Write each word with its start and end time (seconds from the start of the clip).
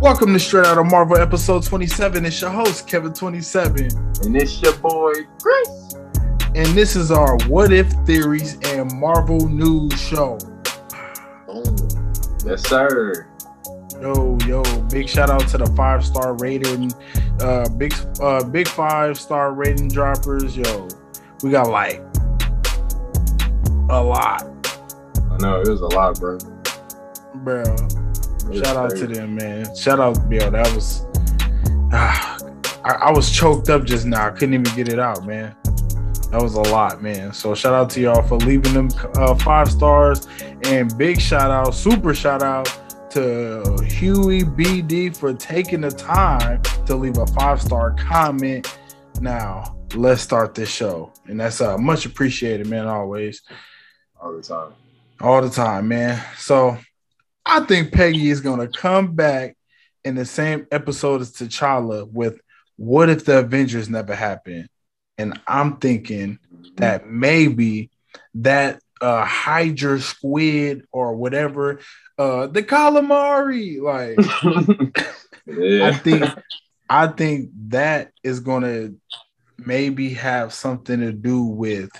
Welcome 0.00 0.32
to 0.32 0.40
Straight 0.40 0.64
Out 0.64 0.78
of 0.78 0.86
Marvel 0.86 1.18
episode 1.18 1.62
27. 1.62 2.24
It's 2.24 2.40
your 2.40 2.48
host, 2.48 2.88
Kevin27. 2.88 4.24
And 4.24 4.34
it's 4.34 4.62
your 4.62 4.72
boy, 4.78 5.12
Chris. 5.42 5.94
And 6.54 6.66
this 6.68 6.96
is 6.96 7.10
our 7.10 7.36
What 7.48 7.70
If 7.70 7.92
Theories 8.06 8.56
and 8.64 8.90
Marvel 8.98 9.46
News 9.46 10.00
show. 10.00 10.38
Yes, 12.46 12.66
sir. 12.66 13.28
Yo, 14.00 14.38
yo, 14.46 14.62
big 14.88 15.06
shout 15.06 15.28
out 15.28 15.46
to 15.48 15.58
the 15.58 15.70
five 15.76 16.02
star 16.02 16.32
rating, 16.38 16.90
uh, 17.40 17.68
big, 17.68 17.92
uh, 18.22 18.42
big 18.42 18.68
five 18.68 19.20
star 19.20 19.52
rating 19.52 19.88
droppers. 19.88 20.56
Yo, 20.56 20.88
we 21.42 21.50
got 21.50 21.68
like 21.68 22.00
a 23.90 24.02
lot. 24.02 24.44
I 25.30 25.36
know 25.40 25.60
it 25.60 25.68
was 25.68 25.82
a 25.82 25.88
lot, 25.88 26.18
bro. 26.18 26.38
Bro, 27.34 27.64
shout 28.52 28.76
out 28.76 28.90
to 28.96 29.06
them, 29.06 29.36
man. 29.36 29.74
Shout 29.76 30.00
out, 30.00 30.16
yo, 30.30 30.50
that 30.50 30.74
was. 30.74 31.06
Ah, 31.92 32.38
I, 32.84 32.92
I 32.92 33.12
was 33.12 33.30
choked 33.30 33.68
up 33.68 33.84
just 33.84 34.06
now. 34.06 34.26
I 34.26 34.30
couldn't 34.30 34.54
even 34.54 34.74
get 34.76 34.88
it 34.88 34.98
out, 34.98 35.26
man. 35.26 35.54
That 36.30 36.40
was 36.40 36.54
a 36.54 36.60
lot, 36.60 37.02
man. 37.02 37.32
So 37.32 37.54
shout 37.54 37.74
out 37.74 37.90
to 37.90 38.00
y'all 38.00 38.22
for 38.22 38.36
leaving 38.38 38.72
them 38.72 38.88
uh, 39.16 39.34
five 39.34 39.70
stars, 39.70 40.28
and 40.64 40.96
big 40.96 41.20
shout 41.20 41.50
out, 41.50 41.74
super 41.74 42.14
shout 42.14 42.42
out 42.42 42.66
to 43.10 43.76
Huey 43.84 44.42
BD 44.42 45.16
for 45.16 45.34
taking 45.34 45.80
the 45.80 45.90
time 45.90 46.62
to 46.86 46.94
leave 46.94 47.18
a 47.18 47.26
five 47.26 47.60
star 47.60 47.92
comment. 47.92 48.78
Now 49.20 49.76
let's 49.94 50.22
start 50.22 50.54
this 50.54 50.70
show, 50.70 51.12
and 51.26 51.40
that's 51.40 51.60
uh, 51.60 51.76
much 51.76 52.06
appreciated, 52.06 52.68
man. 52.68 52.86
Always, 52.86 53.42
all 54.20 54.36
the 54.36 54.42
time, 54.42 54.72
all 55.20 55.42
the 55.42 55.50
time, 55.50 55.88
man. 55.88 56.22
So 56.38 56.78
I 57.50 57.58
think 57.60 57.92
Peggy 57.92 58.30
is 58.30 58.40
gonna 58.40 58.68
come 58.68 59.16
back 59.16 59.56
in 60.04 60.14
the 60.14 60.24
same 60.24 60.68
episode 60.70 61.20
as 61.20 61.32
T'Challa 61.32 62.08
with 62.08 62.40
"What 62.76 63.10
if 63.10 63.24
the 63.24 63.40
Avengers 63.40 63.88
never 63.90 64.14
happened?" 64.14 64.68
And 65.18 65.38
I'm 65.48 65.78
thinking 65.78 66.38
that 66.76 67.08
maybe 67.08 67.90
that 68.34 68.80
uh 69.00 69.24
Hydra 69.24 69.98
squid 70.00 70.86
or 70.92 71.16
whatever, 71.16 71.80
uh 72.18 72.46
the 72.46 72.62
calamari, 72.62 73.80
like 73.80 74.16
yeah. 75.46 75.88
I 75.88 75.92
think 75.92 76.24
I 76.88 77.08
think 77.08 77.50
that 77.70 78.12
is 78.22 78.38
gonna 78.38 78.90
maybe 79.58 80.10
have 80.14 80.52
something 80.52 81.00
to 81.00 81.12
do 81.12 81.42
with 81.42 81.90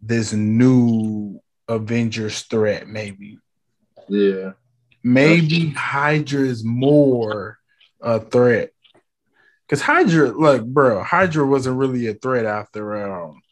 this 0.00 0.32
new 0.32 1.38
Avengers 1.68 2.40
threat, 2.44 2.88
maybe. 2.88 3.38
Yeah. 4.08 4.52
Maybe 5.02 5.70
Hydra 5.70 6.40
is 6.40 6.64
more 6.64 7.58
a 8.00 8.20
threat. 8.20 8.70
Cause 9.68 9.82
Hydra, 9.82 10.30
look, 10.30 10.64
bro, 10.66 11.02
Hydra 11.02 11.46
wasn't 11.46 11.78
really 11.78 12.06
a 12.06 12.14
threat 12.14 12.46
after 12.46 13.12
um 13.12 13.42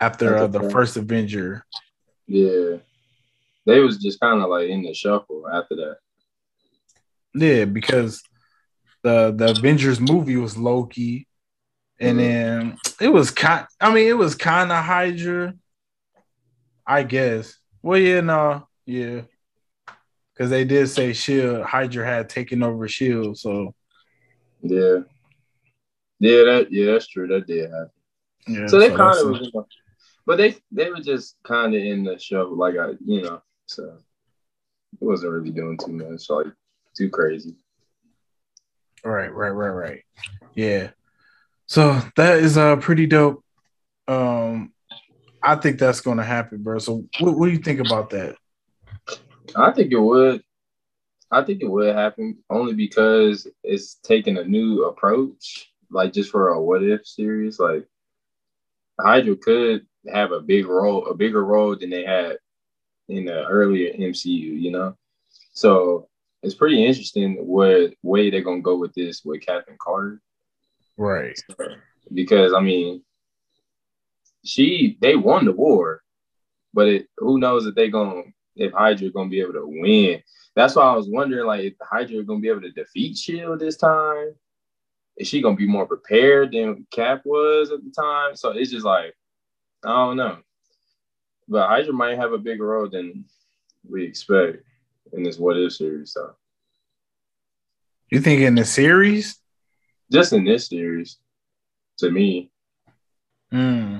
after 0.00 0.36
uh, 0.36 0.46
the 0.46 0.68
first 0.70 0.96
Avenger. 0.96 1.64
Yeah. 2.26 2.76
They 3.66 3.80
was 3.80 3.96
just 3.96 4.20
kind 4.20 4.42
of 4.42 4.50
like 4.50 4.68
in 4.68 4.82
the 4.82 4.92
shuffle 4.92 5.48
after 5.48 5.76
that. 5.76 5.96
Yeah, 7.34 7.64
because 7.64 8.22
the 9.02 9.32
the 9.34 9.50
Avengers 9.50 10.00
movie 10.00 10.36
was 10.36 10.56
Loki, 10.56 11.26
and 11.98 12.18
Mhm. 12.18 12.22
then 12.22 12.78
it 13.00 13.08
was 13.08 13.30
kind. 13.30 13.66
I 13.80 13.92
mean, 13.92 14.06
it 14.08 14.16
was 14.16 14.34
kind 14.34 14.70
of 14.70 14.84
Hydra, 14.84 15.54
I 16.86 17.02
guess. 17.02 17.56
Well, 17.82 17.98
yeah, 17.98 18.20
no, 18.20 18.68
yeah, 18.86 19.22
because 20.32 20.50
they 20.50 20.64
did 20.64 20.88
say 20.88 21.12
Shield 21.12 21.62
Hydra 21.64 22.04
had 22.04 22.28
taken 22.28 22.62
over 22.62 22.88
Shield, 22.88 23.38
so 23.38 23.74
Yeah. 24.62 25.00
Yeah, 26.20 26.44
that 26.44 26.68
yeah, 26.70 26.92
that's 26.92 27.08
true. 27.08 27.26
That 27.26 27.46
did 27.46 27.70
happen. 27.70 27.90
yeah. 28.46 28.66
so 28.66 28.78
they 28.78 28.88
so 28.88 28.96
kind 28.96 29.18
of 29.18 29.28
was, 29.28 29.50
but 30.26 30.36
they 30.36 30.56
they 30.70 30.90
were 30.90 31.00
just 31.00 31.36
kind 31.44 31.74
of 31.74 31.82
in 31.82 32.04
the 32.04 32.18
show, 32.18 32.44
like 32.56 32.76
I, 32.78 32.92
you 33.04 33.22
know. 33.22 33.42
So 33.66 33.98
it 35.00 35.04
wasn't 35.04 35.32
really 35.32 35.50
doing 35.50 35.76
too 35.76 35.92
much, 35.92 36.30
like 36.30 36.46
too 36.96 37.10
crazy. 37.10 37.56
Right, 39.04 39.32
right, 39.32 39.50
right, 39.50 39.68
right. 39.68 40.02
Yeah. 40.54 40.90
So 41.66 42.00
that 42.16 42.38
is 42.38 42.56
uh 42.56 42.76
pretty 42.76 43.06
dope. 43.06 43.44
Um 44.08 44.72
I 45.42 45.56
think 45.56 45.78
that's 45.78 46.00
gonna 46.00 46.24
happen, 46.24 46.62
bro. 46.62 46.78
So 46.78 47.04
what, 47.20 47.36
what 47.36 47.46
do 47.46 47.52
you 47.52 47.58
think 47.58 47.80
about 47.80 48.10
that? 48.10 48.36
I 49.56 49.70
think 49.72 49.92
it 49.92 49.98
would. 49.98 50.42
I 51.30 51.42
think 51.42 51.62
it 51.62 51.70
would 51.70 51.94
happen 51.94 52.38
only 52.50 52.74
because 52.74 53.48
it's 53.62 53.96
taking 53.96 54.38
a 54.38 54.44
new 54.44 54.84
approach, 54.84 55.72
like 55.90 56.12
just 56.12 56.30
for 56.30 56.50
a 56.50 56.62
what 56.62 56.82
if 56.82 57.06
series. 57.06 57.58
Like 57.58 57.86
Hydra 59.00 59.36
could 59.36 59.86
have 60.12 60.32
a 60.32 60.40
big 60.40 60.66
role, 60.66 61.06
a 61.06 61.14
bigger 61.14 61.44
role 61.44 61.76
than 61.76 61.90
they 61.90 62.04
had 62.04 62.38
in 63.08 63.24
the 63.24 63.44
earlier 63.46 63.92
MCU, 63.92 64.60
you 64.60 64.70
know. 64.70 64.96
So 65.52 66.08
it's 66.42 66.54
pretty 66.54 66.84
interesting 66.84 67.46
what 67.46 67.94
way 68.02 68.30
they're 68.30 68.42
gonna 68.42 68.60
go 68.60 68.76
with 68.76 68.94
this 68.94 69.24
with 69.24 69.40
Captain 69.44 69.76
Carter 69.80 70.20
Right. 70.96 71.38
because 72.12 72.52
I 72.52 72.60
mean, 72.60 73.02
she 74.44 74.98
they 75.00 75.16
won 75.16 75.46
the 75.46 75.52
war, 75.52 76.02
but 76.72 76.88
it, 76.88 77.08
who 77.16 77.38
knows 77.38 77.66
if 77.66 77.74
they're 77.74 77.88
gonna 77.88 78.22
if 78.56 78.72
Hydra 78.72 79.10
gonna 79.10 79.30
be 79.30 79.40
able 79.40 79.54
to 79.54 79.66
win. 79.66 80.22
That's 80.54 80.76
why 80.76 80.84
I 80.84 80.96
was 80.96 81.08
wondering 81.08 81.46
like 81.46 81.64
if 81.64 81.74
Hydra 81.82 82.22
gonna 82.24 82.40
be 82.40 82.48
able 82.48 82.62
to 82.62 82.70
defeat 82.70 83.16
Shield 83.16 83.60
this 83.60 83.76
time. 83.76 84.34
Is 85.16 85.28
she 85.28 85.40
gonna 85.42 85.56
be 85.56 85.66
more 85.66 85.86
prepared 85.86 86.52
than 86.52 86.86
Cap 86.90 87.22
was 87.24 87.70
at 87.70 87.84
the 87.84 87.90
time? 87.90 88.36
So 88.36 88.50
it's 88.50 88.70
just 88.70 88.84
like 88.86 89.14
I 89.84 89.88
don't 89.88 90.16
know. 90.16 90.38
But 91.48 91.68
Hydra 91.68 91.92
might 91.92 92.16
have 92.18 92.32
a 92.32 92.38
bigger 92.38 92.66
role 92.66 92.88
than 92.88 93.24
we 93.88 94.04
expect 94.04 94.62
in 95.12 95.22
this 95.22 95.38
What 95.38 95.56
If 95.58 95.72
series. 95.74 96.12
So 96.12 96.34
You 98.10 98.20
think 98.20 98.40
in 98.42 98.54
the 98.54 98.64
series? 98.64 99.38
just 100.12 100.32
in 100.32 100.44
this 100.44 100.68
series, 100.68 101.18
to 101.98 102.10
me, 102.10 102.50
Hmm. 103.50 103.98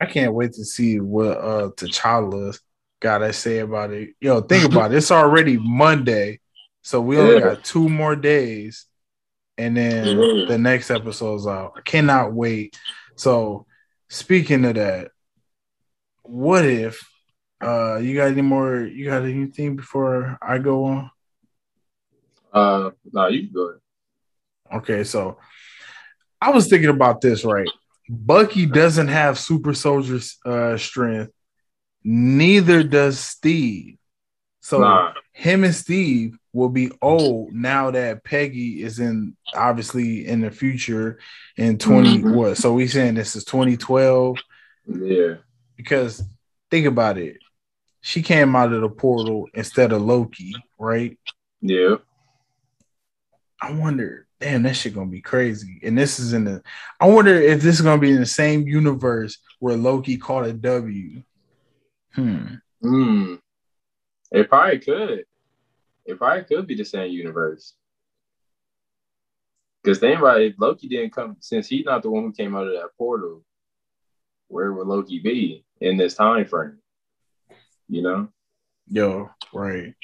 I 0.00 0.06
can't 0.06 0.34
wait 0.34 0.52
to 0.54 0.64
see 0.64 1.00
what 1.00 1.38
uh 1.38 1.70
T'Challa 1.76 2.58
got 3.00 3.18
to 3.18 3.32
say 3.32 3.58
about 3.58 3.90
it. 3.92 4.14
Yo, 4.20 4.40
think 4.40 4.64
about 4.72 4.92
it. 4.92 4.96
It's 4.96 5.10
already 5.10 5.56
Monday, 5.58 6.40
so 6.82 7.00
we 7.00 7.18
only 7.18 7.40
got 7.40 7.64
two 7.64 7.88
more 7.88 8.16
days, 8.16 8.86
and 9.56 9.76
then 9.76 10.46
the 10.46 10.58
next 10.58 10.90
episode's 10.90 11.46
out. 11.46 11.74
I 11.76 11.80
cannot 11.82 12.32
wait. 12.32 12.78
So, 13.16 13.66
speaking 14.08 14.64
of 14.64 14.74
that, 14.74 15.10
what 16.22 16.64
if 16.64 17.08
uh 17.60 17.96
you 17.96 18.14
got 18.14 18.28
any 18.28 18.42
more? 18.42 18.82
You 18.82 19.06
got 19.06 19.24
anything 19.24 19.76
before 19.76 20.38
I 20.40 20.58
go 20.58 20.84
on? 20.84 21.10
uh, 22.52 22.90
no, 23.12 23.28
you 23.28 23.44
can 23.44 23.52
go. 23.52 23.68
ahead. 23.68 23.80
Okay, 24.82 25.04
so 25.04 25.38
I 26.40 26.50
was 26.50 26.68
thinking 26.68 26.90
about 26.90 27.20
this, 27.20 27.44
right? 27.44 27.68
Bucky 28.08 28.66
doesn't 28.66 29.08
have 29.08 29.38
super 29.38 29.74
soldier 29.74 30.18
uh, 30.44 30.76
strength, 30.76 31.32
neither 32.04 32.82
does 32.82 33.18
Steve. 33.18 33.96
So 34.60 34.80
Nah. 34.80 35.12
him 35.32 35.64
and 35.64 35.74
Steve 35.74 36.36
will 36.52 36.68
be 36.68 36.90
old 37.00 37.52
now 37.52 37.90
that 37.90 38.24
Peggy 38.24 38.82
is 38.82 38.98
in 38.98 39.36
obviously 39.54 40.26
in 40.26 40.40
the 40.40 40.50
future 40.50 41.18
in 41.56 41.78
20 41.78 42.22
Mhm. 42.22 42.34
what? 42.34 42.56
So 42.58 42.74
we 42.74 42.86
saying 42.86 43.14
this 43.14 43.34
is 43.36 43.44
2012 43.44 44.36
Yeah. 44.86 45.36
because 45.76 46.22
think 46.70 46.86
about 46.86 47.16
it. 47.18 47.38
She 48.00 48.22
came 48.22 48.54
out 48.54 48.72
of 48.72 48.80
the 48.82 48.88
portal 48.88 49.48
instead 49.54 49.92
of 49.92 50.02
Loki, 50.02 50.54
right? 50.78 51.18
Yeah. 51.60 51.96
I 53.60 53.72
wonder, 53.72 54.26
damn, 54.40 54.62
that 54.62 54.76
shit 54.76 54.94
gonna 54.94 55.10
be 55.10 55.20
crazy. 55.20 55.80
And 55.82 55.96
this 55.98 56.18
is 56.20 56.32
in 56.32 56.44
the 56.44 56.62
I 57.00 57.08
wonder 57.08 57.34
if 57.34 57.60
this 57.62 57.76
is 57.76 57.82
gonna 57.82 58.00
be 58.00 58.10
in 58.12 58.20
the 58.20 58.26
same 58.26 58.68
universe 58.68 59.38
where 59.58 59.76
Loki 59.76 60.16
caught 60.16 60.46
a 60.46 60.52
W. 60.52 61.22
Hmm. 62.18 62.54
Hmm. 62.82 63.34
It 64.30 64.48
probably 64.48 64.78
could. 64.78 65.24
It 66.04 66.18
probably 66.18 66.44
could 66.44 66.66
be 66.66 66.74
the 66.74 66.84
same 66.84 67.10
universe. 67.12 67.74
Because 69.82 69.98
think 69.98 70.18
about 70.18 70.40
it, 70.40 70.52
if 70.52 70.60
Loki 70.60 70.88
didn't 70.88 71.12
come, 71.12 71.36
since 71.40 71.68
he's 71.68 71.84
not 71.84 72.02
the 72.02 72.10
one 72.10 72.24
who 72.24 72.32
came 72.32 72.56
out 72.56 72.66
of 72.66 72.72
that 72.72 72.90
portal, 72.98 73.42
where 74.48 74.72
would 74.72 74.86
Loki 74.86 75.18
be 75.20 75.64
in 75.80 75.96
this 75.96 76.14
time 76.14 76.44
frame? 76.46 76.78
You 77.88 78.02
know? 78.02 78.28
Yo, 78.90 79.30
right. 79.52 79.94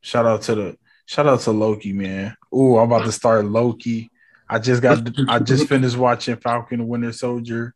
Shout 0.00 0.26
out 0.26 0.42
to 0.42 0.54
the 0.54 0.76
shout 1.06 1.26
out 1.26 1.40
to 1.40 1.50
Loki, 1.52 1.92
man. 1.92 2.36
Ooh, 2.54 2.76
I'm 2.76 2.90
about 2.90 3.04
to 3.06 3.12
start 3.12 3.44
Loki. 3.44 4.10
I 4.48 4.58
just 4.58 4.82
got 4.82 5.08
I 5.28 5.38
just 5.40 5.66
finished 5.68 5.96
watching 5.96 6.36
Falcon 6.36 6.80
and 6.80 6.88
Winter 6.88 7.12
Soldier. 7.12 7.74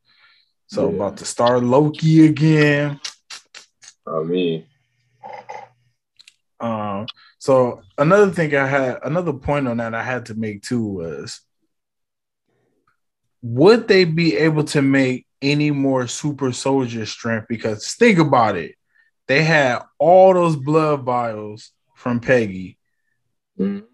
So 0.67 0.88
Yeah. 0.88 0.97
about 0.97 1.17
to 1.19 1.25
start 1.25 1.62
Loki 1.65 2.27
again. 2.27 3.00
I 4.10 4.22
mean, 4.22 4.66
Um, 6.60 7.06
So 7.38 7.82
another 7.96 8.30
thing 8.30 8.54
I 8.54 8.66
had 8.66 8.98
another 9.02 9.32
point 9.32 9.66
on 9.66 9.78
that 9.78 9.94
I 9.94 10.02
had 10.02 10.26
to 10.26 10.34
make 10.34 10.62
too 10.62 10.84
was 10.84 11.40
would 13.42 13.88
they 13.88 14.04
be 14.04 14.36
able 14.36 14.64
to 14.64 14.82
make 14.82 15.26
any 15.40 15.70
more 15.70 16.06
super 16.06 16.52
soldier 16.52 17.06
strength? 17.06 17.46
Because 17.48 17.94
think 17.94 18.18
about 18.18 18.56
it. 18.56 18.74
They 19.26 19.42
had 19.42 19.82
all 19.98 20.34
those 20.34 20.56
blood 20.56 21.02
vials 21.02 21.70
from 21.94 22.20
Peggy. 22.20 22.78
Mm-hmm. 23.58 23.86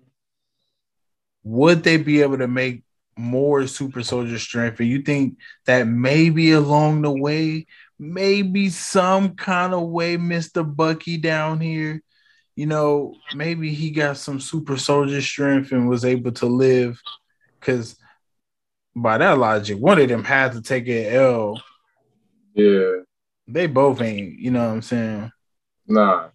Would 1.44 1.84
they 1.84 1.98
be 1.98 2.22
able 2.22 2.38
to 2.38 2.48
make 2.48 2.82
more 3.16 3.66
super 3.68 4.02
soldier 4.02 4.38
strength? 4.38 4.80
And 4.80 4.88
you 4.88 5.02
think 5.02 5.38
that 5.66 5.86
maybe 5.86 6.50
along 6.50 7.02
the 7.02 7.12
way, 7.12 7.66
maybe 7.98 8.68
some 8.68 9.34
kind 9.34 9.74
of 9.74 9.88
way, 9.88 10.16
Mr. 10.16 10.64
Bucky 10.64 11.18
down 11.18 11.60
here, 11.60 12.02
you 12.54 12.66
know, 12.66 13.14
maybe 13.34 13.72
he 13.72 13.90
got 13.90 14.16
some 14.16 14.40
super 14.40 14.76
soldier 14.76 15.20
strength 15.20 15.72
and 15.72 15.88
was 15.88 16.04
able 16.04 16.32
to 16.32 16.46
live. 16.46 17.00
Because 17.60 17.96
by 18.94 19.18
that 19.18 19.38
logic, 19.38 19.78
one 19.78 20.00
of 20.00 20.08
them 20.08 20.24
had 20.24 20.52
to 20.52 20.62
take 20.62 20.88
an 20.88 21.14
L. 21.14 21.62
Yeah. 22.54 23.00
They 23.46 23.66
both 23.66 24.00
ain't, 24.00 24.38
you 24.38 24.50
know 24.50 24.66
what 24.66 24.74
I'm 24.74 24.82
saying? 24.82 25.32
Nah. 25.86 26.28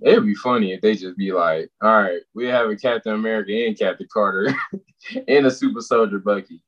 It'd 0.00 0.24
be 0.24 0.34
funny 0.34 0.72
if 0.72 0.80
they 0.80 0.94
just 0.94 1.16
be 1.16 1.32
like, 1.32 1.70
all 1.82 2.02
right, 2.02 2.20
we 2.32 2.46
have 2.46 2.70
a 2.70 2.76
Captain 2.76 3.14
America 3.14 3.52
and 3.52 3.76
Captain 3.76 4.06
Carter 4.12 4.54
and 5.28 5.46
a 5.46 5.50
super 5.50 5.80
soldier 5.80 6.20
Bucky. 6.20 6.62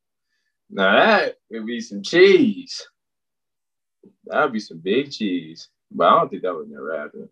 Now 0.68 0.92
that 0.92 1.36
would 1.50 1.66
be 1.66 1.80
some 1.80 2.02
cheese. 2.02 2.88
That 4.30 4.44
would 4.44 4.52
be 4.52 4.60
some 4.60 4.78
big 4.78 5.10
cheese. 5.10 5.68
But 5.90 6.08
I 6.08 6.18
don't 6.18 6.28
think 6.28 6.42
that 6.42 6.54
would 6.54 6.70
never 6.70 6.96
happen. 6.96 7.28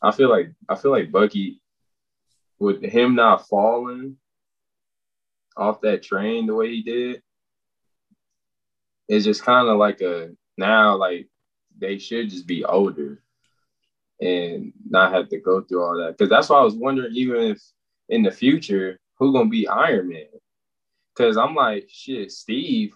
I 0.00 0.12
feel 0.12 0.30
like 0.30 0.52
I 0.68 0.76
feel 0.76 0.92
like 0.92 1.10
Bucky 1.10 1.60
with 2.60 2.82
him 2.82 3.14
not 3.14 3.48
falling 3.48 4.16
off 5.56 5.80
that 5.80 6.02
train 6.02 6.46
the 6.46 6.54
way 6.54 6.68
he 6.68 6.82
did, 6.82 7.22
it's 9.08 9.24
just 9.24 9.42
kind 9.42 9.68
of 9.68 9.78
like 9.78 10.00
a 10.00 10.30
now 10.56 10.96
like 10.96 11.28
they 11.78 11.98
should 11.98 12.30
just 12.30 12.46
be 12.46 12.64
older 12.64 13.22
and 14.20 14.72
not 14.88 15.12
have 15.12 15.28
to 15.28 15.38
go 15.38 15.60
through 15.60 15.82
all 15.82 15.96
that. 15.96 16.16
Because 16.16 16.28
that's 16.28 16.48
why 16.48 16.58
I 16.58 16.64
was 16.64 16.74
wondering, 16.74 17.14
even 17.14 17.36
if 17.36 17.62
in 18.08 18.22
the 18.22 18.30
future, 18.30 18.98
who 19.18 19.32
gonna 19.32 19.48
be 19.48 19.68
Iron 19.68 20.08
Man? 20.08 20.26
Because 21.14 21.36
I'm 21.36 21.54
like, 21.54 21.88
shit, 21.90 22.30
Steve, 22.30 22.94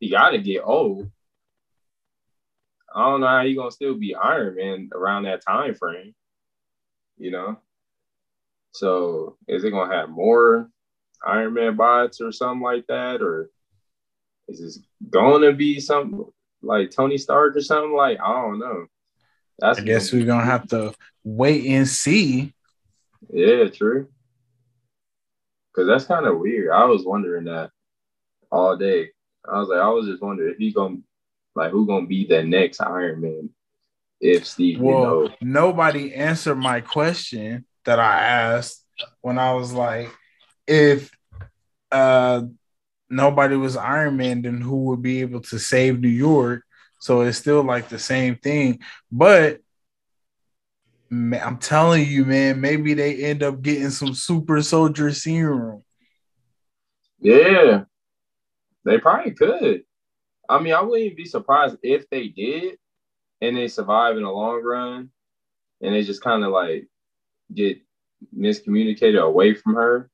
he 0.00 0.10
got 0.10 0.30
to 0.30 0.38
get 0.38 0.62
old. 0.64 1.10
I 2.94 3.10
don't 3.10 3.20
know 3.20 3.26
how 3.26 3.44
he 3.44 3.54
gonna 3.54 3.70
still 3.70 3.94
be 3.94 4.14
Iron 4.14 4.56
Man 4.56 4.90
around 4.94 5.24
that 5.24 5.44
time 5.46 5.74
frame. 5.74 6.14
You 7.18 7.30
know. 7.30 7.58
So 8.72 9.36
is 9.46 9.64
it 9.64 9.70
gonna 9.70 9.94
have 9.94 10.08
more 10.08 10.70
Iron 11.24 11.54
Man 11.54 11.76
bots 11.76 12.20
or 12.20 12.32
something 12.32 12.62
like 12.62 12.86
that, 12.88 13.22
or 13.22 13.50
is 14.48 14.60
this 14.60 14.78
to 15.12 15.52
be 15.52 15.80
something 15.80 16.24
like 16.62 16.90
Tony 16.90 17.18
Stark 17.18 17.56
or 17.56 17.60
something 17.60 17.94
like? 17.94 18.18
I 18.20 18.32
don't 18.42 18.58
know. 18.58 18.86
That's 19.58 19.78
I 19.78 19.82
guess 19.82 20.12
we're 20.12 20.26
gonna 20.26 20.44
have 20.44 20.68
to 20.68 20.94
wait 21.24 21.66
and 21.66 21.86
see. 21.86 22.54
Yeah, 23.30 23.68
true. 23.68 24.08
Cause 25.74 25.86
that's 25.86 26.06
kind 26.06 26.26
of 26.26 26.38
weird. 26.38 26.70
I 26.72 26.84
was 26.86 27.04
wondering 27.04 27.44
that 27.44 27.70
all 28.50 28.76
day. 28.76 29.10
I 29.48 29.58
was 29.60 29.68
like, 29.68 29.78
I 29.78 29.88
was 29.88 30.06
just 30.06 30.22
wondering 30.22 30.52
if 30.52 30.58
he's 30.58 30.74
gonna 30.74 30.98
like 31.58 31.72
who 31.72 31.86
gonna 31.86 32.06
be 32.06 32.24
the 32.26 32.42
next 32.42 32.80
Iron 32.80 33.20
Man 33.20 33.50
if 34.20 34.46
Steve. 34.46 34.80
Well, 34.80 34.94
you 34.94 35.28
know. 35.28 35.34
nobody 35.40 36.14
answered 36.14 36.56
my 36.56 36.80
question 36.80 37.66
that 37.84 37.98
I 37.98 38.20
asked 38.20 38.84
when 39.20 39.38
I 39.38 39.52
was 39.52 39.72
like, 39.72 40.10
if 40.66 41.10
uh 41.90 42.42
nobody 43.10 43.56
was 43.56 43.76
Iron 43.76 44.16
Man, 44.16 44.42
then 44.42 44.60
who 44.60 44.84
would 44.84 45.02
be 45.02 45.20
able 45.20 45.40
to 45.40 45.58
save 45.58 46.00
New 46.00 46.08
York? 46.08 46.62
So 47.00 47.22
it's 47.22 47.38
still 47.38 47.62
like 47.62 47.88
the 47.88 47.98
same 47.98 48.36
thing. 48.36 48.80
But 49.10 49.60
man, 51.10 51.42
I'm 51.44 51.58
telling 51.58 52.06
you, 52.06 52.24
man, 52.24 52.60
maybe 52.60 52.94
they 52.94 53.16
end 53.24 53.42
up 53.42 53.62
getting 53.62 53.90
some 53.90 54.14
super 54.14 54.62
soldier 54.62 55.12
serum. 55.12 55.82
Yeah, 57.20 57.84
they 58.84 58.98
probably 58.98 59.32
could. 59.32 59.82
I 60.48 60.58
mean, 60.60 60.72
I 60.72 60.80
wouldn't 60.80 61.16
be 61.16 61.26
surprised 61.26 61.76
if 61.82 62.08
they 62.08 62.28
did 62.28 62.78
and 63.40 63.56
they 63.56 63.68
survive 63.68 64.16
in 64.16 64.22
the 64.22 64.30
long 64.30 64.62
run 64.62 65.10
and 65.80 65.94
they 65.94 66.02
just 66.02 66.22
kind 66.22 66.44
of 66.44 66.52
like 66.52 66.88
get 67.54 67.78
miscommunicated 68.36 69.22
away 69.22 69.54
from 69.54 69.74
her. 69.74 70.10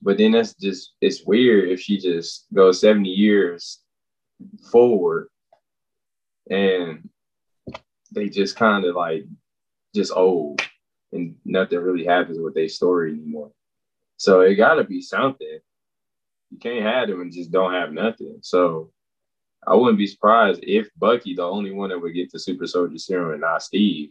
But 0.00 0.18
then 0.18 0.32
that's 0.32 0.54
just 0.54 0.92
it's 1.00 1.24
weird 1.24 1.70
if 1.70 1.80
she 1.80 1.98
just 1.98 2.46
goes 2.52 2.80
70 2.80 3.08
years 3.08 3.80
forward 4.70 5.28
and 6.50 7.08
they 8.12 8.28
just 8.28 8.56
kind 8.56 8.84
of 8.84 8.94
like 8.94 9.24
just 9.94 10.12
old 10.12 10.60
and 11.12 11.36
nothing 11.44 11.78
really 11.78 12.04
happens 12.04 12.38
with 12.38 12.54
their 12.54 12.68
story 12.68 13.12
anymore. 13.12 13.52
So 14.16 14.40
it 14.40 14.56
gotta 14.56 14.84
be 14.84 15.00
something. 15.00 15.58
You 16.50 16.58
can't 16.58 16.84
have 16.84 17.08
them 17.08 17.20
and 17.20 17.32
just 17.32 17.50
don't 17.50 17.72
have 17.72 17.92
nothing. 17.92 18.38
So 18.42 18.90
I 19.66 19.74
wouldn't 19.74 19.98
be 19.98 20.06
surprised 20.06 20.60
if 20.62 20.88
Bucky, 20.96 21.34
the 21.34 21.42
only 21.42 21.70
one 21.70 21.90
that 21.90 21.98
would 21.98 22.14
get 22.14 22.32
the 22.32 22.38
super 22.38 22.66
soldier 22.66 22.98
serum 22.98 23.32
and 23.32 23.40
not 23.40 23.62
Steve, 23.62 24.10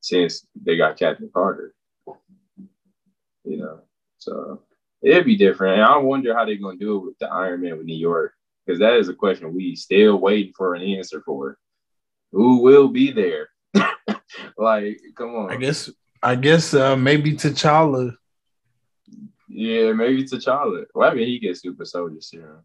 since 0.00 0.46
they 0.54 0.76
got 0.76 0.98
Captain 0.98 1.30
Carter. 1.32 1.74
You 3.44 3.56
know, 3.56 3.80
so 4.18 4.62
it'd 5.02 5.24
be 5.24 5.36
different. 5.36 5.74
And 5.74 5.84
I 5.84 5.96
wonder 5.96 6.34
how 6.34 6.44
they're 6.44 6.56
gonna 6.56 6.76
do 6.76 6.98
it 6.98 7.04
with 7.06 7.18
the 7.18 7.28
Iron 7.28 7.62
Man 7.62 7.78
with 7.78 7.86
New 7.86 7.96
York 7.96 8.34
because 8.66 8.80
that 8.80 8.96
is 8.96 9.08
a 9.08 9.14
question 9.14 9.54
we 9.54 9.74
still 9.74 10.18
waiting 10.18 10.52
for 10.54 10.74
an 10.74 10.82
answer 10.82 11.22
for. 11.24 11.56
Who 12.32 12.60
will 12.60 12.88
be 12.88 13.10
there? 13.10 13.48
like, 14.58 15.00
come 15.16 15.34
on. 15.34 15.50
I 15.50 15.56
guess. 15.56 15.90
I 16.22 16.34
guess 16.34 16.74
uh, 16.74 16.96
maybe 16.96 17.34
T'Challa. 17.34 18.16
Yeah, 19.48 19.92
maybe 19.92 20.24
T'Challa. 20.24 20.84
Why 20.92 21.14
did 21.14 21.28
he 21.28 21.38
get 21.38 21.56
super 21.56 21.84
soldier 21.84 22.20
serum? 22.20 22.64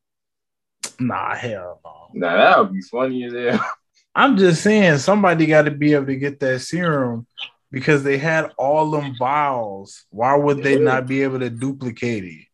Nah, 1.00 1.36
hell 1.36 1.81
no. 1.84 2.07
Nah, 2.13 2.38
that 2.38 2.60
would 2.60 2.74
be 2.74 2.81
funny 2.81 3.24
as 3.25 3.34
hell. 3.34 3.66
I'm 4.16 4.38
just 4.38 4.62
saying 4.62 5.00
somebody 5.00 5.48
got 5.48 5.63
to 5.63 5.72
be 5.72 5.94
able 5.94 6.06
to 6.06 6.16
get 6.16 6.40
that 6.40 6.60
serum 6.62 7.25
because 7.72 8.04
they 8.04 8.18
had 8.18 8.51
all 8.57 8.92
them 8.92 9.16
vials. 9.18 10.06
Why 10.12 10.36
would 10.36 10.62
they 10.62 10.77
yeah. 10.77 10.84
not 10.84 11.08
be 11.08 11.24
able 11.24 11.39
to 11.39 11.50
duplicate 11.50 12.24
it? 12.24 12.46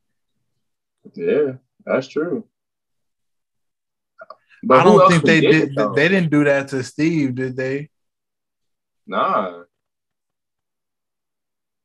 Yeah, 1.16 1.54
that's 1.86 2.08
true. 2.08 2.46
But 4.64 4.80
I 4.80 4.84
don't 4.84 5.10
think 5.10 5.24
they 5.24 5.42
did. 5.42 5.78
It, 5.78 5.96
they 5.96 6.08
didn't 6.08 6.32
do 6.32 6.44
that 6.46 6.70
to 6.70 6.84
Steve, 6.84 7.36
did 7.36 7.56
they? 7.56 7.90
Nah. 9.08 9.64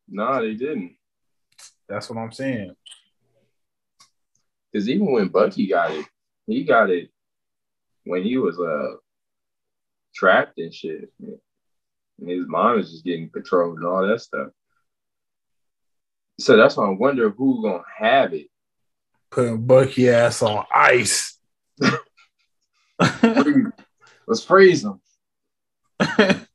Nah, 0.09 0.41
they 0.41 0.55
didn't. 0.55 0.97
That's 1.89 2.09
what 2.09 2.19
I'm 2.19 2.33
saying. 2.33 2.75
Because 4.71 4.89
even 4.89 5.11
when 5.11 5.29
Bucky 5.29 5.67
got 5.69 5.93
it, 5.93 6.07
he 6.47 6.65
got 6.65 6.91
it 6.91 7.11
when 8.05 8.23
he 8.23 8.37
was 8.37 8.59
uh 8.59 8.97
trapped 10.15 10.59
and 10.59 10.73
shit. 10.73 11.11
And 11.21 12.29
his 12.29 12.47
mom 12.47 12.77
was 12.77 12.91
just 12.93 13.05
getting 13.05 13.31
patrolled 13.31 13.79
and 13.79 13.87
all 13.87 14.07
that 14.07 14.21
stuff. 14.21 14.49
So 16.39 16.57
that's 16.57 16.77
why 16.77 16.87
I 16.87 16.91
wonder 16.91 17.31
who 17.31 17.63
gonna 17.63 17.83
have 17.97 18.33
it. 18.35 18.49
Putting 19.31 19.67
Bucky 19.67 20.11
ass 20.11 20.43
on 20.43 20.65
ice. 20.73 21.39
Let's 24.27 24.45
freeze 24.45 24.85
him. 24.85 25.01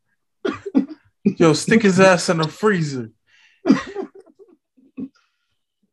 Yo, 1.37 1.53
stick 1.53 1.83
his 1.83 1.99
ass 1.99 2.29
in 2.29 2.37
the 2.37 2.47
freezer. 2.47 3.11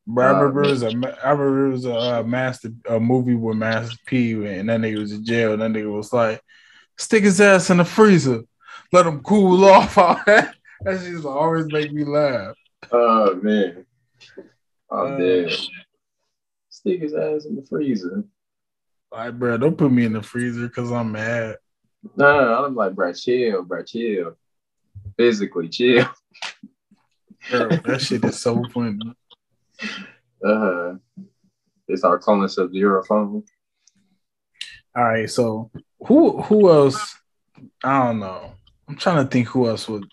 But 0.07 0.25
I 0.27 0.39
remember 0.39 0.63
it 0.63 0.71
was 0.71 0.83
a 0.83 0.87
I 0.87 1.31
remember 1.31 1.67
it 1.67 1.73
was 1.73 1.85
a 1.85 1.97
uh, 1.97 2.23
master 2.23 2.71
a 2.89 3.01
movie 3.01 3.35
with 3.35 3.57
Master 3.57 3.97
P 4.07 4.33
and 4.33 4.69
that 4.69 4.81
nigga 4.81 5.01
was 5.01 5.13
in 5.13 5.25
jail 5.25 5.53
and 5.53 5.63
that 5.63 5.73
nigga 5.73 5.93
was 5.93 6.13
like, 6.13 6.41
stick 6.97 7.25
his 7.25 7.41
ass 7.41 7.71
in 7.71 7.79
the 7.79 7.85
freezer, 7.85 8.43
let 8.93 9.07
him 9.07 9.21
cool 9.21 9.65
off. 9.65 9.99
All 9.99 10.21
that 10.27 10.55
that 10.83 11.01
shit 11.01 11.25
always 11.25 11.67
make 11.67 11.93
me 11.93 12.05
laugh. 12.05 12.55
Oh 12.93 13.35
man, 13.43 13.85
I'm 14.91 15.15
uh, 15.15 15.17
dead. 15.17 15.53
Stick 16.69 17.01
his 17.01 17.15
ass 17.15 17.47
in 17.47 17.57
the 17.57 17.67
freezer. 17.69 18.23
Right, 19.13 19.31
bro, 19.31 19.57
don't 19.57 19.79
put 19.79 19.91
me 19.91 20.05
in 20.05 20.13
the 20.13 20.23
freezer 20.23 20.69
because 20.69 20.93
I'm 20.93 21.13
mad. 21.13 21.57
No, 22.17 22.41
no, 22.41 22.65
I'm 22.65 22.75
like, 22.75 22.95
bro, 22.95 23.13
chill, 23.13 23.63
bro, 23.63 23.83
chill. 23.83 24.37
Physically, 25.17 25.69
chill. 25.69 26.07
Bro, 27.51 27.69
that 27.69 28.01
shit 28.01 28.25
is 28.25 28.41
so 28.41 28.63
funny. 28.73 28.99
Uh, 30.45 30.95
it's 31.89 32.05
our 32.05 32.19
calling 32.19 32.49
sub 32.49 32.73
the 32.73 32.81
Europhone. 32.81 33.43
All 34.97 35.05
right, 35.05 35.29
so 35.31 35.71
who 36.07 36.43
who 36.43 36.71
else? 36.71 37.17
I 37.85 38.07
don't 38.07 38.21
know. 38.21 38.53
I'm 38.89 38.97
trying 38.97 39.25
to 39.25 39.31
think 39.31 39.49
who 39.49 39.69
else 39.69 39.89
would 39.89 40.05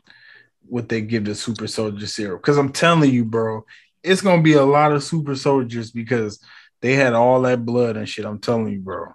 what 0.66 0.90
they 0.90 1.02
give 1.02 1.26
the 1.26 1.36
super 1.36 1.68
soldier 1.68 2.08
serum. 2.08 2.38
Because 2.38 2.58
I'm 2.58 2.72
telling 2.72 3.12
you, 3.12 3.26
bro, 3.26 3.66
it's 4.02 4.22
gonna 4.22 4.42
be 4.42 4.54
a 4.54 4.66
lot 4.66 4.92
of 4.92 5.04
super 5.04 5.36
soldiers 5.36 5.92
because 5.92 6.40
they 6.82 6.94
had 6.94 7.14
all 7.14 7.42
that 7.44 7.66
blood 7.66 7.96
and 7.96 8.08
shit. 8.08 8.26
I'm 8.26 8.40
telling 8.40 8.74
you, 8.74 8.80
bro. 8.80 9.14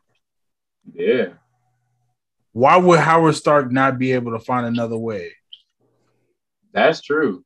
Yeah. 0.92 1.30
Why 2.52 2.76
would 2.76 3.00
Howard 3.00 3.36
Stark 3.36 3.70
not 3.70 3.98
be 3.98 4.12
able 4.12 4.32
to 4.32 4.44
find 4.44 4.66
another 4.66 4.96
way? 4.96 5.32
That's 6.72 7.00
true. 7.02 7.44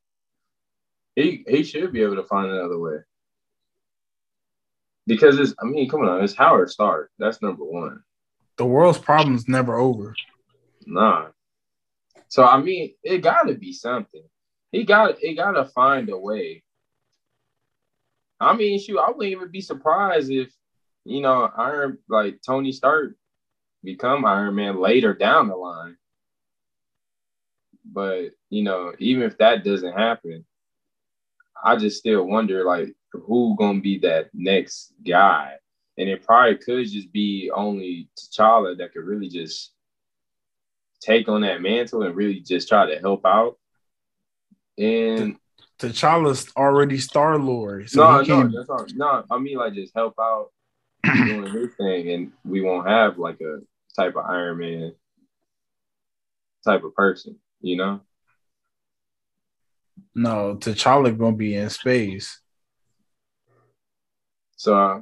He 1.14 1.45
he 1.47 1.62
should 1.62 1.92
be 1.92 2.02
able 2.02 2.16
to 2.16 2.25
find 2.25 2.50
another 2.50 2.78
way. 2.78 2.99
Because 5.07 5.38
it's 5.38 5.54
I 5.61 5.66
mean, 5.66 5.88
come 5.88 6.02
on, 6.02 6.23
it's 6.23 6.35
Howard 6.35 6.71
Stark. 6.71 7.11
That's 7.19 7.42
number 7.42 7.64
one. 7.64 8.02
The 8.57 8.66
world's 8.66 8.99
problems 8.99 9.49
never 9.49 9.76
over. 9.76 10.14
Nah. 10.87 11.28
So 12.28 12.45
I 12.45 12.61
mean, 12.61 12.95
it 13.02 13.19
gotta 13.19 13.54
be 13.54 13.73
something. 13.73 14.25
He 14.71 14.85
got 14.85 15.23
it 15.23 15.35
gotta 15.35 15.66
find 15.66 16.09
a 16.09 16.19
way. 16.19 16.62
I 18.40 18.57
mean, 18.57 18.81
shoot, 18.81 18.99
I 18.99 19.11
wouldn't 19.11 19.33
even 19.33 19.50
be 19.50 19.61
surprised 19.61 20.31
if 20.31 20.52
you 21.04 21.21
know 21.21 21.50
Iron 21.57 21.99
like 22.09 22.40
Tony 22.45 22.73
Stark 22.73 23.14
become 23.85 24.25
Iron 24.25 24.54
Man 24.54 24.81
later 24.81 25.14
down 25.14 25.49
the 25.49 25.57
line. 25.57 25.97
But 27.85 28.31
you 28.49 28.62
know, 28.62 28.92
even 28.99 29.25
if 29.25 29.38
that 29.38 29.64
doesn't 29.64 29.92
happen, 29.92 30.45
I 31.62 31.76
just 31.76 31.99
still 31.99 32.25
wonder 32.25 32.64
like 32.64 32.95
who 33.12 33.57
gonna 33.59 33.81
be 33.81 33.99
that 33.99 34.31
next 34.33 34.95
guy. 35.07 35.54
And 35.99 36.09
it 36.09 36.25
probably 36.25 36.57
could 36.57 36.88
just 36.88 37.12
be 37.12 37.50
only 37.54 38.09
T'Challa 38.19 38.78
that 38.78 38.92
could 38.92 39.04
really 39.04 39.28
just 39.28 39.73
take 41.00 41.28
on 41.28 41.42
that 41.42 41.61
mantle 41.61 42.02
and 42.02 42.14
really 42.14 42.40
just 42.40 42.69
try 42.69 42.87
to 42.87 42.99
help 42.99 43.26
out. 43.26 43.59
And 44.78 45.37
T'Challa's 45.78 46.50
already 46.57 46.99
Star 46.99 47.38
Lord. 47.38 47.90
So 47.90 48.23
no, 48.23 48.23
no, 48.23 48.50
that's 48.57 48.69
not, 48.69 48.92
no. 48.95 49.25
I 49.31 49.38
mean, 49.38 49.59
like 49.59 49.75
just 49.75 49.95
help 49.95 50.14
out 50.19 50.50
doing 51.04 51.52
his 51.52 51.75
thing, 51.75 52.11
and 52.11 52.33
we 52.45 52.61
won't 52.61 52.88
have 52.88 53.19
like 53.19 53.40
a 53.40 53.59
type 53.97 54.16
of 54.16 54.25
Iron 54.25 54.59
Man 54.59 54.95
type 56.64 56.85
of 56.85 56.95
person, 56.95 57.38
you 57.61 57.76
know. 57.76 58.00
No, 60.14 60.57
T'Challa 60.57 61.16
gonna 61.16 61.37
be 61.37 61.57
in 61.57 61.71
space. 61.71 62.40
So, 64.57 64.76
uh, 64.76 65.00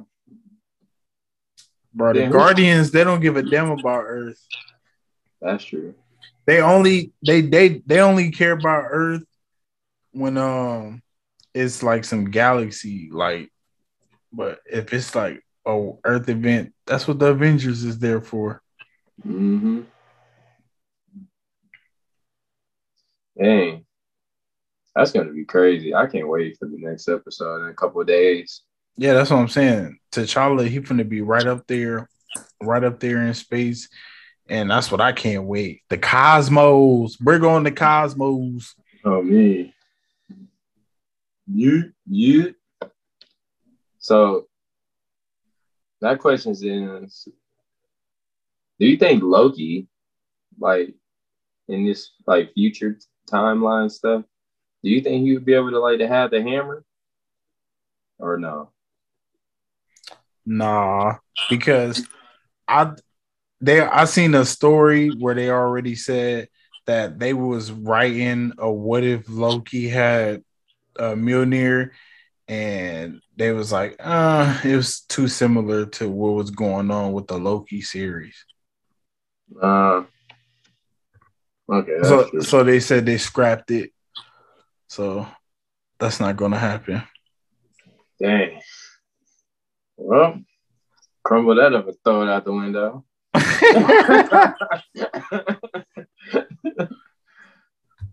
bro, 1.93 2.13
the 2.13 2.29
Guardians 2.29 2.91
they 2.91 3.03
don't 3.03 3.19
give 3.19 3.37
a 3.37 3.43
damn 3.43 3.71
about 3.71 4.03
Earth. 4.05 4.39
That's 5.41 5.63
true. 5.63 5.95
They 6.45 6.61
only 6.61 7.11
they 7.25 7.41
they 7.41 7.81
they 7.85 7.99
only 7.99 8.31
care 8.31 8.53
about 8.53 8.85
Earth 8.89 9.23
when 10.11 10.37
um 10.37 11.01
it's 11.53 11.83
like 11.83 12.05
some 12.05 12.31
galaxy 12.31 13.09
like, 13.11 13.51
but 14.31 14.59
if 14.65 14.93
it's 14.93 15.13
like 15.13 15.43
a 15.65 15.91
Earth 16.03 16.29
event, 16.29 16.73
that's 16.85 17.07
what 17.07 17.19
the 17.19 17.27
Avengers 17.27 17.83
is 17.83 17.99
there 17.99 18.21
for. 18.21 18.61
Mm-hmm. 19.25 19.81
Dang. 23.39 23.85
That's 24.95 25.11
gonna 25.11 25.31
be 25.31 25.45
crazy. 25.45 25.95
I 25.95 26.07
can't 26.07 26.27
wait 26.27 26.57
for 26.57 26.67
the 26.67 26.77
next 26.77 27.07
episode 27.07 27.63
in 27.63 27.69
a 27.69 27.73
couple 27.73 28.01
of 28.01 28.07
days. 28.07 28.61
Yeah, 28.97 29.13
that's 29.13 29.29
what 29.29 29.37
I'm 29.37 29.47
saying. 29.47 29.99
T'Challa, 30.11 30.67
he 30.67 30.79
gonna 30.79 31.05
be 31.05 31.21
right 31.21 31.45
up 31.45 31.65
there, 31.67 32.09
right 32.61 32.83
up 32.83 32.99
there 32.99 33.25
in 33.25 33.33
space. 33.33 33.89
And 34.49 34.69
that's 34.69 34.91
what 34.91 34.99
I 34.99 35.13
can't 35.13 35.45
wait. 35.45 35.83
The 35.89 35.97
Cosmos. 35.97 37.17
We're 37.21 37.39
going 37.39 37.63
to 37.63 37.71
Cosmos. 37.71 38.75
Oh 39.05 39.21
me. 39.21 39.73
You 41.47 41.93
you 42.05 42.55
so 43.99 44.47
that 46.01 46.19
question 46.19 46.51
is 46.51 47.27
do 48.79 48.87
you 48.87 48.97
think 48.97 49.21
Loki, 49.23 49.87
like 50.59 50.95
in 51.67 51.85
this 51.85 52.11
like 52.25 52.53
future 52.53 52.97
timeline 53.27 53.91
stuff, 53.91 54.23
do 54.83 54.89
you 54.89 55.01
think 55.01 55.23
he 55.23 55.33
would 55.33 55.45
be 55.45 55.53
able 55.53 55.71
to 55.71 55.79
like 55.79 55.99
to 55.99 56.07
have 56.07 56.31
the 56.31 56.41
hammer? 56.41 56.83
Or 58.19 58.37
no? 58.37 58.69
Nah, 60.45 61.15
because 61.49 62.07
I 62.67 62.93
they 63.59 63.81
I 63.81 64.05
seen 64.05 64.33
a 64.35 64.45
story 64.45 65.09
where 65.09 65.35
they 65.35 65.49
already 65.49 65.95
said 65.95 66.49
that 66.87 67.19
they 67.19 67.33
was 67.33 67.71
writing 67.71 68.53
a 68.57 68.71
what 68.71 69.03
if 69.03 69.29
Loki 69.29 69.87
had 69.87 70.43
a 70.97 71.15
Mjolnir 71.15 71.91
and 72.47 73.21
they 73.37 73.51
was 73.51 73.71
like, 73.71 73.95
uh, 73.99 74.59
it 74.63 74.75
was 74.75 75.01
too 75.01 75.27
similar 75.27 75.85
to 75.85 76.09
what 76.09 76.33
was 76.33 76.51
going 76.51 76.91
on 76.91 77.13
with 77.13 77.27
the 77.27 77.37
Loki 77.37 77.81
series. 77.81 78.45
Uh 79.61 80.03
okay. 81.71 81.97
So 82.03 82.29
true. 82.29 82.41
so 82.41 82.63
they 82.63 82.79
said 82.79 83.05
they 83.05 83.17
scrapped 83.17 83.71
it. 83.71 83.91
So 84.91 85.25
that's 85.99 86.19
not 86.19 86.35
gonna 86.35 86.59
happen. 86.59 87.01
Dang. 88.19 88.59
Well, 89.95 90.41
crumble 91.23 91.55
that 91.55 91.73
up 91.73 91.87
and 91.87 91.95
throw 92.03 92.23
it 92.23 92.29
out 92.29 92.43
the 92.43 92.51
window. 92.51 93.05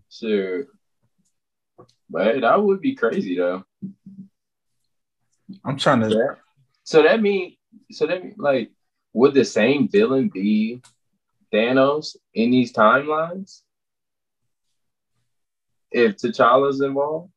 sure. 0.09 0.67
But 2.09 2.39
that 2.39 2.63
would 2.63 2.79
be 2.79 2.95
crazy 2.95 3.35
though. 3.35 3.65
I'm 5.65 5.75
trying 5.75 5.99
to. 5.99 6.37
So 6.85 7.03
that 7.03 7.19
mean, 7.19 7.57
so 7.91 8.07
that 8.07 8.23
mean, 8.23 8.35
like, 8.37 8.71
would 9.11 9.33
the 9.33 9.43
same 9.43 9.89
villain 9.89 10.29
be 10.29 10.81
Thanos 11.53 12.15
in 12.33 12.51
these 12.51 12.71
timelines? 12.71 13.63
If 15.91 16.17
T'Challa's 16.17 16.81
involved, 16.81 17.31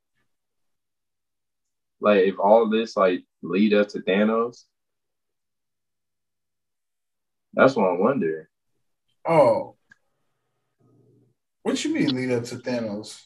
like, 2.00 2.24
if 2.24 2.38
all 2.38 2.68
this 2.68 2.96
like 2.96 3.24
lead 3.42 3.74
up 3.74 3.88
to 3.88 4.00
Thanos, 4.00 4.64
that's 7.54 7.76
what 7.76 7.90
I 7.90 7.92
wonder. 7.92 8.48
Oh, 9.26 9.76
what 11.62 11.82
you 11.84 11.94
mean 11.94 12.14
lead 12.14 12.32
up 12.32 12.44
to 12.44 12.56
Thanos? 12.56 13.22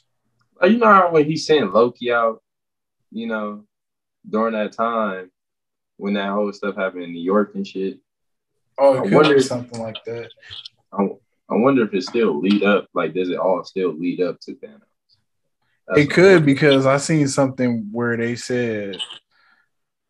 You 0.62 0.78
know 0.78 0.86
how 0.86 1.10
when 1.10 1.24
he 1.24 1.36
sent 1.36 1.72
Loki 1.72 2.12
out, 2.12 2.42
you 3.10 3.26
know, 3.26 3.64
during 4.28 4.54
that 4.54 4.72
time 4.72 5.30
when 5.96 6.14
that 6.14 6.30
whole 6.30 6.52
stuff 6.52 6.76
happened 6.76 7.04
in 7.04 7.12
New 7.12 7.22
York 7.22 7.54
and 7.54 7.66
shit. 7.66 7.98
Oh, 8.78 8.98
I 8.98 9.00
wonder 9.00 9.40
something 9.40 9.80
like 9.80 10.02
that. 10.04 10.30
I, 10.92 11.02
I 11.48 11.54
wonder 11.54 11.84
if 11.84 11.94
it 11.94 12.02
still 12.02 12.38
lead 12.38 12.62
up. 12.62 12.88
Like, 12.92 13.14
does 13.14 13.30
it 13.30 13.38
all 13.38 13.64
still 13.64 13.94
lead 13.96 14.20
up 14.20 14.38
to 14.40 14.54
Thanos? 14.54 14.82
That's 15.88 16.00
it 16.00 16.10
could 16.10 16.44
because 16.44 16.86
I 16.86 16.96
seen 16.96 17.28
something 17.28 17.88
where 17.92 18.16
they 18.16 18.36
said 18.36 18.96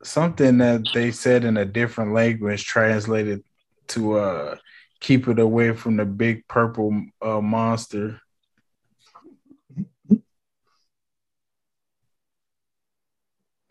something 0.03 0.59
that 0.59 0.83
they 0.95 1.11
said 1.11 1.45
in 1.45 1.57
a 1.57 1.65
different 1.65 2.13
language 2.13 2.65
translated 2.65 3.43
to 3.89 4.19
uh 4.19 4.57
keep 5.01 5.29
it 5.29 5.39
away 5.39 5.73
from 5.73 5.97
the 5.97 6.05
big 6.05 6.47
purple 6.49 7.05
uh, 7.21 7.41
monster. 7.41 8.21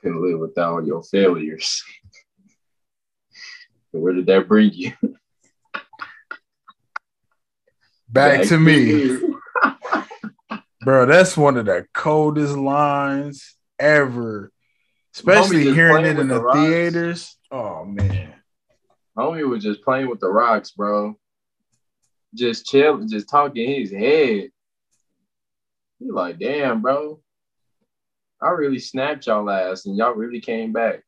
Can 0.01 0.21
live 0.21 0.39
without 0.39 0.85
your 0.85 1.03
failures. 1.03 1.83
Where 3.91 4.13
did 4.13 4.27
that 4.27 4.47
bring 4.47 4.71
you? 4.73 4.91
Back, 8.07 8.41
Back 8.41 8.47
to 8.49 8.59
me. 8.59 9.19
Bro, 10.85 11.07
that's 11.07 11.35
one 11.35 11.57
of 11.57 11.65
the 11.65 11.87
coldest 11.95 12.55
lines 12.55 13.55
ever. 13.79 14.51
Especially 15.15 15.73
hearing 15.73 16.05
it 16.05 16.19
in 16.19 16.27
the, 16.27 16.39
the 16.39 16.51
theaters. 16.53 17.35
Oh 17.51 17.83
man. 17.85 18.35
Homie 19.17 19.49
was 19.49 19.63
just 19.63 19.81
playing 19.81 20.07
with 20.07 20.19
the 20.19 20.29
rocks, 20.29 20.71
bro. 20.71 21.17
Just 22.35 22.67
chilling, 22.67 23.09
just 23.09 23.27
talking 23.27 23.67
his 23.67 23.91
head. 23.91 24.51
He 25.97 26.11
like, 26.11 26.37
damn, 26.37 26.83
bro. 26.83 27.19
I 28.39 28.49
really 28.49 28.77
snapped 28.77 29.25
y'all 29.25 29.49
ass 29.49 29.87
and 29.87 29.97
y'all 29.97 30.13
really 30.13 30.39
came 30.39 30.71
back. 30.71 31.01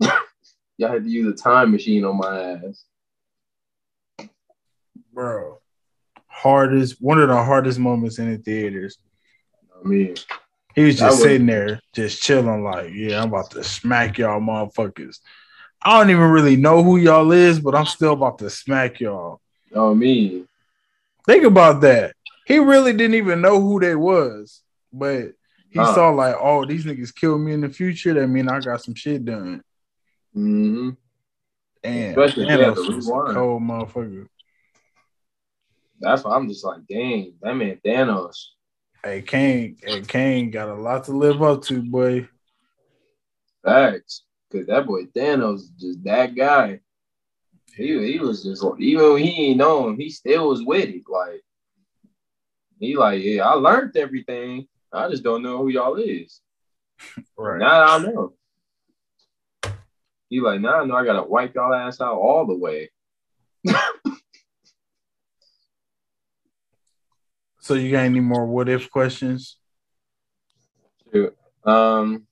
y'all 0.00 0.90
had 0.90 1.04
to 1.04 1.10
use 1.10 1.32
a 1.32 1.40
time 1.40 1.70
machine 1.70 2.04
on 2.04 2.18
my 2.18 2.54
ass. 2.54 2.84
Bro. 5.12 5.60
Hardest, 6.36 6.96
one 7.00 7.18
of 7.18 7.28
the 7.28 7.42
hardest 7.42 7.78
moments 7.78 8.18
in 8.18 8.30
the 8.30 8.38
theaters. 8.38 8.98
I 9.74 9.88
mean, 9.88 10.14
he 10.74 10.84
was 10.84 10.98
just 10.98 11.22
sitting 11.22 11.46
there, 11.46 11.80
just 11.94 12.22
chilling, 12.22 12.62
like, 12.62 12.90
yeah, 12.92 13.22
I'm 13.22 13.28
about 13.28 13.50
to 13.52 13.64
smack 13.64 14.18
y'all 14.18 14.40
motherfuckers. 14.40 15.18
I 15.82 15.98
don't 15.98 16.10
even 16.10 16.30
really 16.30 16.56
know 16.56 16.82
who 16.82 16.98
y'all 16.98 17.32
is, 17.32 17.58
but 17.60 17.74
I'm 17.74 17.86
still 17.86 18.12
about 18.12 18.38
to 18.38 18.50
smack 18.50 19.00
y'all. 19.00 19.40
Oh 19.74 19.94
me. 19.94 20.44
Think 21.26 21.44
about 21.44 21.80
that. 21.80 22.14
he 22.46 22.58
really 22.58 22.92
didn't 22.92 23.14
even 23.16 23.40
know 23.40 23.60
who 23.60 23.80
they 23.80 23.94
was, 23.96 24.62
but 24.92 25.32
he 25.70 25.80
Huh. 25.80 25.94
saw 25.94 26.10
like, 26.10 26.36
oh, 26.40 26.64
these 26.64 26.84
niggas 26.84 27.14
killed 27.14 27.40
me 27.40 27.52
in 27.52 27.60
the 27.62 27.68
future. 27.68 28.14
That 28.14 28.28
mean 28.28 28.48
I 28.48 28.60
got 28.60 28.82
some 28.82 28.94
shit 28.94 29.24
done. 29.24 29.62
hmm 30.34 30.90
And 31.82 32.10
Especially 32.16 32.42
if 32.44 32.48
they 32.48 32.54
had 32.64 32.74
Thanos 32.74 32.94
was 32.96 33.08
a 33.08 33.34
cold 33.34 33.62
motherfucker. 33.62 34.26
That's 36.00 36.24
why 36.24 36.36
I'm 36.36 36.48
just 36.48 36.64
like, 36.64 36.86
dang, 36.88 37.34
that 37.40 37.54
man 37.54 37.80
Thanos. 37.84 38.36
Hey, 39.02 39.22
Kang, 39.22 39.76
hey, 39.82 40.02
Kang 40.02 40.50
got 40.50 40.68
a 40.68 40.74
lot 40.74 41.04
to 41.04 41.12
live 41.12 41.42
up 41.42 41.62
to, 41.64 41.82
boy. 41.82 42.28
Facts. 43.64 44.24
Cause 44.52 44.66
that 44.66 44.86
boy 44.86 45.04
Thanos 45.06 45.56
is 45.56 45.70
just 45.70 46.04
that 46.04 46.34
guy. 46.34 46.80
He, 47.74 48.12
he 48.12 48.18
was 48.18 48.44
just 48.44 48.64
even 48.78 49.12
when 49.12 49.22
he 49.22 49.48
ain't 49.48 49.58
know 49.58 49.88
him, 49.88 49.98
he 49.98 50.08
still 50.08 50.48
was 50.48 50.62
with 50.62 50.88
it. 50.88 51.02
Like 51.08 51.42
he 52.78 52.96
like, 52.96 53.22
yeah, 53.22 53.46
I 53.46 53.54
learned 53.54 53.96
everything. 53.96 54.66
I 54.92 55.08
just 55.08 55.22
don't 55.22 55.42
know 55.42 55.58
who 55.58 55.68
y'all 55.68 55.96
is. 55.96 56.40
Right. 57.38 57.58
Now 57.58 57.96
I 57.96 57.98
know. 57.98 58.32
He 60.30 60.40
like, 60.40 60.60
now 60.60 60.80
I 60.80 60.86
know 60.86 60.96
I 60.96 61.04
gotta 61.04 61.22
wipe 61.22 61.54
y'all 61.54 61.74
ass 61.74 62.00
out 62.00 62.16
all 62.16 62.46
the 62.46 62.56
way. 62.56 62.90
So 67.66 67.74
you 67.74 67.90
got 67.90 68.04
any 68.04 68.20
more 68.20 68.46
what 68.46 68.68
if 68.68 68.88
questions? 68.92 69.56
Um, 71.64 72.28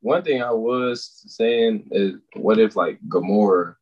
one 0.00 0.24
thing 0.24 0.42
I 0.42 0.50
was 0.50 1.22
saying 1.28 1.86
is, 1.92 2.14
what 2.34 2.58
if 2.58 2.74
like 2.74 2.98
Gamora 3.06 3.76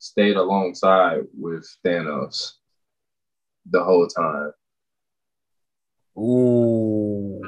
stayed 0.00 0.34
alongside 0.34 1.20
with 1.38 1.64
Thanos 1.86 2.54
the 3.70 3.84
whole 3.84 4.08
time? 4.08 4.50
Ooh. 6.18 7.40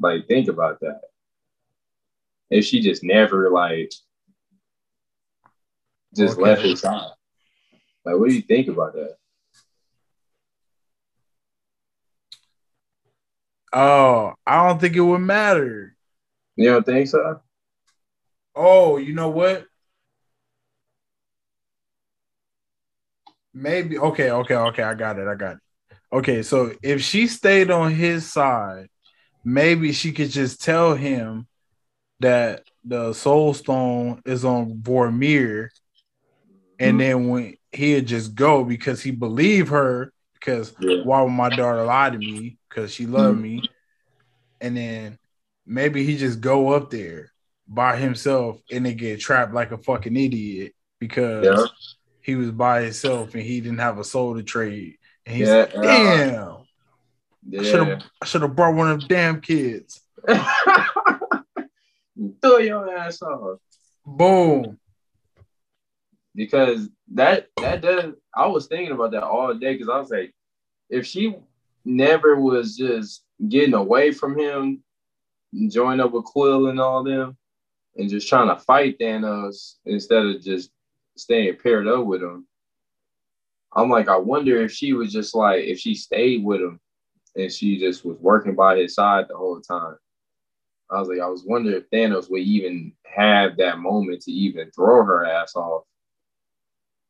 Like, 0.00 0.28
think 0.28 0.46
about 0.46 0.78
that. 0.78 1.00
If 2.50 2.66
she 2.66 2.80
just 2.80 3.02
never 3.02 3.50
like 3.50 3.90
just 6.16 6.34
Okay. 6.34 6.42
left 6.42 6.62
his 6.62 6.78
side, 6.78 7.10
like, 8.04 8.16
what 8.16 8.28
do 8.28 8.34
you 8.34 8.42
think 8.42 8.68
about 8.68 8.94
that? 8.94 9.16
Oh, 13.72 14.34
I 14.46 14.68
don't 14.68 14.80
think 14.80 14.94
it 14.94 15.00
would 15.00 15.18
matter. 15.18 15.96
You 16.56 16.70
don't 16.70 16.86
think 16.86 17.08
so? 17.08 17.40
Oh, 18.54 18.98
you 18.98 19.14
know 19.14 19.30
what? 19.30 19.66
Maybe 23.52 23.98
okay, 23.98 24.30
okay, 24.30 24.54
okay. 24.54 24.82
I 24.82 24.94
got 24.94 25.18
it. 25.18 25.26
I 25.26 25.34
got 25.34 25.56
it. 25.56 25.62
Okay, 26.12 26.42
so 26.42 26.72
if 26.82 27.02
she 27.02 27.26
stayed 27.26 27.70
on 27.70 27.92
his 27.92 28.30
side, 28.30 28.88
maybe 29.44 29.92
she 29.92 30.12
could 30.12 30.30
just 30.30 30.62
tell 30.62 30.94
him 30.94 31.48
that 32.20 32.62
the 32.84 33.12
soul 33.12 33.54
stone 33.54 34.20
is 34.24 34.44
on 34.44 34.74
Vormir, 34.74 35.70
and 36.78 36.92
mm-hmm. 36.92 36.98
then 36.98 37.28
when 37.28 37.56
he'd 37.76 38.06
just 38.06 38.34
go 38.34 38.64
because 38.64 39.02
he 39.02 39.10
believed 39.10 39.68
her, 39.70 40.12
because 40.34 40.74
Yeah. 40.80 41.02
why 41.04 41.22
would 41.22 41.30
my 41.30 41.48
daughter 41.50 41.84
lie 41.84 42.10
to 42.10 42.18
me? 42.18 42.58
Because 42.68 42.92
she 42.92 43.06
loved 43.06 43.34
mm-hmm. 43.38 43.42
me. 43.42 43.68
And 44.60 44.76
then 44.76 45.18
maybe 45.66 46.04
he 46.04 46.16
just 46.16 46.40
go 46.40 46.70
up 46.70 46.90
there 46.90 47.32
by 47.66 47.96
himself 47.96 48.60
and 48.70 48.84
they 48.84 48.94
get 48.94 49.20
trapped 49.20 49.54
like 49.54 49.72
a 49.72 49.78
fucking 49.78 50.16
idiot 50.16 50.74
because 50.98 51.44
Yeah. 51.44 51.66
he 52.20 52.34
was 52.34 52.50
by 52.50 52.82
himself 52.82 53.34
and 53.34 53.42
he 53.42 53.60
didn't 53.60 53.78
have 53.78 53.98
a 53.98 54.04
soul 54.04 54.36
to 54.36 54.42
trade. 54.42 54.98
And 55.26 55.36
he's 55.36 55.48
Yeah, 55.48 55.56
like, 55.56 55.72
damn, 55.72 56.56
should 57.64 57.64
Yeah. 57.64 57.84
have 57.84 58.02
I 58.22 58.26
should 58.26 58.42
have 58.42 58.54
brought 58.56 58.74
one 58.74 58.90
of 58.90 59.00
them 59.00 59.08
damn 59.08 59.40
kids. 59.40 60.00
Throw 62.40 62.58
your 62.58 62.96
ass 62.96 63.20
off. 63.22 63.58
Boom. 64.06 64.78
because 66.34 66.88
that 67.12 67.48
that 67.58 67.80
does 67.82 68.14
I 68.34 68.46
was 68.46 68.66
thinking 68.66 68.92
about 68.92 69.12
that 69.12 69.22
all 69.22 69.54
day 69.54 69.74
because 69.74 69.88
I 69.88 69.98
was 69.98 70.10
like, 70.10 70.34
if 70.90 71.06
she 71.06 71.36
never 71.84 72.40
was 72.40 72.76
just 72.76 73.24
getting 73.48 73.74
away 73.74 74.10
from 74.10 74.38
him, 74.38 74.82
join 75.68 76.00
up 76.00 76.12
with 76.12 76.24
Quill 76.24 76.68
and 76.68 76.80
all 76.80 77.04
them, 77.04 77.36
and 77.96 78.10
just 78.10 78.28
trying 78.28 78.48
to 78.48 78.56
fight 78.56 78.98
Thanos 78.98 79.76
instead 79.84 80.24
of 80.24 80.42
just 80.42 80.70
staying 81.16 81.56
paired 81.62 81.86
up 81.86 82.06
with 82.06 82.22
him. 82.22 82.46
I'm 83.76 83.90
like, 83.90 84.08
I 84.08 84.16
wonder 84.16 84.60
if 84.62 84.72
she 84.72 84.92
was 84.92 85.12
just 85.12 85.34
like, 85.34 85.64
if 85.64 85.78
she 85.78 85.94
stayed 85.94 86.44
with 86.44 86.60
him 86.60 86.80
and 87.36 87.52
she 87.52 87.78
just 87.78 88.04
was 88.04 88.16
working 88.18 88.54
by 88.54 88.78
his 88.78 88.94
side 88.94 89.26
the 89.28 89.36
whole 89.36 89.60
time. 89.60 89.96
I 90.90 91.00
was 91.00 91.08
like, 91.08 91.20
I 91.20 91.26
was 91.26 91.44
wondering 91.44 91.76
if 91.76 91.90
Thanos 91.90 92.30
would 92.30 92.42
even 92.42 92.92
have 93.04 93.56
that 93.56 93.78
moment 93.78 94.22
to 94.22 94.32
even 94.32 94.70
throw 94.70 95.04
her 95.04 95.24
ass 95.24 95.56
off 95.56 95.84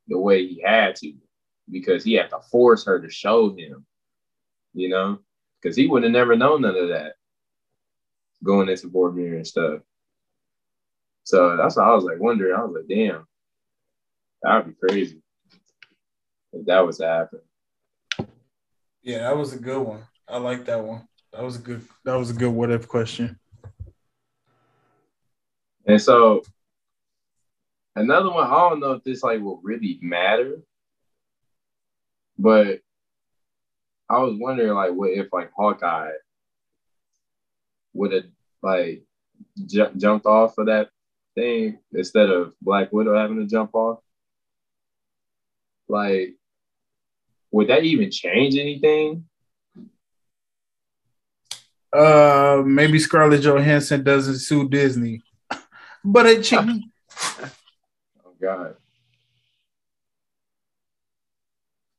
the 0.08 0.18
way 0.18 0.46
he 0.46 0.60
had 0.60 0.96
to, 0.96 1.12
because 1.70 2.04
he 2.04 2.14
had 2.14 2.30
to 2.30 2.40
force 2.50 2.84
her 2.86 3.00
to 3.00 3.10
show 3.10 3.50
him, 3.56 3.86
you 4.74 4.88
know, 4.88 5.18
because 5.60 5.76
he 5.76 5.86
would 5.86 6.02
have 6.02 6.12
never 6.12 6.36
known 6.36 6.62
none 6.62 6.76
of 6.76 6.88
that 6.88 7.14
going 8.42 8.68
into 8.68 8.88
Vormir 8.88 9.36
and 9.36 9.46
stuff. 9.46 9.80
So 11.24 11.56
that's 11.56 11.76
why 11.76 11.84
I 11.84 11.94
was 11.94 12.04
like 12.04 12.20
wondering. 12.20 12.54
I 12.54 12.62
was 12.62 12.74
like, 12.76 12.88
damn, 12.88 13.26
that 14.42 14.56
would 14.56 14.78
be 14.78 14.86
crazy 14.86 15.22
if 16.52 16.66
that 16.66 16.86
was 16.86 16.98
to 16.98 17.06
happen. 17.06 17.40
Yeah, 19.02 19.18
that 19.18 19.36
was 19.36 19.52
a 19.52 19.58
good 19.58 19.80
one. 19.80 20.02
I 20.28 20.38
like 20.38 20.66
that 20.66 20.82
one. 20.82 21.06
That 21.32 21.42
was 21.42 21.56
a 21.56 21.60
good 21.60 21.82
that 22.04 22.14
was 22.14 22.30
a 22.30 22.34
good 22.34 22.52
what 22.52 22.70
if 22.70 22.86
question. 22.86 23.38
And 25.86 26.00
so 26.00 26.42
another 27.96 28.30
one, 28.30 28.46
I 28.46 28.50
don't 28.68 28.80
know 28.80 28.92
if 28.92 29.04
this 29.04 29.22
like 29.22 29.40
will 29.40 29.60
really 29.62 29.98
matter, 30.02 30.60
but 32.38 32.80
I 34.08 34.18
was 34.18 34.36
wondering 34.38 34.72
like 34.74 34.92
what 34.92 35.10
if 35.10 35.32
like 35.32 35.50
Hawkeye 35.56 36.12
would 37.94 38.12
have 38.12 38.24
like 38.62 39.02
ju- 39.66 39.92
jumped 39.96 40.26
off 40.26 40.58
of 40.58 40.66
that 40.66 40.90
thing 41.34 41.78
instead 41.92 42.30
of 42.30 42.54
Black 42.60 42.92
Widow 42.92 43.16
having 43.16 43.38
to 43.38 43.46
jump 43.46 43.74
off. 43.74 44.00
Like, 45.88 46.34
would 47.50 47.68
that 47.68 47.84
even 47.84 48.10
change 48.10 48.56
anything? 48.56 49.24
Uh 51.92 52.62
maybe 52.66 52.98
Scarlett 52.98 53.42
Johansson 53.42 54.02
doesn't 54.02 54.38
sue 54.38 54.68
Disney. 54.68 55.22
But 56.06 56.26
it 56.26 56.42
chicken. 56.44 56.92
God. 58.44 58.76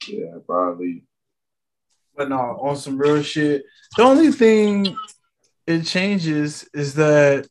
Yeah, 0.07 0.37
probably. 0.45 1.03
But 2.15 2.29
no, 2.29 2.37
on 2.37 2.77
some 2.77 2.97
real 2.97 3.21
shit. 3.23 3.63
The 3.97 4.03
only 4.03 4.31
thing 4.31 4.95
it 5.65 5.83
changes 5.83 6.69
is 6.73 6.93
that 6.95 7.47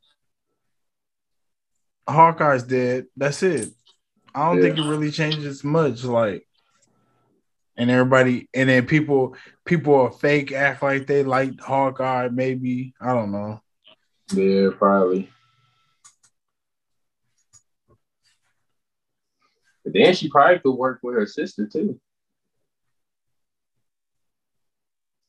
Hawkeye's 2.09 2.63
dead. 2.63 3.07
That's 3.17 3.43
it. 3.43 3.71
I 4.35 4.47
don't 4.47 4.61
think 4.61 4.79
it 4.79 4.83
really 4.83 5.11
changes 5.11 5.65
much. 5.65 6.05
Like, 6.05 6.47
and 7.77 7.91
everybody, 7.91 8.49
and 8.55 8.69
then 8.69 8.87
people, 8.87 9.37
people 9.65 9.95
are 9.97 10.13
fake, 10.13 10.53
act 10.53 10.83
like 10.83 11.07
they 11.07 11.25
like 11.25 11.61
Hawkeye. 11.61 12.29
Maybe 12.29 12.95
I 13.01 13.13
don't 13.13 13.33
know. 13.33 13.61
Yeah, 14.33 14.71
probably. 14.79 15.29
But 19.85 19.93
then 19.93 20.15
she 20.15 20.29
probably 20.29 20.59
could 20.61 20.73
work 20.73 21.01
with 21.03 21.15
her 21.15 21.27
sister 21.27 21.67
too. 21.67 22.01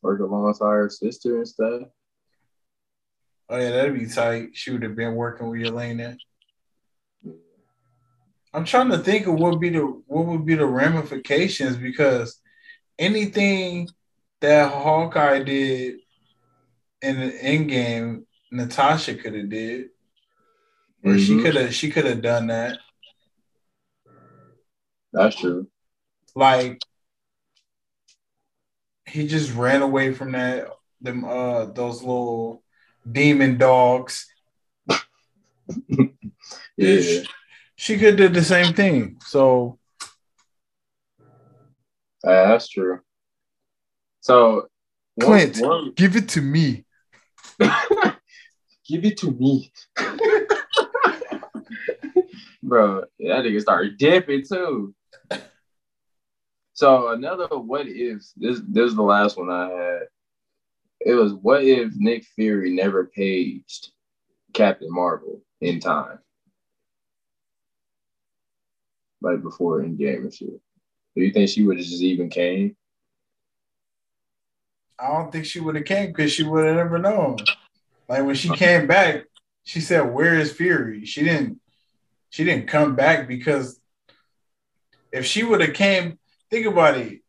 Work 0.01 0.21
alongside 0.21 0.65
her 0.65 0.89
sister 0.89 1.37
and 1.37 1.47
stuff. 1.47 1.81
Oh 3.49 3.57
yeah, 3.57 3.71
that'd 3.71 3.93
be 3.97 4.07
tight. 4.07 4.49
She 4.53 4.71
would 4.71 4.83
have 4.83 4.95
been 4.95 5.15
working 5.15 5.49
with 5.49 5.61
Yelena. 5.61 6.17
I'm 8.53 8.65
trying 8.65 8.89
to 8.91 8.97
think 8.99 9.27
of 9.27 9.33
what 9.33 9.51
would 9.51 9.59
be 9.59 9.69
the 9.69 9.81
what 10.07 10.25
would 10.27 10.45
be 10.45 10.55
the 10.55 10.65
ramifications 10.65 11.75
because 11.75 12.39
anything 12.97 13.89
that 14.39 14.71
Hawkeye 14.71 15.43
did 15.43 15.99
in 17.01 17.19
the 17.19 17.43
end 17.43 17.69
game, 17.69 18.25
Natasha 18.51 19.15
could 19.15 19.35
have 19.35 19.49
did, 19.49 19.89
or 21.03 21.17
she 21.17 21.33
Mhm. 21.33 21.43
could 21.43 21.55
have 21.55 21.73
she 21.73 21.91
could 21.91 22.05
have 22.05 22.21
done 22.21 22.47
that. 22.47 22.79
That's 25.15 25.38
true. 25.38 25.67
Like 26.36 26.82
he 29.08 29.28
just 29.28 29.54
ran 29.54 29.82
away 29.82 30.13
from 30.13 30.34
that 30.34 30.67
them 30.99 31.23
uh 31.23 31.65
those 31.65 32.01
little 32.01 32.63
demon 33.10 33.58
dogs. 33.58 34.28
Yeah. 36.78 36.99
She, 36.99 37.25
she 37.78 37.97
could 37.97 38.17
did 38.17 38.34
the 38.34 38.43
same 38.43 38.73
thing. 38.73 39.17
So 39.25 39.80
Uh, 42.25 42.49
that's 42.49 42.67
true. 42.67 42.99
So, 44.19 44.67
Clint, 45.21 45.58
one, 45.60 45.69
one... 45.69 45.93
give 45.95 46.15
it 46.15 46.28
to 46.30 46.41
me. 46.41 46.86
give 47.60 49.06
it 49.06 49.17
to 49.17 49.32
me. 49.32 49.71
Bro, 52.63 53.01
that 53.19 53.45
nigga 53.45 53.62
started 53.62 53.99
dipping 53.99 54.43
too. 54.43 54.94
So 56.75 57.07
another 57.11 57.47
what 57.47 57.88
if 57.88 58.21
this 58.35 58.61
this 58.67 58.89
is 58.89 58.95
the 58.95 59.01
last 59.01 59.38
one 59.38 59.49
I 59.49 59.69
had. 59.69 59.99
It 60.99 61.13
was 61.13 61.33
what 61.33 61.63
if 61.63 61.93
Nick 61.95 62.25
Fury 62.35 62.73
never 62.73 63.05
paged 63.05 63.91
Captain 64.53 64.91
Marvel 64.91 65.41
in 65.61 65.79
time? 65.79 66.19
Like 69.21 69.41
before 69.41 69.81
Endgame 69.81 70.23
and 70.23 70.33
shit. 70.33 70.61
Do 71.15 71.23
you 71.23 71.31
think 71.31 71.49
she 71.49 71.63
would 71.63 71.77
have 71.77 71.85
just 71.85 72.01
even 72.01 72.29
came? 72.29 72.75
I 74.99 75.07
don't 75.07 75.31
think 75.31 75.45
she 75.45 75.61
would 75.61 75.75
have 75.75 75.85
came 75.85 76.07
because 76.07 76.33
she 76.33 76.43
would 76.43 76.65
have 76.65 76.75
never 76.75 76.99
known. 76.99 77.38
Like 78.09 78.25
when 78.25 78.35
she 78.35 78.49
came 78.49 78.85
back, 78.85 79.23
she 79.63 79.79
said, 79.79 80.13
"Where 80.13 80.38
is 80.38 80.51
Fury?" 80.51 81.05
She 81.05 81.23
didn't. 81.23 81.61
She 82.31 82.43
didn't 82.43 82.67
come 82.67 82.95
back 82.95 83.29
because 83.29 83.79
if 85.13 85.25
she 85.25 85.43
would 85.43 85.61
have 85.61 85.73
came, 85.73 86.19
think 86.49 86.65
about 86.65 86.97
it. 86.97 87.21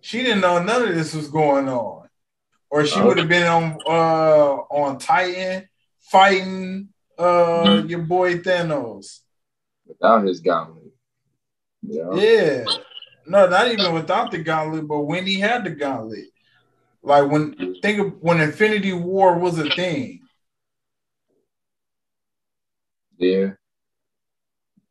She 0.00 0.22
didn't 0.22 0.40
know 0.40 0.62
none 0.62 0.88
of 0.88 0.94
this 0.94 1.14
was 1.14 1.28
going 1.28 1.68
on, 1.68 2.08
or 2.70 2.86
she 2.86 3.00
would 3.00 3.18
have 3.18 3.28
been 3.28 3.46
on 3.46 3.78
uh 3.86 4.54
on 4.70 4.98
Titan 4.98 5.68
fighting 6.00 6.88
uh 7.18 7.64
mm-hmm. 7.64 7.88
your 7.88 8.02
boy 8.02 8.38
Thanos 8.38 9.20
without 9.86 10.24
his 10.24 10.40
gauntlet. 10.40 10.92
Yeah. 11.82 12.14
Yeah. 12.14 12.64
No, 13.26 13.48
not 13.48 13.68
even 13.72 13.92
without 13.92 14.30
the 14.30 14.38
gauntlet, 14.38 14.86
but 14.86 15.00
when 15.00 15.26
he 15.26 15.40
had 15.40 15.64
the 15.64 15.70
gauntlet. 15.70 16.26
Like 17.02 17.30
when 17.30 17.76
think 17.82 17.98
of 18.00 18.20
when 18.20 18.40
Infinity 18.40 18.92
War 18.92 19.38
was 19.38 19.58
a 19.58 19.70
thing. 19.70 20.20
Yeah. 23.16 23.52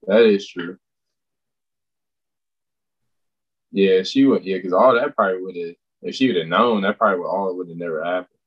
That 0.07 0.21
is 0.21 0.47
true. 0.47 0.77
Yeah, 3.75 4.03
she 4.03 4.25
would. 4.25 4.45
Yeah, 4.45 4.55
because 4.55 4.71
all 4.71 4.93
that 4.95 5.17
probably 5.17 5.41
would 5.41 5.57
have. 5.57 5.75
If 6.01 6.15
she 6.15 6.27
would 6.27 6.37
have 6.37 6.47
known, 6.47 6.83
that 6.83 6.97
probably 6.97 7.19
would 7.19 7.27
all 7.27 7.53
would 7.57 7.67
have 7.67 7.77
never 7.77 8.01
happened. 8.05 8.39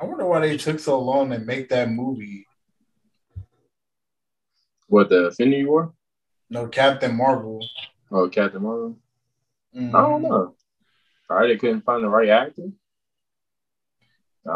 I 0.00 0.04
wonder 0.04 0.24
why 0.26 0.38
they 0.38 0.56
took 0.56 0.78
so 0.78 1.00
long 1.00 1.30
to 1.30 1.40
make 1.40 1.70
that 1.70 1.90
movie. 1.90 2.46
What 4.86 5.08
the 5.08 5.26
Infinity 5.26 5.64
War? 5.64 5.92
No, 6.50 6.68
Captain 6.68 7.16
Marvel. 7.16 7.66
Oh, 8.12 8.28
Captain 8.28 8.62
Marvel. 8.62 8.96
Mm-hmm. 9.76 9.96
I 9.96 10.02
don't 10.02 10.22
know. 10.22 10.54
Probably 11.26 11.48
they 11.48 11.56
couldn't 11.56 11.82
find 11.82 12.04
the 12.04 12.08
right 12.08 12.28
actor. 12.28 12.70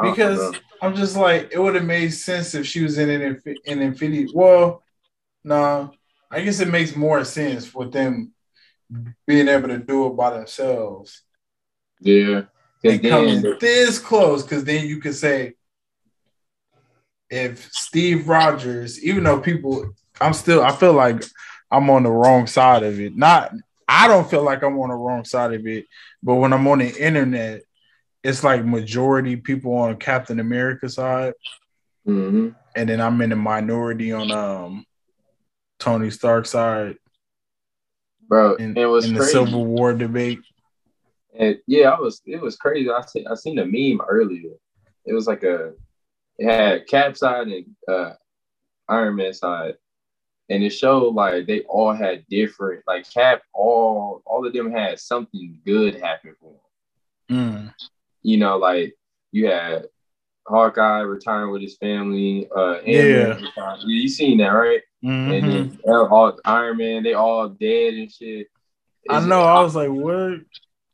Because 0.01 0.55
I'm 0.81 0.95
just 0.95 1.17
like, 1.17 1.51
it 1.53 1.59
would 1.59 1.75
have 1.75 1.85
made 1.85 2.11
sense 2.11 2.55
if 2.55 2.67
she 2.67 2.83
was 2.83 2.99
in 2.99 3.11
an 3.11 3.43
in 3.65 3.83
Infinity. 3.83 4.31
Well, 4.33 4.85
no, 5.43 5.93
I 6.31 6.41
guess 6.43 6.61
it 6.61 6.69
makes 6.69 6.95
more 6.95 7.25
sense 7.25 7.75
with 7.75 7.93
them 7.93 8.34
being 9.27 9.49
able 9.49 9.69
to 9.69 9.79
do 9.79 10.07
it 10.07 10.17
by 10.17 10.31
themselves. 10.31 11.23
Yeah, 12.01 12.43
and 12.83 13.03
coming 13.03 13.43
this 13.61 13.99
close, 13.99 14.43
because 14.43 14.65
then 14.65 14.87
you 14.87 15.01
could 15.01 15.15
say, 15.15 15.55
if 17.31 17.73
Steve 17.73 18.29
Rogers, 18.29 19.03
even 19.03 19.25
though 19.25 19.41
people, 19.41 19.95
I'm 20.21 20.35
still, 20.35 20.63
I 20.63 20.73
feel 20.73 20.93
like 20.93 21.25
I'm 21.71 21.89
on 21.91 22.03
the 22.03 22.11
wrong 22.11 22.47
side 22.47 22.83
of 22.83 23.01
it. 23.01 23.17
Not, 23.17 23.53
I 23.89 24.07
don't 24.07 24.29
feel 24.29 24.43
like 24.43 24.63
I'm 24.63 24.79
on 24.79 24.91
the 24.91 24.95
wrong 24.95 25.25
side 25.25 25.55
of 25.55 25.67
it, 25.67 25.87
but 26.23 26.35
when 26.35 26.53
I'm 26.53 26.67
on 26.69 26.79
the 26.79 26.95
internet, 26.95 27.63
it's 28.23 28.45
like 28.45 28.65
majority 28.65 29.37
people 29.37 29.75
on 29.75 29.97
Captain 29.97 30.41
America 30.41 30.89
side, 30.89 31.35
mm-hmm. 32.07 32.51
and 32.75 32.89
then 32.89 33.01
I'm 33.01 33.21
in 33.21 33.31
the 33.31 33.37
minority 33.37 34.13
on 34.13 34.31
um 34.31 34.87
Tony 35.79 36.11
Stark 36.11 36.47
side, 36.47 36.97
bro. 38.29 38.55
In, 38.55 38.77
it 38.77 38.87
was 38.87 39.07
in 39.07 39.15
the 39.15 39.25
Civil 39.25 39.65
War 39.65 39.93
debate. 39.93 40.41
And 41.39 41.59
yeah, 41.67 41.91
I 41.91 42.01
was 42.01 42.23
it 42.27 42.41
was 42.41 42.57
crazy. 42.57 42.89
I 42.91 43.03
see, 43.03 43.27
I 43.27 43.35
seen 43.35 43.59
a 43.59 43.67
meme 43.67 44.01
earlier. 44.07 44.53
It 45.05 45.13
was 45.13 45.27
like 45.27 45.43
a 45.43 45.73
it 46.39 46.51
had 46.51 46.87
Cap 46.87 47.17
side 47.17 47.49
and 47.49 47.67
uh, 47.89 48.15
Iron 48.89 49.17
Man 49.17 49.33
side, 49.33 49.75
and 50.49 50.63
it 50.63 50.71
showed 50.71 51.15
like 51.15 51.47
they 51.47 51.61
all 51.63 51.93
had 51.93 52.25
different 52.29 52.83
like 52.87 53.11
Cap 53.11 53.43
all 53.53 54.23
all 54.25 54.47
of 54.47 54.53
them 54.53 54.71
had 54.71 55.01
something 55.01 55.59
good 55.67 55.97
happen 56.01 56.35
for 56.41 56.53
them. 57.29 57.37
Mm 57.37 57.75
you 58.25 58.39
know, 58.39 58.57
like 58.57 58.97
you 59.31 59.47
had 59.47 59.85
Hawkeye 60.47 61.01
retiring 61.01 61.51
with 61.51 61.63
his 61.63 61.77
family. 61.77 62.49
Uh, 62.55 62.81
yeah. 62.85 63.39
you 63.85 64.09
seen 64.09 64.39
that, 64.39 64.49
right? 64.49 64.81
Mm-hmm. 65.05 65.33
And 65.33 65.53
then 65.53 65.81
all, 65.87 66.39
Iron 66.45 66.77
Man, 66.77 67.03
they 67.03 67.15
all 67.15 67.49
dead 67.49 67.95
and 67.95 68.11
shit. 68.11 68.49
It's 69.05 69.15
I 69.15 69.27
know. 69.27 69.43
I 69.43 69.61
was 69.61 69.75
like, 69.75 69.91
what? 69.91 70.41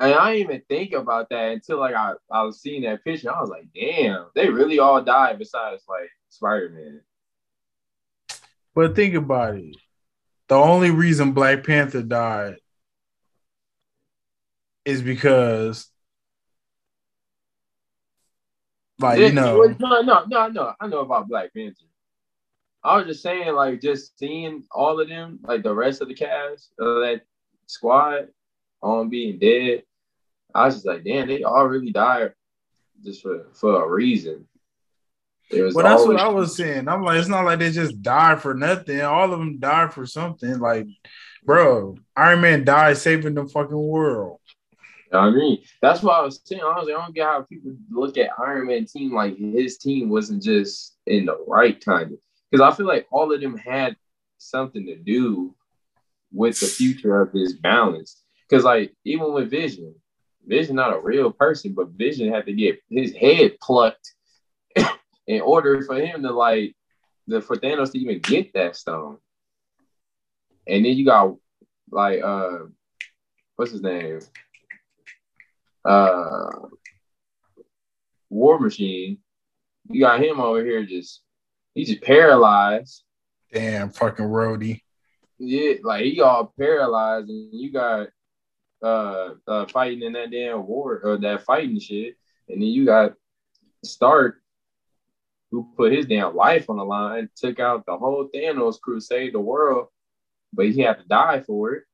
And 0.00 0.14
I 0.14 0.32
didn't 0.32 0.50
even 0.50 0.62
think 0.68 0.92
about 0.92 1.28
that 1.30 1.52
until 1.52 1.78
like 1.78 1.94
I, 1.94 2.14
I 2.30 2.42
was 2.42 2.60
seeing 2.60 2.82
that 2.82 3.04
picture. 3.04 3.32
I 3.32 3.40
was 3.40 3.50
like, 3.50 3.66
damn, 3.74 4.26
they 4.34 4.48
really 4.48 4.78
all 4.78 5.02
died 5.02 5.38
besides 5.38 5.82
like 5.88 6.10
Spider 6.30 6.70
Man. 6.70 7.00
But 8.74 8.96
think 8.96 9.14
about 9.14 9.56
it. 9.56 9.76
The 10.48 10.54
only 10.54 10.90
reason 10.90 11.32
Black 11.32 11.64
Panther 11.64 12.02
died 12.02 12.56
is 14.84 15.02
because 15.02 15.89
like 19.00 19.18
you 19.18 19.32
know, 19.32 19.62
no, 19.78 20.00
no, 20.02 20.24
no, 20.26 20.48
no. 20.48 20.74
I 20.80 20.86
know 20.86 21.00
about 21.00 21.28
Black 21.28 21.52
Panther. 21.54 21.84
I 22.82 22.96
was 22.96 23.06
just 23.06 23.22
saying, 23.22 23.54
like, 23.54 23.80
just 23.80 24.18
seeing 24.18 24.64
all 24.70 25.00
of 25.00 25.08
them, 25.08 25.40
like 25.42 25.62
the 25.62 25.74
rest 25.74 26.00
of 26.00 26.08
the 26.08 26.14
cast 26.14 26.72
of 26.78 27.02
that 27.02 27.22
squad, 27.66 28.28
on 28.82 29.08
being 29.08 29.38
dead. 29.38 29.82
I 30.54 30.66
was 30.66 30.76
just 30.76 30.86
like, 30.86 31.04
damn, 31.04 31.28
they 31.28 31.42
all 31.42 31.66
really 31.66 31.92
died 31.92 32.32
just 33.04 33.22
for 33.22 33.46
for 33.52 33.84
a 33.84 33.88
reason. 33.88 34.46
Well, 35.52 35.72
that's 35.84 36.06
what 36.06 36.20
I 36.20 36.28
was 36.28 36.56
saying. 36.56 36.88
I'm 36.88 37.02
like, 37.02 37.18
it's 37.18 37.28
not 37.28 37.44
like 37.44 37.58
they 37.58 37.72
just 37.72 38.00
died 38.02 38.40
for 38.40 38.54
nothing. 38.54 39.00
All 39.00 39.32
of 39.32 39.38
them 39.38 39.58
died 39.58 39.92
for 39.92 40.06
something. 40.06 40.58
Like, 40.60 40.86
bro, 41.44 41.96
Iron 42.16 42.40
Man 42.40 42.64
died 42.64 42.98
saving 42.98 43.34
the 43.34 43.46
fucking 43.46 43.76
world. 43.76 44.39
I 45.18 45.30
mean? 45.30 45.62
That's 45.82 46.02
why 46.02 46.18
I 46.18 46.22
was 46.22 46.40
saying. 46.44 46.62
Like, 46.62 46.84
I 46.84 46.84
don't 46.86 47.14
get 47.14 47.26
how 47.26 47.42
people 47.42 47.72
look 47.90 48.16
at 48.16 48.30
Iron 48.38 48.68
Man 48.68 48.86
team 48.86 49.14
like 49.14 49.36
his 49.36 49.78
team 49.78 50.08
wasn't 50.08 50.42
just 50.42 50.96
in 51.06 51.26
the 51.26 51.36
right 51.46 51.80
of. 51.80 52.18
Because 52.50 52.64
I 52.64 52.76
feel 52.76 52.86
like 52.86 53.06
all 53.10 53.32
of 53.32 53.40
them 53.40 53.56
had 53.56 53.96
something 54.38 54.86
to 54.86 54.96
do 54.96 55.54
with 56.32 56.58
the 56.60 56.66
future 56.66 57.20
of 57.20 57.32
this 57.32 57.54
balance. 57.54 58.22
Because 58.48 58.64
like 58.64 58.94
even 59.04 59.32
with 59.32 59.50
Vision, 59.50 59.94
Vision 60.46 60.76
not 60.76 60.94
a 60.94 61.00
real 61.00 61.30
person, 61.30 61.74
but 61.74 61.90
Vision 61.90 62.32
had 62.32 62.46
to 62.46 62.52
get 62.52 62.80
his 62.88 63.14
head 63.14 63.58
plucked 63.60 64.14
in 65.26 65.40
order 65.40 65.82
for 65.82 65.96
him 65.96 66.22
to 66.22 66.32
like 66.32 66.74
the 67.26 67.40
for 67.40 67.56
Thanos 67.56 67.92
to 67.92 67.98
even 67.98 68.20
get 68.20 68.52
that 68.54 68.76
stone. 68.76 69.18
And 70.66 70.84
then 70.84 70.96
you 70.96 71.04
got 71.04 71.36
like 71.90 72.22
uh 72.22 72.58
what's 73.56 73.72
his 73.72 73.82
name? 73.82 74.20
Uh, 75.84 76.50
War 78.28 78.58
Machine. 78.58 79.18
You 79.88 80.00
got 80.00 80.22
him 80.22 80.40
over 80.40 80.64
here 80.64 80.84
just 80.84 81.22
he's 81.74 81.88
just 81.88 82.02
paralyzed. 82.02 83.02
Damn 83.52 83.90
fucking 83.90 84.24
Rhodey. 84.24 84.82
Yeah, 85.38 85.74
like 85.82 86.04
he 86.04 86.20
all 86.20 86.52
paralyzed, 86.58 87.28
and 87.28 87.48
you 87.52 87.72
got 87.72 88.08
uh, 88.82 89.34
uh 89.46 89.66
fighting 89.66 90.02
in 90.02 90.12
that 90.12 90.30
damn 90.30 90.66
war 90.66 91.00
or 91.02 91.16
that 91.18 91.44
fighting 91.44 91.80
shit, 91.80 92.16
and 92.48 92.60
then 92.60 92.68
you 92.68 92.84
got 92.84 93.14
Stark, 93.82 94.36
who 95.50 95.68
put 95.76 95.92
his 95.92 96.06
damn 96.06 96.36
life 96.36 96.68
on 96.68 96.76
the 96.76 96.84
line, 96.84 97.28
took 97.34 97.58
out 97.58 97.86
the 97.86 97.96
whole 97.96 98.28
Thanos 98.32 98.80
crew, 98.80 99.00
saved 99.00 99.34
the 99.34 99.40
world, 99.40 99.88
but 100.52 100.66
he 100.66 100.80
had 100.82 100.98
to 100.98 101.08
die 101.08 101.40
for 101.40 101.72
it. 101.72 101.84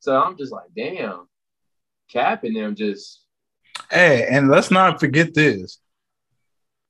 So 0.00 0.20
I'm 0.20 0.36
just 0.36 0.52
like, 0.52 0.68
damn, 0.76 1.28
Cap 2.10 2.44
and 2.44 2.56
them 2.56 2.74
just. 2.74 3.22
Hey, 3.90 4.26
and 4.30 4.48
let's 4.48 4.70
not 4.70 5.00
forget 5.00 5.34
this. 5.34 5.78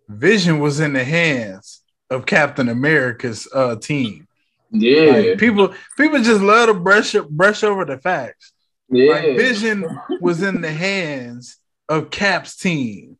Vision 0.08 0.58
was 0.58 0.80
in 0.80 0.92
the 0.92 1.04
hands 1.04 1.82
of 2.10 2.26
Captain 2.26 2.68
America's 2.68 3.48
uh, 3.54 3.76
team. 3.76 4.28
Yeah, 4.70 5.10
like, 5.10 5.38
people 5.38 5.72
people 5.96 6.20
just 6.22 6.42
love 6.42 6.68
to 6.68 6.74
brush 6.74 7.14
brush 7.30 7.62
over 7.62 7.84
the 7.84 7.98
facts. 7.98 8.52
Yeah, 8.90 9.12
like, 9.12 9.36
Vision 9.36 9.84
was 10.20 10.42
in 10.42 10.60
the 10.60 10.72
hands 10.72 11.58
of 11.88 12.10
Cap's 12.10 12.56
team 12.56 13.16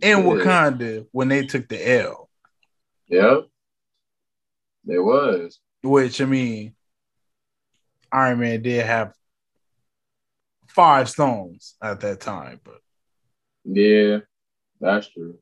in 0.00 0.18
yeah. 0.18 0.24
Wakanda 0.24 1.06
when 1.12 1.28
they 1.28 1.46
took 1.46 1.68
the 1.68 2.00
L. 2.00 2.30
Yep, 3.08 3.48
there 4.84 5.02
was. 5.02 5.58
Which 5.82 6.20
I 6.20 6.24
mean, 6.24 6.74
Iron 8.10 8.40
Man 8.40 8.62
did 8.62 8.86
have 8.86 9.12
five 10.74 11.08
stones 11.08 11.76
at 11.82 12.00
that 12.00 12.20
time. 12.20 12.60
But 12.62 12.80
yeah, 13.64 14.18
that's 14.80 15.08
true. 15.08 15.38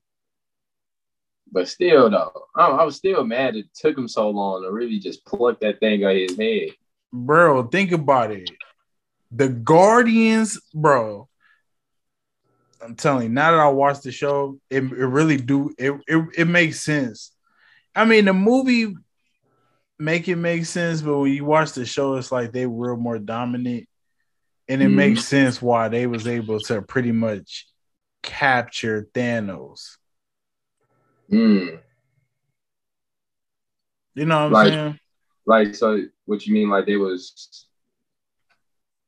But 1.51 1.68
still, 1.68 2.09
though, 2.09 2.47
I, 2.57 2.66
I, 2.68 2.85
was 2.85 2.97
still 2.97 3.25
mad 3.25 3.57
it 3.57 3.66
took 3.75 3.97
him 3.97 4.09
so 4.09 4.31
long 4.31 4.62
to 4.62 4.73
really 4.73 4.99
just 4.99 5.25
pluck 5.27 5.61
that 5.61 5.81
thing 5.81 6.03
out 6.03 6.12
of 6.12 6.16
his 6.16 6.38
head. 6.38 6.71
Bro, 7.12 7.64
think 7.64 7.92
about 7.92 8.31
it. 8.31 8.51
The 9.31 9.49
Guardians, 9.51 10.59
bro. 10.73 11.29
I'm 12.83 12.97
telling 12.97 13.25
you, 13.25 13.29
now 13.29 13.51
that 13.53 13.61
I 13.61 13.68
watched 13.68 14.03
the 14.03 14.12
show, 14.12 14.59
it, 14.71 14.83
it 14.83 14.87
really 14.87 15.37
do 15.37 15.75
it, 15.79 15.92
it 16.07 16.25
it 16.38 16.49
makes 16.49 16.81
sense. 16.81 17.33
I 17.95 18.07
mean, 18.07 18.25
the 18.25 18.33
movie 18.33 18.95
make 19.99 20.29
it 20.29 20.37
make 20.37 20.64
sense, 20.64 21.01
but 21.01 21.18
when 21.18 21.33
you 21.33 21.45
watch 21.45 21.73
the 21.73 21.87
show, 21.87 22.16
it's 22.16 22.33
like 22.33 22.53
they 22.53 22.66
were 22.66 22.97
more 22.97 23.18
dominant, 23.18 23.88
and 24.73 24.83
it 24.83 24.89
mm 24.89 24.95
makes 24.95 25.27
sense 25.27 25.61
why 25.61 25.89
they 25.89 26.07
was 26.07 26.27
able 26.27 26.59
to 26.59 26.81
pretty 26.81 27.13
much 27.13 27.69
capture 28.23 29.07
Thanos. 29.13 29.99
Mm. 31.31 31.79
You 34.15 34.25
know 34.25 34.37
what 34.39 34.47
I'm 34.47 34.53
like, 34.53 34.69
saying? 34.69 34.99
Like, 35.45 35.75
so 35.75 36.03
what 36.25 36.47
you 36.47 36.55
mean? 36.55 36.71
Like 36.71 36.87
they 36.87 36.97
was 36.97 37.67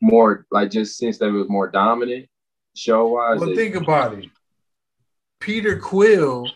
more 0.02 0.44
like 0.50 0.70
just 0.70 0.98
since 0.98 1.16
they 1.16 1.30
was 1.30 1.48
more 1.48 1.70
dominant 1.70 2.28
show 2.76 3.08
wise. 3.08 3.40
Well, 3.40 3.54
think 3.54 3.74
about 3.74 4.18
it. 4.18 4.26
Peter 5.40 5.78
Quill, 5.78 6.46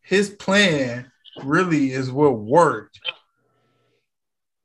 his 0.00 0.30
plan 0.30 1.12
really 1.44 1.92
is 1.92 2.10
what 2.10 2.38
worked. 2.38 2.98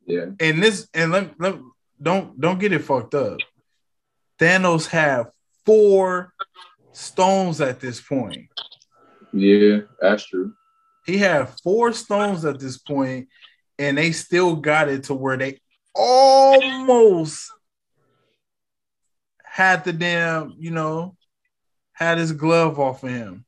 Yeah. 0.06 0.28
And 0.40 0.64
this 0.64 0.88
and 0.94 1.12
let, 1.12 1.38
let 1.38 1.60
don't 2.02 2.40
don't 2.40 2.60
get 2.60 2.72
it 2.72 2.80
fucked 2.80 3.14
up. 3.14 3.40
Thanos 4.40 4.88
have 4.88 5.32
four 5.66 6.34
stones 6.94 7.62
at 7.62 7.80
this 7.80 8.02
point. 8.02 8.48
Yeah, 9.34 9.80
that's 10.02 10.26
true. 10.26 10.54
He 11.06 11.18
had 11.18 11.50
four 11.64 11.94
stones 11.94 12.46
at 12.46 12.60
this 12.60 12.78
point, 12.78 13.28
and 13.78 13.98
they 13.98 14.12
still 14.12 14.56
got 14.56 14.90
it 14.90 15.06
to 15.06 15.14
where 15.14 15.38
they 15.38 15.60
almost 15.94 17.52
had 19.44 19.84
the 19.84 19.94
damn, 19.94 20.56
you 20.58 20.72
know, 20.72 21.16
had 21.94 22.18
his 22.18 22.32
glove 22.32 22.80
off 22.80 23.04
of 23.04 23.10
him. 23.10 23.46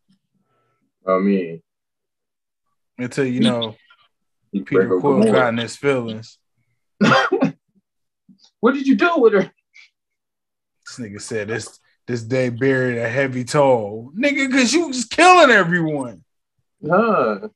I 1.07 1.17
mean, 1.19 1.61
until 2.97 3.25
you 3.25 3.39
know, 3.39 3.75
Peter 4.51 4.99
Quill 4.99 5.31
got 5.31 5.49
in 5.49 5.57
his 5.57 5.75
feelings. 5.75 6.37
what 8.59 8.73
did 8.73 8.85
you 8.85 8.95
do 8.95 9.17
with 9.17 9.33
her? 9.33 9.51
This 10.91 11.07
nigga 11.07 11.21
said 11.21 11.47
this 11.47 11.79
this 12.05 12.23
day 12.23 12.49
buried 12.49 12.97
a 12.97 13.07
heavy 13.07 13.45
toll. 13.45 14.11
Nigga, 14.13 14.51
cause 14.51 14.73
you 14.73 14.89
was 14.89 15.05
killing 15.05 15.51
everyone. 15.51 16.23
Huh. 16.85 17.47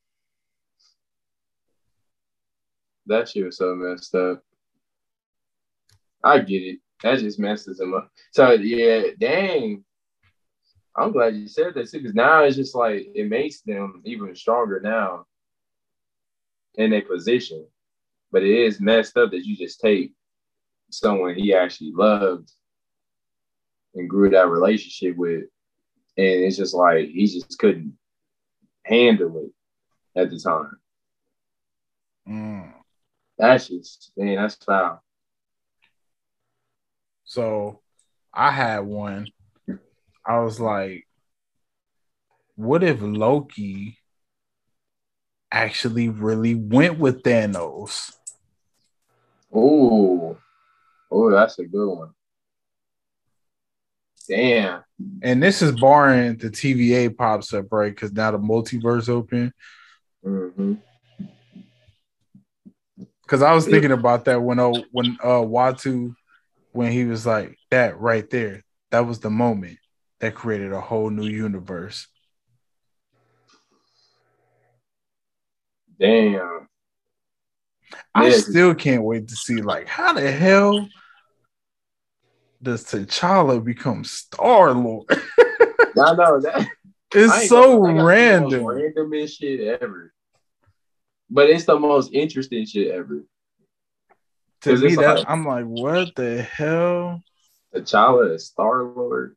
That 3.04 3.28
shit 3.28 3.44
was 3.44 3.58
so 3.58 3.74
messed 3.74 4.14
up. 4.14 4.42
I 6.24 6.38
get 6.38 6.62
it. 6.62 6.78
That 7.02 7.18
just 7.18 7.38
messes 7.38 7.78
him 7.78 7.92
up. 7.92 8.10
So 8.32 8.52
yeah, 8.52 9.08
dang. 9.18 9.84
I'm 10.96 11.12
glad 11.12 11.36
you 11.36 11.46
said 11.46 11.74
that 11.74 11.90
too, 11.90 11.98
because 11.98 12.14
now 12.14 12.44
it's 12.44 12.56
just 12.56 12.74
like 12.74 13.06
it 13.14 13.28
makes 13.28 13.60
them 13.60 14.00
even 14.06 14.34
stronger 14.34 14.80
now 14.80 15.26
in 16.76 16.94
a 16.94 17.02
position. 17.02 17.66
But 18.32 18.44
it 18.44 18.58
is 18.58 18.80
messed 18.80 19.18
up 19.18 19.30
that 19.32 19.44
you 19.44 19.56
just 19.56 19.78
take 19.80 20.14
someone 20.90 21.34
he 21.34 21.52
actually 21.52 21.92
loved 21.92 22.50
and 23.96 24.08
grew 24.08 24.30
that 24.30 24.48
relationship 24.48 25.16
with, 25.16 25.44
and 26.16 26.44
it's 26.44 26.56
just 26.56 26.74
like 26.74 27.08
he 27.08 27.26
just 27.26 27.58
couldn't 27.58 27.96
handle 28.84 29.44
it 29.46 30.20
at 30.20 30.30
the 30.30 30.38
time. 30.38 30.76
Mm. 32.28 32.72
That's 33.38 33.68
just 33.68 34.12
man, 34.16 34.36
that's 34.36 34.54
foul. 34.56 35.02
So 37.24 37.80
I 38.32 38.50
had 38.50 38.80
one. 38.80 39.28
I 40.24 40.38
was 40.40 40.60
like, 40.60 41.06
what 42.56 42.82
if 42.82 42.98
Loki 43.00 43.98
actually 45.50 46.08
really 46.08 46.54
went 46.54 46.98
with 46.98 47.22
Thanos? 47.22 48.16
Oh, 49.52 50.36
oh, 51.10 51.30
that's 51.30 51.58
a 51.58 51.64
good 51.64 51.88
one. 51.88 52.10
Damn. 54.28 54.82
And 55.22 55.42
this 55.42 55.62
is 55.62 55.72
barring 55.72 56.36
the 56.36 56.50
TVA 56.50 57.16
pops 57.16 57.52
up, 57.52 57.66
right? 57.70 57.94
Because 57.94 58.12
now 58.12 58.30
the 58.30 58.38
multiverse 58.38 59.08
open. 59.08 59.52
Mm-hmm. 60.24 60.74
Because 63.22 63.42
I 63.42 63.54
was 63.54 63.66
thinking 63.66 63.92
about 63.92 64.24
that 64.26 64.40
when 64.40 64.58
uh, 64.58 64.72
when 64.92 65.18
uh 65.22 65.42
Uatu 65.42 66.14
when 66.72 66.92
he 66.92 67.04
was 67.04 67.26
like 67.26 67.58
that 67.70 67.98
right 67.98 68.28
there. 68.30 68.62
That 68.90 69.06
was 69.06 69.18
the 69.18 69.30
moment 69.30 69.78
that 70.20 70.34
created 70.34 70.72
a 70.72 70.80
whole 70.80 71.10
new 71.10 71.26
universe. 71.26 72.06
Damn. 75.98 76.68
I 78.14 78.30
still 78.30 78.74
can't 78.74 79.02
wait 79.02 79.28
to 79.28 79.36
see 79.36 79.60
like 79.60 79.88
how 79.88 80.12
the 80.12 80.30
hell 80.30 80.88
does 82.66 82.84
T'Challa 82.84 83.64
become 83.64 84.04
Star 84.04 84.74
Lord? 84.74 85.06
I 85.10 86.14
know 86.14 86.40
that. 86.40 86.68
It's 87.14 87.48
so 87.48 87.80
random. 87.80 88.64
randomest 88.64 89.38
shit 89.38 89.80
ever. 89.80 90.12
But 91.30 91.48
it's 91.48 91.64
the 91.64 91.78
most 91.78 92.12
interesting 92.12 92.66
shit 92.66 92.90
ever. 92.90 93.24
To 94.62 94.76
me, 94.76 94.96
that 94.96 95.18
like, 95.18 95.24
I'm 95.28 95.46
like, 95.46 95.64
what 95.64 96.14
the 96.16 96.42
hell? 96.42 97.22
T'Challa 97.72 98.34
is 98.34 98.46
Star 98.46 98.82
Lord. 98.82 99.36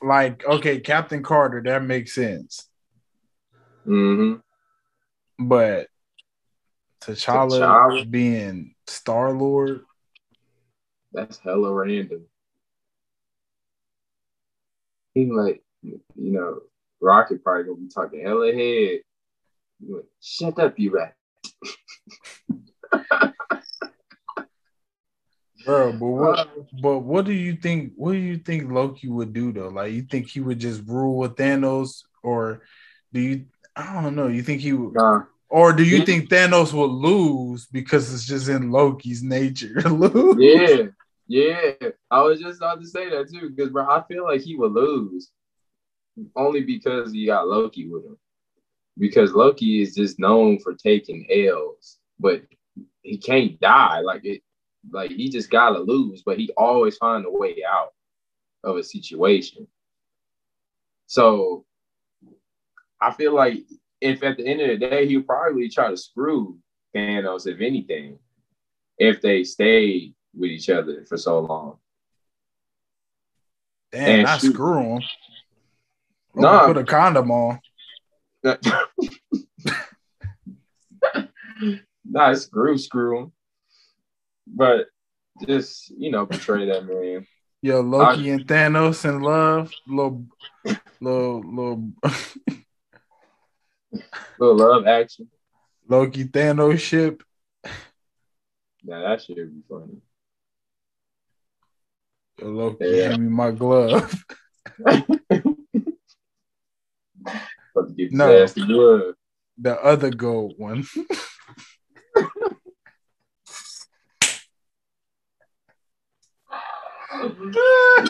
Like, 0.00 0.46
okay, 0.46 0.78
Captain 0.78 1.24
Carter, 1.24 1.60
that 1.64 1.82
makes 1.82 2.14
sense. 2.14 2.70
Mm-hmm. 3.84 4.38
But 5.44 5.88
T'Challa, 7.02 7.60
T'Challa. 7.60 8.10
being 8.10 8.74
Star 8.86 9.32
Lord. 9.32 9.80
That's 11.12 11.38
hella 11.38 11.72
random. 11.72 12.26
He 15.14 15.26
like, 15.26 15.62
you 15.82 16.00
know, 16.16 16.60
Rocket 17.00 17.42
probably 17.42 17.64
gonna 17.64 17.76
be 17.76 17.88
talking 17.88 18.22
hella 18.24 18.52
head. 18.52 19.00
Like, 19.86 20.04
Shut 20.20 20.58
up, 20.58 20.78
you 20.78 20.92
rat. 20.92 21.14
Bro, 25.64 25.92
but 25.92 26.06
what 26.06 26.38
uh, 26.38 26.44
but 26.80 26.98
what 27.00 27.24
do 27.24 27.32
you 27.32 27.56
think 27.56 27.92
what 27.96 28.12
do 28.12 28.18
you 28.18 28.38
think 28.38 28.70
Loki 28.70 29.08
would 29.08 29.32
do 29.32 29.52
though? 29.52 29.68
Like 29.68 29.92
you 29.92 30.02
think 30.02 30.28
he 30.28 30.40
would 30.40 30.58
just 30.58 30.82
rule 30.86 31.18
with 31.18 31.36
Thanos 31.36 32.04
or 32.22 32.62
do 33.12 33.20
you 33.20 33.46
I 33.76 34.02
don't 34.02 34.16
know, 34.16 34.28
you 34.28 34.42
think 34.42 34.60
he 34.60 34.72
would 34.72 34.94
nah. 34.94 35.24
or 35.50 35.72
do 35.72 35.84
you 35.84 36.06
think 36.06 36.30
Thanos 36.30 36.72
will 36.72 36.88
lose 36.88 37.66
because 37.66 38.12
it's 38.14 38.24
just 38.26 38.48
in 38.48 38.70
Loki's 38.70 39.22
nature? 39.22 39.80
lose? 39.84 40.36
yeah. 40.38 40.86
Yeah, 41.28 41.72
I 42.10 42.22
was 42.22 42.40
just 42.40 42.58
about 42.58 42.80
to 42.80 42.86
say 42.86 43.10
that 43.10 43.30
too, 43.30 43.50
because 43.50 43.70
bro, 43.70 43.86
I 43.86 44.02
feel 44.08 44.24
like 44.24 44.40
he 44.40 44.56
would 44.56 44.72
lose 44.72 45.30
only 46.34 46.62
because 46.62 47.12
he 47.12 47.26
got 47.26 47.46
Loki 47.46 47.86
with 47.86 48.04
him. 48.04 48.16
Because 48.96 49.32
Loki 49.32 49.82
is 49.82 49.94
just 49.94 50.18
known 50.18 50.58
for 50.58 50.74
taking 50.74 51.26
L's, 51.30 51.98
but 52.18 52.42
he 53.02 53.18
can't 53.18 53.60
die. 53.60 54.00
Like 54.00 54.24
it, 54.24 54.42
like 54.90 55.10
he 55.10 55.28
just 55.28 55.50
gotta 55.50 55.78
lose, 55.78 56.22
but 56.24 56.38
he 56.38 56.50
always 56.56 56.96
find 56.96 57.26
a 57.26 57.30
way 57.30 57.58
out 57.68 57.92
of 58.64 58.76
a 58.76 58.82
situation. 58.82 59.66
So 61.06 61.66
I 63.00 63.12
feel 63.12 63.34
like 63.34 63.58
if 64.00 64.22
at 64.22 64.38
the 64.38 64.46
end 64.46 64.62
of 64.62 64.68
the 64.68 64.88
day 64.88 65.06
he'll 65.06 65.22
probably 65.22 65.68
try 65.68 65.90
to 65.90 65.96
screw 65.96 66.58
Thanos, 66.96 67.46
if 67.46 67.60
anything, 67.60 68.18
if 68.96 69.20
they 69.20 69.44
stay 69.44 70.14
with 70.34 70.50
each 70.50 70.70
other 70.70 71.04
for 71.08 71.16
so 71.16 71.40
long. 71.40 71.78
Damn, 73.92 74.26
and 74.26 74.40
shoot. 74.40 74.52
screw 74.52 74.96
him. 74.96 75.02
No, 76.34 76.42
nah. 76.42 76.66
put 76.66 76.76
a 76.76 76.84
condom 76.84 77.30
on. 77.30 77.60
nah, 82.04 82.34
screw, 82.34 82.78
screw 82.78 83.18
him 83.18 83.32
but 84.54 84.86
just 85.46 85.90
you 85.90 86.10
know 86.10 86.26
portray 86.26 86.66
that 86.66 86.86
man. 86.86 87.26
Yo, 87.60 87.80
Loki 87.80 88.30
I, 88.30 88.34
and 88.34 88.46
Thanos 88.46 89.04
in 89.04 89.20
love, 89.20 89.72
little, 89.86 90.26
little, 91.00 91.40
little, 91.40 91.90
little 94.38 94.56
love 94.56 94.86
action. 94.86 95.28
Loki 95.88 96.24
Thanos 96.26 96.78
ship. 96.78 97.24
Yeah, 98.84 99.00
that 99.00 99.22
should 99.22 99.36
be 99.36 99.62
funny. 99.68 100.00
Loki, 102.40 102.84
yeah. 102.84 103.08
hand 103.08 103.22
me 103.22 103.28
my 103.28 103.50
glove. 103.50 104.24
no, 108.10 108.46
the 109.58 109.78
other 109.82 110.10
gold 110.10 110.54
one. 110.56 110.84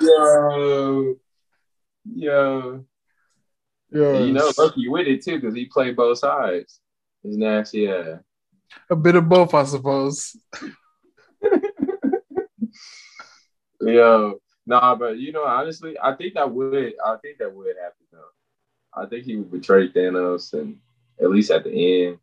yo, 0.02 1.16
yo, 2.04 2.84
yo. 3.90 4.24
You 4.24 4.32
know, 4.32 4.50
Loki 4.58 4.88
with 4.88 5.06
it 5.06 5.24
too 5.24 5.40
because 5.40 5.54
he 5.54 5.66
played 5.66 5.96
both 5.96 6.18
sides. 6.18 6.80
He's 7.22 7.36
nasty. 7.36 7.80
Yeah, 7.80 8.18
a 8.90 8.96
bit 8.96 9.16
of 9.16 9.28
both, 9.28 9.54
I 9.54 9.64
suppose. 9.64 10.36
Yo, 13.80 14.40
nah, 14.66 14.94
but 14.94 15.18
you 15.18 15.32
know, 15.32 15.44
honestly, 15.44 15.96
I 16.02 16.14
think 16.14 16.34
that 16.34 16.50
would, 16.50 16.94
I 17.04 17.16
think 17.16 17.38
that 17.38 17.54
would 17.54 17.76
happen 17.76 18.06
though. 18.12 19.00
I 19.00 19.06
think 19.06 19.24
he 19.24 19.36
would 19.36 19.50
betray 19.50 19.88
Thanos, 19.88 20.52
and 20.52 20.78
at 21.20 21.30
least 21.30 21.50
at 21.50 21.64
the 21.64 22.06
end. 22.06 22.18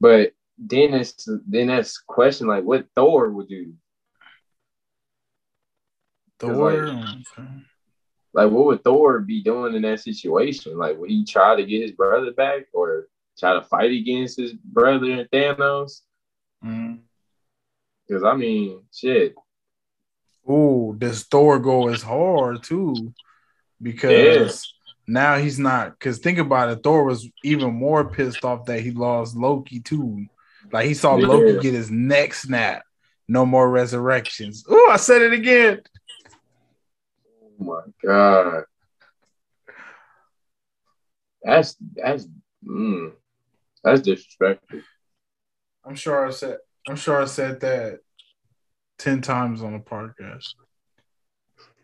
But 0.00 0.32
then 0.58 0.94
it's 0.94 1.28
then 1.46 1.68
that's 1.68 1.98
question 1.98 2.46
like 2.46 2.64
what 2.64 2.86
Thor 2.96 3.30
would 3.30 3.48
do. 3.48 3.74
Thor. 6.38 6.86
Like, 6.86 7.06
like, 8.32 8.50
what 8.50 8.66
would 8.66 8.84
Thor 8.84 9.20
be 9.20 9.42
doing 9.42 9.74
in 9.74 9.82
that 9.82 10.00
situation? 10.00 10.78
Like, 10.78 10.96
would 10.98 11.10
he 11.10 11.24
try 11.24 11.56
to 11.56 11.64
get 11.64 11.82
his 11.82 11.92
brother 11.92 12.32
back 12.32 12.66
or 12.72 13.08
try 13.38 13.54
to 13.54 13.62
fight 13.62 13.90
against 13.90 14.38
his 14.38 14.52
brother 14.52 15.10
and 15.10 15.30
Thanos? 15.30 16.02
Because 16.62 18.22
mm-hmm. 18.22 18.26
I 18.26 18.36
mean, 18.36 18.82
shit. 18.94 19.34
Ooh, 20.50 20.96
this 20.98 21.24
Thor 21.24 21.58
go 21.58 21.88
is 21.88 22.02
hard 22.02 22.62
too, 22.62 23.14
because 23.80 24.66
now 25.06 25.36
he's 25.36 25.58
not. 25.58 25.92
Because 25.92 26.18
think 26.18 26.38
about 26.38 26.70
it, 26.70 26.82
Thor 26.82 27.04
was 27.04 27.28
even 27.44 27.72
more 27.72 28.04
pissed 28.04 28.44
off 28.44 28.66
that 28.66 28.80
he 28.80 28.90
lost 28.90 29.36
Loki 29.36 29.80
too. 29.80 30.26
Like 30.72 30.86
he 30.86 30.94
saw 30.94 31.16
yeah. 31.16 31.26
Loki 31.26 31.60
get 31.60 31.74
his 31.74 31.90
neck 31.90 32.34
snapped. 32.34 32.84
No 33.28 33.46
more 33.46 33.70
resurrections. 33.70 34.64
Oh, 34.68 34.90
I 34.90 34.96
said 34.96 35.22
it 35.22 35.32
again 35.32 35.80
Oh 37.60 37.64
my 37.64 37.80
god. 38.02 38.64
That's 41.42 41.76
that's 41.94 42.26
mm, 42.66 43.12
that's 43.82 44.02
disrespectful. 44.02 44.80
I'm 45.84 45.94
sure 45.94 46.26
I 46.26 46.30
said 46.30 46.58
I'm 46.88 46.96
sure 46.96 47.22
I 47.22 47.26
said 47.26 47.60
that 47.60 48.00
ten 49.00 49.22
times 49.22 49.62
on 49.62 49.72
the 49.72 49.78
podcast. 49.78 50.54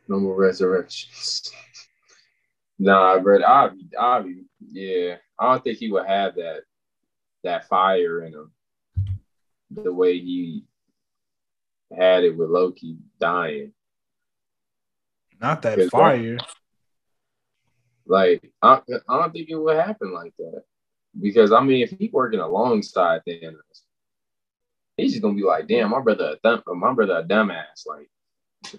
No 0.07 0.21
more 0.21 0.37
resurrections. 0.37 1.51
nah, 2.79 3.19
but 3.19 3.43
I 3.43 3.71
I 3.99 4.25
yeah, 4.71 5.17
I 5.39 5.53
don't 5.53 5.65
think 5.65 5.79
he 5.79 5.91
would 5.91 6.07
have 6.07 6.35
that 6.37 6.63
that 7.43 7.69
fire 7.69 8.23
in 8.25 8.35
him 8.35 8.53
the 9.71 9.93
way 9.93 10.19
he 10.19 10.65
had 11.97 12.25
it 12.25 12.37
with 12.37 12.51
Loki 12.51 12.99
dying. 13.19 13.73
Not 15.41 15.63
that 15.63 15.91
fire. 15.91 16.39
Like 18.07 18.53
I, 18.63 18.81
I 19.09 19.19
don't 19.19 19.33
think 19.33 19.49
it 19.49 19.57
would 19.57 19.77
happen 19.77 20.13
like 20.13 20.35
that. 20.39 20.63
Because 21.19 21.51
I 21.51 21.61
mean, 21.63 21.83
if 21.83 21.91
he's 21.91 22.13
working 22.13 22.41
alongside 22.41 23.23
Thanos, 23.27 23.86
he's 24.97 25.13
just 25.13 25.23
gonna 25.23 25.35
be 25.35 25.43
like, 25.43 25.67
"Damn, 25.67 25.91
my 25.91 26.01
brother, 26.01 26.37
a 26.43 26.49
th- 26.49 26.65
my 26.67 26.93
brother, 26.93 27.19
a 27.19 27.25
dumbass." 27.25 27.87
Like, 27.87 28.09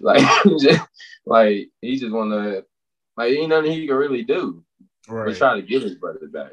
like, 0.00 0.44
just, 0.60 0.86
like 1.26 1.70
he 1.80 1.98
just 1.98 2.12
wanna, 2.12 2.62
like, 3.16 3.32
ain't 3.32 3.50
nothing 3.50 3.72
he 3.72 3.86
can 3.86 3.96
really 3.96 4.24
do. 4.24 4.64
Right. 5.08 5.26
But 5.26 5.36
try 5.36 5.56
to 5.56 5.62
get 5.62 5.82
his 5.82 5.94
brother 5.94 6.28
back. 6.28 6.52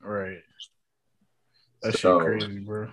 Right. 0.00 0.42
That's 1.82 2.00
so, 2.00 2.20
crazy, 2.20 2.58
bro. 2.58 2.88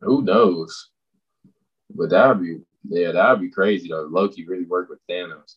Who 0.00 0.22
knows? 0.22 0.90
But 1.94 2.10
that'd 2.10 2.40
be 2.40 2.60
yeah, 2.88 3.12
that'd 3.12 3.40
be 3.40 3.50
crazy 3.50 3.88
though. 3.88 4.08
Loki 4.10 4.46
really 4.46 4.64
worked 4.64 4.90
with 4.90 4.98
Thanos. 5.08 5.56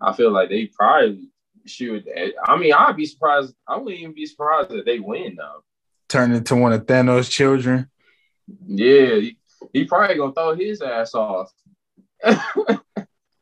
I 0.00 0.12
feel 0.14 0.30
like 0.30 0.48
they 0.48 0.66
probably 0.66 1.28
should. 1.66 2.08
I 2.46 2.56
mean, 2.56 2.72
I'd 2.72 2.96
be 2.96 3.06
surprised. 3.06 3.54
I 3.68 3.76
wouldn't 3.76 4.00
even 4.00 4.14
be 4.14 4.26
surprised 4.26 4.70
if 4.72 4.84
they 4.84 4.98
win 4.98 5.36
though. 5.36 5.62
Turn 6.12 6.32
into 6.32 6.56
one 6.56 6.72
of 6.72 6.84
Thanos' 6.84 7.30
children. 7.30 7.88
Yeah, 8.66 9.14
he, 9.14 9.38
he 9.72 9.84
probably 9.84 10.16
gonna 10.16 10.32
throw 10.32 10.54
his 10.54 10.82
ass 10.82 11.14
off. 11.14 11.50
oh, 12.24 12.82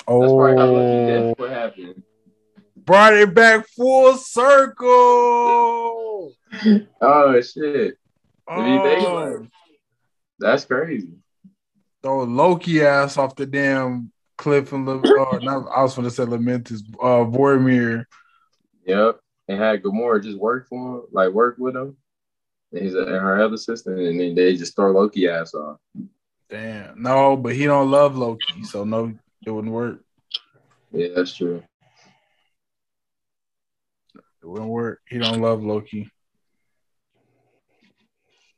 that's 0.07 1.39
what 1.39 1.51
happened. 1.51 2.03
Brought 2.77 3.15
it 3.15 3.35
back 3.35 3.67
full 3.69 4.17
circle. 4.17 4.87
oh 7.01 7.41
shit! 7.41 7.99
Oh. 8.47 9.47
That's 10.39 10.65
crazy 10.65 11.15
throw 12.03 12.25
Loki 12.25 12.83
ass 12.83 13.17
off 13.17 13.37
the 13.37 13.47
damn 13.47 14.13
cliff 14.39 14.73
and 14.73 14.87
live. 14.87 15.05
Uh, 15.05 15.39
not, 15.43 15.69
I 15.75 15.83
was 15.83 15.95
to 15.95 16.11
say 16.11 16.25
Lamentus, 16.25 16.83
uh, 17.01 17.25
Vormir. 17.25 18.07
Yep, 18.87 19.21
and 19.49 19.61
had 19.61 19.83
Gamora 19.83 20.23
just 20.23 20.39
work 20.39 20.69
for 20.69 20.97
him, 20.97 21.03
like 21.13 21.33
work 21.33 21.57
with 21.59 21.77
him. 21.77 21.97
And 22.73 22.83
he's 22.83 22.95
a, 22.95 23.01
and 23.01 23.09
her 23.09 23.43
other 23.43 23.55
assistant, 23.55 23.99
and 23.99 24.21
then 24.21 24.35
they 24.35 24.57
just 24.57 24.77
throw 24.77 24.93
Loki 24.93 25.29
ass 25.29 25.55
off. 25.55 25.79
Damn, 26.49 27.03
no, 27.03 27.37
but 27.37 27.55
he 27.55 27.67
don't 27.67 27.91
love 27.91 28.17
Loki, 28.17 28.65
so 28.65 28.85
no, 28.85 29.13
it 29.45 29.51
wouldn't 29.51 29.73
work. 29.73 30.01
Yeah, 30.93 31.09
that's 31.15 31.35
true. 31.35 31.63
It 34.43 34.47
wouldn't 34.47 34.71
work. 34.71 35.01
He 35.09 35.19
don't 35.19 35.41
love 35.41 35.63
Loki. 35.63 36.11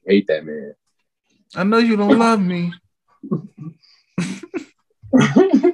Hate 0.07 0.27
that 0.29 0.45
man. 0.45 0.75
I 1.55 1.65
know 1.65 1.79
you 1.79 1.97
don't 1.97 2.19
love 2.19 2.41
me 2.41 2.73
yeah, 5.13 5.73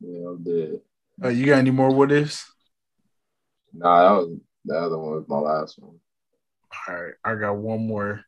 I'm 0.00 0.42
dead. 0.42 0.80
Uh, 1.22 1.28
you 1.28 1.46
got 1.46 1.58
any 1.58 1.70
more 1.70 1.90
what 1.90 2.12
ifs? 2.12 2.50
Nah, 3.72 4.02
that 4.02 4.10
was 4.20 4.38
the 4.64 4.74
other 4.74 4.98
one 4.98 5.12
was 5.12 5.28
my 5.28 5.38
last 5.38 5.78
one. 5.78 5.98
All 6.88 6.94
right, 6.94 7.14
I 7.24 7.34
got 7.34 7.56
one 7.56 7.86
more. 7.86 8.24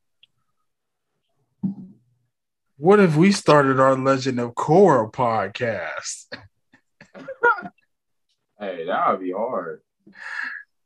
What 2.79 3.01
if 3.01 3.17
we 3.17 3.33
started 3.33 3.81
our 3.81 3.97
Legend 3.97 4.39
of 4.39 4.55
Korra 4.55 5.11
podcast? 5.11 6.27
hey, 8.61 8.85
that 8.87 9.11
would 9.11 9.21
be 9.21 9.33
hard. 9.33 9.81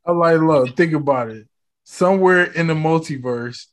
I 0.07 0.13
like, 0.13 0.41
look, 0.41 0.77
think 0.77 0.93
about 0.93 1.31
it. 1.31 1.49
Somewhere 1.85 2.45
in 2.45 2.69
the 2.69 2.75
multiverse, 2.75 3.67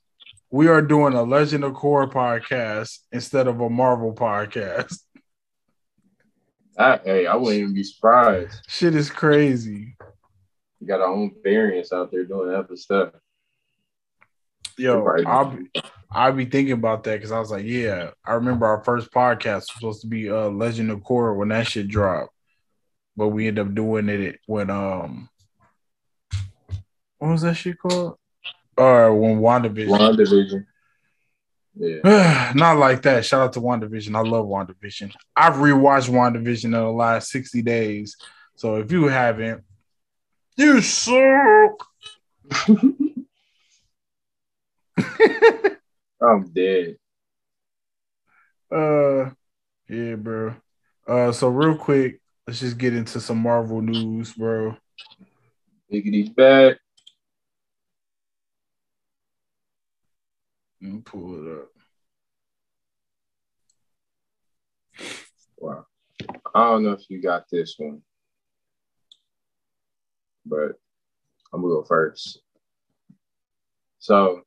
we 0.50 0.68
are 0.68 0.82
doing 0.82 1.14
a 1.14 1.24
Legend 1.24 1.64
of 1.64 1.74
Korra 1.74 2.12
podcast 2.12 3.00
instead 3.12 3.48
of 3.48 3.62
a 3.62 3.70
Marvel 3.70 4.14
podcast. 4.14 5.00
I, 6.78 7.00
hey, 7.04 7.28
I 7.28 7.36
wouldn't 7.36 7.62
even 7.62 7.74
be 7.74 7.84
surprised. 7.84 8.62
Shit 8.68 8.96
is 8.96 9.10
crazy. 9.10 9.97
We 10.80 10.88
got 10.88 11.02
our 11.02 11.08
own 11.08 11.36
variants 11.44 11.92
out 11.92 12.12
there 12.12 12.24
doing 12.24 12.54
other 12.54 12.76
stuff. 12.76 13.14
Yo, 14.78 15.04
I'll 15.26 15.52
be, 15.52 15.72
I'll 16.12 16.34
be 16.34 16.46
thinking 16.46 16.74
about 16.74 17.04
that 17.06 17.16
because 17.16 17.32
I 17.32 17.40
was 17.40 17.50
like, 17.50 17.66
yeah, 17.66 18.12
I 18.24 18.34
remember 18.34 18.68
our 18.68 18.84
first 18.84 19.12
podcast 19.12 19.56
was 19.56 19.74
supposed 19.74 20.02
to 20.02 20.08
be 20.08 20.30
uh 20.30 20.50
Legend 20.50 20.92
of 20.92 21.00
Korra 21.00 21.36
when 21.36 21.48
that 21.48 21.66
shit 21.66 21.88
dropped, 21.88 22.32
but 23.16 23.30
we 23.30 23.48
ended 23.48 23.66
up 23.66 23.74
doing 23.74 24.08
it 24.10 24.40
when 24.46 24.70
um, 24.70 25.30
what 27.18 27.32
was 27.32 27.42
that 27.42 27.56
shit 27.56 27.80
called? 27.80 28.18
or 28.78 29.14
when 29.14 29.40
WandaVision. 29.40 29.88
WandaVision. 29.90 30.66
Yeah. 31.76 32.52
Not 32.56 32.78
like 32.78 33.02
that. 33.04 33.26
Shout 33.26 33.42
out 33.42 33.54
to 33.54 33.62
WandaVision. 33.62 34.16
I 34.16 34.22
love 34.22 34.46
WandaVision. 34.46 35.14
I've 35.36 35.56
rewatched 35.56 36.10
WandaVision 36.10 36.66
in 36.66 36.72
the 36.72 36.84
last 36.84 37.30
60 37.32 37.62
days. 37.64 38.16
So 38.56 38.76
if 38.76 38.92
you 38.92 39.08
haven't, 39.08 39.64
you 40.58 40.82
suck. 40.82 41.86
I'm 46.22 46.52
dead. 46.52 46.98
Uh 48.72 49.30
yeah, 49.88 50.16
bro. 50.16 50.56
Uh 51.08 51.32
so 51.32 51.48
real 51.50 51.78
quick, 51.78 52.20
let's 52.46 52.60
just 52.60 52.78
get 52.78 52.94
into 52.94 53.20
some 53.22 53.38
Marvel 53.38 53.82
news, 53.82 54.34
bro. 54.34 54.76
Biggity's 55.90 56.30
back. 56.30 56.78
Let 60.82 60.92
me 60.92 61.02
pull 61.02 61.48
it 61.48 61.60
up. 61.60 61.70
Wow. 65.58 65.86
I 66.54 66.64
don't 66.66 66.84
know 66.84 66.92
if 66.92 67.10
you 67.10 67.22
got 67.22 67.50
this 67.50 67.76
one, 67.78 68.02
but 70.50 70.80
I'm 71.54 71.62
gonna 71.62 71.74
go 71.74 71.84
first. 71.84 72.40
So 74.00 74.42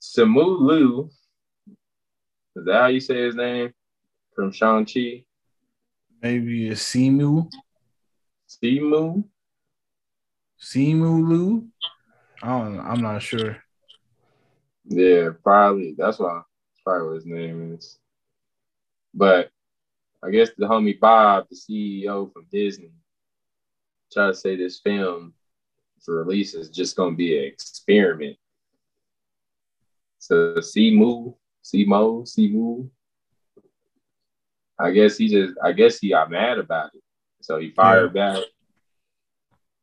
Simu 0.00 0.60
Liu. 0.60 1.10
Is 2.56 2.64
that 2.64 2.80
how 2.80 2.86
you 2.86 3.00
say 3.00 3.24
his 3.24 3.34
name? 3.34 3.72
From 4.34 4.50
Shang-Chi? 4.52 5.24
Maybe 6.22 6.68
a 6.68 6.72
Simu. 6.72 7.50
Simu? 8.48 9.24
Simu 10.60 11.28
Lu? 11.28 11.68
I 12.42 12.48
don't 12.48 12.80
I'm 12.80 13.02
not 13.02 13.22
sure. 13.22 13.56
Yeah, 14.84 15.30
probably. 15.42 15.94
That's 15.98 16.18
why 16.18 16.34
that's 16.34 16.80
probably 16.84 17.08
what 17.08 17.14
his 17.16 17.26
name 17.26 17.74
is. 17.74 17.98
But 19.12 19.50
I 20.22 20.30
guess 20.30 20.50
the 20.56 20.66
homie 20.66 20.98
Bob, 20.98 21.46
the 21.50 21.56
CEO 21.56 22.32
from 22.32 22.46
Disney, 22.50 22.92
try 24.16 24.28
to 24.28 24.34
say 24.34 24.56
this 24.56 24.80
film 24.80 25.34
for 26.02 26.24
release 26.24 26.54
is 26.54 26.70
just 26.70 26.96
gonna 26.96 27.14
be 27.14 27.38
an 27.38 27.44
experiment. 27.44 28.36
So 30.18 30.54
Simu, 30.54 31.34
Simo, 31.62 32.22
Simu. 32.24 32.88
I 34.78 34.90
guess 34.90 35.18
he 35.18 35.28
just 35.28 35.54
I 35.62 35.72
guess 35.72 35.98
he 35.98 36.10
got 36.10 36.30
mad 36.30 36.58
about 36.58 36.94
it. 36.94 37.02
So 37.42 37.58
he 37.58 37.70
fired 37.70 38.12
yeah. 38.14 38.32
back 38.32 38.44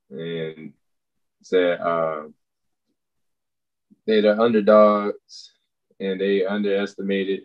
and 0.09 0.73
said 1.43 1.79
uh, 1.79 2.23
they're 4.07 4.23
the 4.23 4.39
underdogs 4.39 5.51
and 5.99 6.19
they 6.19 6.43
underestimated. 6.43 7.43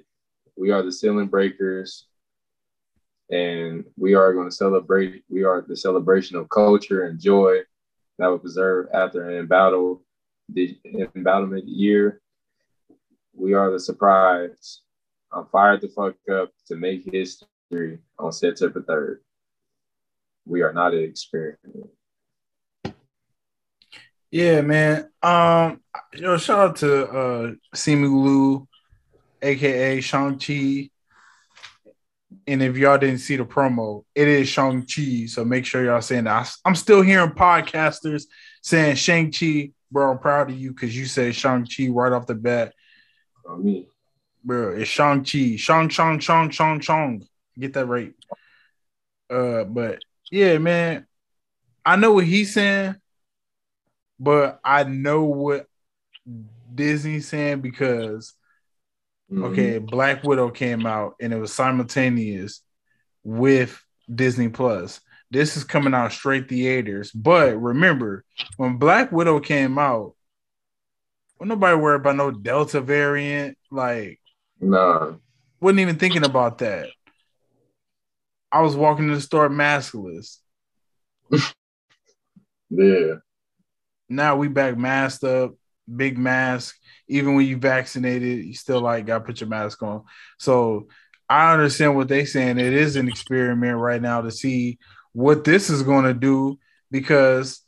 We 0.57 0.71
are 0.71 0.83
the 0.83 0.93
ceiling 0.93 1.29
breakers 1.29 2.08
and 3.31 3.85
we 3.97 4.15
are 4.15 4.33
going 4.33 4.49
to 4.49 4.55
celebrate. 4.55 5.25
We 5.29 5.45
are 5.45 5.61
the 5.67 5.77
celebration 5.77 6.37
of 6.37 6.49
culture 6.49 7.05
and 7.05 7.21
joy 7.21 7.59
that 8.19 8.27
will 8.27 8.39
preserve 8.39 8.89
after 8.93 9.29
an 9.29 9.37
embattled 9.37 10.01
the 10.49 10.79
embattlement 11.15 11.69
year. 11.69 12.21
We 13.35 13.55
are 13.55 13.71
the 13.71 13.81
surprise. 13.81 14.81
I'm 15.33 15.47
fired 15.53 15.83
the 15.83 15.89
fuck 15.89 16.17
up 16.33 16.51
to 16.67 16.77
make 16.77 17.05
history 17.13 17.99
on 18.19 18.33
September 18.33 18.81
3rd. 18.81 19.19
We 20.47 20.63
are 20.63 20.73
not 20.73 20.95
an 20.95 21.05
experiment. 21.05 21.91
Yeah, 24.31 24.63
man. 24.63 25.09
Um, 25.23 25.81
yo, 26.15 26.37
shout 26.37 26.59
out 26.59 26.77
to 26.77 27.09
uh 27.09 27.53
Simu 27.75 28.25
Liu, 28.25 28.69
aka 29.41 30.01
Shang-Chi. 30.01 30.91
And 32.47 32.63
if 32.63 32.77
y'all 32.77 32.99
didn't 32.99 33.19
see 33.19 33.37
the 33.37 33.45
promo, 33.45 34.05
it 34.15 34.29
is 34.29 34.49
Shang-Chi. 34.49 35.27
So 35.27 35.45
make 35.45 35.65
sure 35.65 35.85
y'all 35.85 36.03
saying 36.03 36.25
that. 36.25 36.51
I'm 36.65 36.75
still 36.75 37.03
hearing 37.03 37.31
podcasters 37.31 38.25
saying 38.63 38.97
Shang-Chi, 38.97 39.73
bro. 39.91 40.13
I'm 40.13 40.19
proud 40.19 40.51
of 40.51 40.59
you 40.59 40.73
because 40.73 40.97
you 40.97 41.07
said 41.07 41.35
Shang-Chi 41.35 41.89
right 41.89 42.13
off 42.13 42.27
the 42.27 42.35
bat. 42.35 42.75
I 43.49 43.57
mean, 43.57 43.87
bro, 44.45 44.73
it's 44.73 44.91
Shang-Chi. 44.91 45.57
Shang, 45.57 45.89
Shang, 45.89 46.19
Shang, 46.19 46.51
Shang, 46.51 46.81
Shang. 46.81 47.27
Get 47.59 47.73
that 47.75 47.87
right. 47.87 48.13
Uh, 49.31 49.65
but 49.65 50.01
yeah, 50.31 50.59
man. 50.59 51.07
I 51.85 51.97
know 51.97 52.13
what 52.13 52.25
he's 52.25 52.53
saying 52.53 52.97
but 54.19 54.61
I 54.65 54.85
know 54.85 55.25
what 55.25 55.67
Disney's 56.75 57.29
saying 57.29 57.61
because 57.61 58.35
mm-hmm. 59.31 59.45
okay, 59.45 59.79
Black 59.79 60.25
Widow 60.25 60.51
came 60.51 60.87
out 60.87 61.15
and 61.21 61.33
it 61.33 61.39
was 61.39 61.53
simultaneous 61.53 62.63
with 63.23 63.83
Disney 64.13 64.49
Plus. 64.49 65.01
This 65.31 65.57
is 65.57 65.65
coming 65.65 65.95
out 65.95 66.13
straight 66.13 66.49
theaters. 66.49 67.11
But 67.11 67.61
remember, 67.61 68.25
when 68.57 68.79
Black 68.79 69.13
Widow 69.13 69.41
came 69.41 69.79
out, 69.79 70.15
when 71.37 71.49
nobody 71.49 71.77
worried 71.77 72.01
about 72.01 72.17
no 72.17 72.31
Delta 72.31 72.81
variant, 72.81 73.57
like 73.71 74.21
nah, 74.61 75.15
wasn't 75.61 75.81
even 75.81 75.97
thinking 75.97 76.25
about 76.25 76.59
that. 76.59 76.89
I 78.51 78.63
was 78.63 78.75
walking 78.75 79.09
to 79.09 79.15
the 79.15 79.21
store 79.21 79.49
maskless. 79.49 80.39
yeah 82.71 83.15
now 84.09 84.37
we 84.37 84.49
back 84.49 84.77
masked 84.77 85.25
up, 85.25 85.55
big 85.95 86.19
mask. 86.19 86.77
Even 87.09 87.35
when 87.35 87.47
you 87.47 87.57
vaccinated, 87.57 88.45
you 88.45 88.55
still 88.55 88.81
like 88.81 89.07
got 89.07 89.19
to 89.19 89.25
put 89.25 89.41
your 89.41 89.49
mask 89.49 89.83
on. 89.83 90.05
So 90.39 90.89
I 91.29 91.53
understand 91.53 91.97
what 91.97 92.09
they 92.09 92.25
saying. 92.25 92.59
It 92.59 92.73
is 92.73 92.97
an 92.97 93.09
experiment 93.09 93.79
right 93.79 94.01
now 94.01 94.23
to 94.23 94.31
see 94.31 94.79
what 95.13 95.45
this 95.45 95.71
is 95.71 95.83
going 95.83 96.05
to 96.05 96.15
do 96.15 96.59
because, 96.91 97.61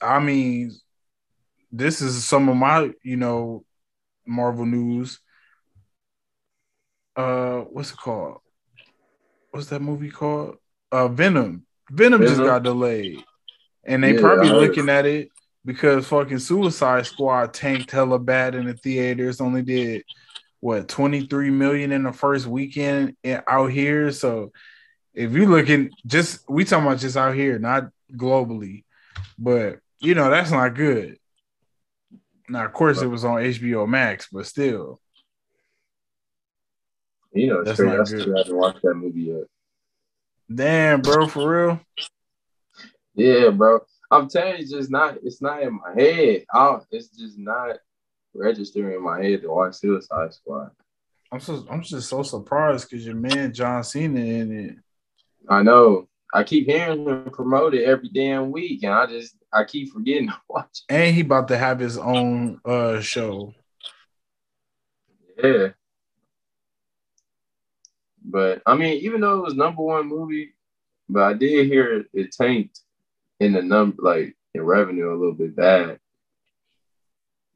I 0.00 0.20
mean, 0.20 0.72
this 1.70 2.00
is 2.00 2.26
some 2.26 2.48
of 2.48 2.56
my, 2.56 2.90
you 3.02 3.16
know, 3.16 3.64
Marvel 4.26 4.66
news. 4.66 5.18
Uh, 7.16 7.60
what's 7.60 7.92
it 7.92 7.98
called? 7.98 8.38
What's 9.50 9.66
that 9.68 9.82
movie 9.82 10.10
called? 10.10 10.56
Uh, 10.90 11.08
Venom. 11.08 11.66
Venom, 11.90 12.20
Venom. 12.20 12.34
just 12.34 12.46
got 12.46 12.62
delayed, 12.62 13.22
and 13.84 14.02
they 14.02 14.14
yeah, 14.14 14.20
probably 14.20 14.48
looking 14.48 14.88
at 14.88 15.04
it 15.04 15.28
because 15.64 16.06
fucking 16.06 16.38
Suicide 16.38 17.06
Squad 17.06 17.54
tanked 17.54 17.90
hella 17.90 18.18
bad 18.18 18.54
in 18.54 18.66
the 18.66 18.74
theaters. 18.74 19.40
Only 19.40 19.62
did 19.62 20.04
what 20.60 20.88
23 20.88 21.50
million 21.50 21.92
in 21.92 22.04
the 22.04 22.12
first 22.12 22.46
weekend 22.46 23.16
eh, 23.24 23.40
out 23.48 23.70
here. 23.70 24.10
So 24.12 24.52
if 25.14 25.32
you're 25.32 25.46
looking 25.46 25.90
just 26.06 26.48
we 26.48 26.64
talking 26.64 26.86
about 26.86 26.98
just 26.98 27.16
out 27.16 27.34
here, 27.34 27.58
not 27.58 27.90
globally, 28.14 28.84
but 29.38 29.78
you 30.00 30.14
know 30.14 30.30
that's 30.30 30.50
not 30.50 30.74
good. 30.74 31.18
Now, 32.48 32.64
of 32.64 32.72
course, 32.72 33.00
it 33.00 33.06
was 33.06 33.24
on 33.24 33.36
HBO 33.36 33.88
Max, 33.88 34.28
but 34.30 34.46
still, 34.46 35.00
you 37.32 37.46
know, 37.46 37.64
that's 37.64 37.80
not 37.80 38.06
good. 38.06 38.34
I 38.34 38.38
haven't 38.38 38.56
watched 38.56 38.82
that 38.82 38.94
movie 38.94 39.22
yet. 39.22 39.44
Damn, 40.54 41.00
bro, 41.00 41.28
for 41.28 41.66
real. 41.66 41.80
Yeah, 43.14 43.50
bro. 43.50 43.80
I'm 44.12 44.28
telling 44.28 44.52
you, 44.52 44.58
it's 44.58 44.70
just 44.70 44.90
not. 44.90 45.16
It's 45.22 45.40
not 45.40 45.62
in 45.62 45.74
my 45.74 46.00
head. 46.00 46.44
I, 46.52 46.78
it's 46.90 47.08
just 47.08 47.38
not 47.38 47.78
registering 48.34 48.94
in 48.94 49.02
my 49.02 49.22
head 49.22 49.40
to 49.42 49.48
watch 49.48 49.74
Suicide 49.74 50.34
Squad. 50.34 50.70
I'm 51.32 51.40
so 51.40 51.66
I'm 51.70 51.82
just 51.82 52.10
so 52.10 52.22
surprised 52.22 52.90
because 52.90 53.06
your 53.06 53.14
man 53.14 53.54
John 53.54 53.82
Cena 53.82 54.20
in 54.20 54.52
it. 54.52 54.76
I 55.48 55.62
know. 55.62 56.08
I 56.34 56.44
keep 56.44 56.66
hearing 56.66 57.06
him 57.06 57.30
promote 57.30 57.74
it 57.74 57.84
every 57.84 58.10
damn 58.10 58.50
week, 58.50 58.82
and 58.84 58.92
I 58.92 59.06
just 59.06 59.36
I 59.50 59.64
keep 59.64 59.90
forgetting 59.92 60.28
to 60.28 60.36
watch. 60.46 60.82
It. 60.88 60.94
And 60.94 61.14
he 61.14 61.22
about 61.22 61.48
to 61.48 61.56
have 61.56 61.78
his 61.78 61.96
own 61.96 62.60
uh 62.66 63.00
show. 63.00 63.54
Yeah. 65.42 65.68
But 68.22 68.60
I 68.66 68.76
mean, 68.76 68.98
even 69.02 69.22
though 69.22 69.38
it 69.38 69.44
was 69.44 69.54
number 69.54 69.82
one 69.82 70.06
movie, 70.06 70.54
but 71.08 71.22
I 71.22 71.32
did 71.32 71.66
hear 71.66 72.00
it, 72.00 72.06
it 72.12 72.32
tanked 72.32 72.80
in 73.42 73.52
the 73.52 73.62
number, 73.62 74.02
like 74.02 74.36
in 74.54 74.62
revenue, 74.62 75.12
a 75.12 75.18
little 75.18 75.34
bit 75.34 75.56
bad 75.56 75.98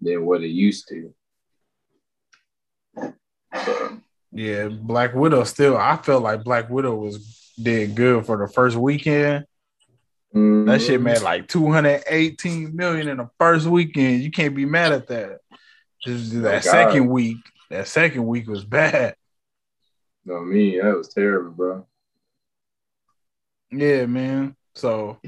than 0.00 0.26
what 0.26 0.42
it 0.42 0.48
used 0.48 0.88
to. 0.88 1.14
So. 3.64 4.00
Yeah, 4.32 4.68
Black 4.68 5.14
Widow 5.14 5.44
still. 5.44 5.76
I 5.76 5.96
felt 5.96 6.22
like 6.22 6.44
Black 6.44 6.68
Widow 6.68 6.94
was 6.96 7.52
did 7.60 7.94
good 7.94 8.26
for 8.26 8.36
the 8.36 8.52
first 8.52 8.76
weekend. 8.76 9.46
Mm-hmm. 10.34 10.66
That 10.66 10.82
shit 10.82 11.00
made 11.00 11.22
like 11.22 11.48
218 11.48 12.76
million 12.76 13.08
in 13.08 13.16
the 13.18 13.30
first 13.38 13.66
weekend. 13.66 14.22
You 14.22 14.30
can't 14.30 14.54
be 14.54 14.66
mad 14.66 14.92
at 14.92 15.06
that. 15.06 15.38
Just 16.02 16.34
oh, 16.34 16.40
that 16.40 16.66
oh, 16.66 16.70
second 16.70 17.08
week, 17.08 17.38
that 17.70 17.88
second 17.88 18.26
week 18.26 18.46
was 18.48 18.64
bad. 18.64 19.14
No, 20.24 20.40
me, 20.40 20.80
that 20.80 20.94
was 20.94 21.08
terrible, 21.08 21.52
bro. 21.52 21.86
Yeah, 23.70 24.06
man. 24.06 24.56
So 24.74 25.18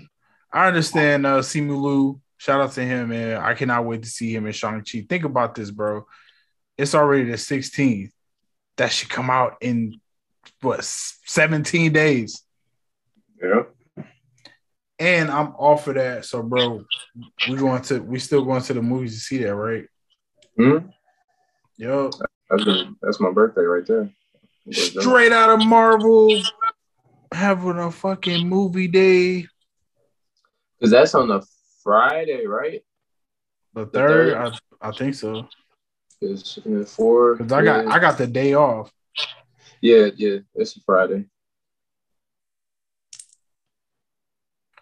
I 0.53 0.68
understand 0.68 1.26
uh 1.26 1.38
Simu 1.38 1.80
Liu. 1.80 2.20
Shout 2.36 2.61
out 2.61 2.72
to 2.72 2.82
him, 2.82 3.09
man. 3.09 3.36
I 3.38 3.55
cannot 3.55 3.84
wait 3.84 4.03
to 4.03 4.09
see 4.09 4.32
him 4.32 4.46
in 4.46 4.53
Shang-Chi. 4.53 5.07
Think 5.09 5.24
about 5.24 5.57
this, 5.57 5.72
bro. 5.72 6.07
It's 6.76 6.94
already 6.94 7.24
the 7.24 7.36
16th. 7.36 8.12
That 8.76 8.92
should 8.92 9.09
come 9.09 9.28
out 9.28 9.57
in 9.61 10.01
what 10.61 10.84
17 10.84 11.92
days. 11.92 12.44
Yeah. 13.42 13.64
And 15.01 15.30
I'm 15.30 15.49
off 15.57 15.88
of 15.88 15.96
that. 15.96 16.24
So, 16.24 16.42
bro, 16.42 16.84
we 17.49 17.57
going 17.57 17.82
to 17.82 18.01
we 18.01 18.20
still 18.20 18.44
going 18.44 18.62
to 18.62 18.74
the 18.74 18.82
movies 18.82 19.14
to 19.14 19.20
see 19.20 19.38
that, 19.38 19.55
right? 19.55 19.86
Hmm. 20.57 20.78
Yo. 21.76 22.11
That's, 22.51 22.64
that's 23.03 23.20
my 23.20 23.30
birthday 23.30 23.62
right 23.62 23.86
there. 23.86 24.11
Straight 24.70 25.32
out 25.32 25.51
of 25.51 25.66
Marvel, 25.66 26.40
having 27.32 27.78
a 27.78 27.90
fucking 27.90 28.49
movie 28.49 28.88
day 28.88 29.46
because 30.79 30.91
that's 30.91 31.14
on 31.14 31.31
a 31.31 31.43
Friday, 31.83 32.47
right? 32.47 32.83
The 33.74 33.87
third, 33.87 34.29
the 34.31 34.35
third? 34.35 34.61
I, 34.81 34.89
I 34.89 34.93
think 34.93 35.14
so. 35.14 35.49
It's 36.20 36.59
four. 36.95 37.37
Cause 37.37 37.53
I 37.53 37.62
got 37.62 37.87
I 37.87 37.99
got 37.99 38.18
the 38.18 38.26
day 38.26 38.55
off. 38.55 38.93
Yeah, 39.81 40.09
yeah, 40.16 40.39
it's 40.55 40.76
a 40.76 40.81
Friday. 40.81 41.26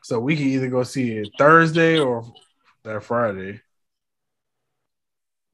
So 0.02 0.20
we 0.20 0.36
can 0.36 0.46
either 0.46 0.68
go 0.68 0.82
see 0.84 1.12
it 1.12 1.32
Thursday 1.36 1.98
or 1.98 2.24
that 2.84 3.02
Friday. 3.02 3.60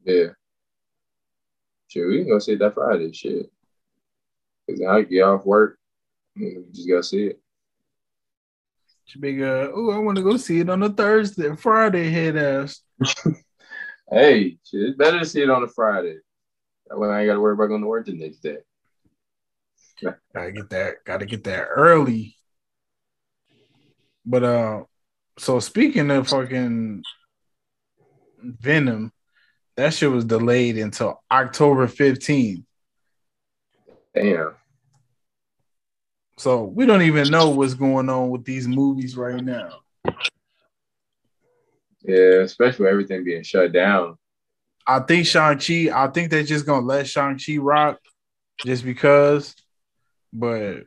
Yeah. 0.05 0.29
Shit, 1.89 2.07
we 2.07 2.19
can 2.19 2.29
go 2.29 2.39
see 2.39 2.53
it 2.53 2.59
that 2.59 2.75
Friday. 2.75 3.13
Shit. 3.13 3.51
Cause 4.69 4.81
I 4.89 5.03
get 5.03 5.23
off 5.23 5.45
work. 5.45 5.79
We 6.37 6.65
just 6.73 6.89
gotta 6.89 7.03
see 7.03 7.27
it. 7.27 7.41
Big 9.21 9.43
uh, 9.43 9.69
oh, 9.75 9.91
I 9.91 9.99
want 9.99 10.17
to 10.17 10.23
go 10.23 10.37
see 10.37 10.61
it 10.61 10.71
on 10.71 10.83
a 10.83 10.89
Thursday, 10.89 11.55
Friday, 11.57 12.11
head 12.11 12.37
ass. 12.37 12.81
hey, 14.11 14.59
it's 14.73 14.97
better 14.97 15.21
to 15.21 15.27
see 15.27 15.43
it 15.43 15.51
on 15.51 15.63
a 15.63 15.69
Friday. 15.69 16.17
That 16.89 16.99
way 16.99 17.09
I 17.09 17.21
ain't 17.21 17.29
got 17.29 17.35
to 17.35 17.41
worry 17.41 17.55
about 17.55 17.67
going 17.67 17.83
to 17.83 17.87
work 17.87 18.07
the 18.07 18.13
next 18.13 18.39
day. 18.39 18.59
Gotta 20.35 20.53
get 20.53 20.71
that. 20.71 20.95
Gotta 21.05 21.27
get 21.27 21.45
that 21.45 21.65
early. 21.65 22.37
But 24.25 24.45
uh, 24.45 24.85
so 25.39 25.61
speaking 25.61 26.11
of 26.11 26.29
fucking 26.29 27.03
Venom, 28.39 29.13
that 29.77 29.95
shit 29.95 30.11
was 30.11 30.25
delayed 30.25 30.79
until 30.79 31.23
October 31.31 31.87
15th. 31.87 32.65
Damn. 34.15 34.55
So 36.39 36.65
we 36.65 36.87
don't 36.87 37.03
even 37.03 37.31
know 37.31 37.51
what's 37.51 37.75
going 37.75 38.09
on 38.09 38.31
with 38.31 38.45
these 38.45 38.67
movies 38.67 39.17
right 39.17 39.43
now. 39.43 39.81
Yeah, 42.03 42.41
especially 42.41 42.85
with 42.85 42.93
everything 42.93 43.25
being 43.25 43.43
shut 43.43 43.73
down. 43.73 44.17
I 44.87 45.01
think 45.01 45.27
Shang-Chi, 45.27 45.91
I 45.95 46.09
think 46.09 46.31
they're 46.31 46.43
just 46.43 46.67
gonna 46.67 46.85
let 46.85 47.07
Shang-Chi 47.07 47.59
rock 47.59 48.01
just 48.65 48.85
because, 48.85 49.55
but 50.33 50.85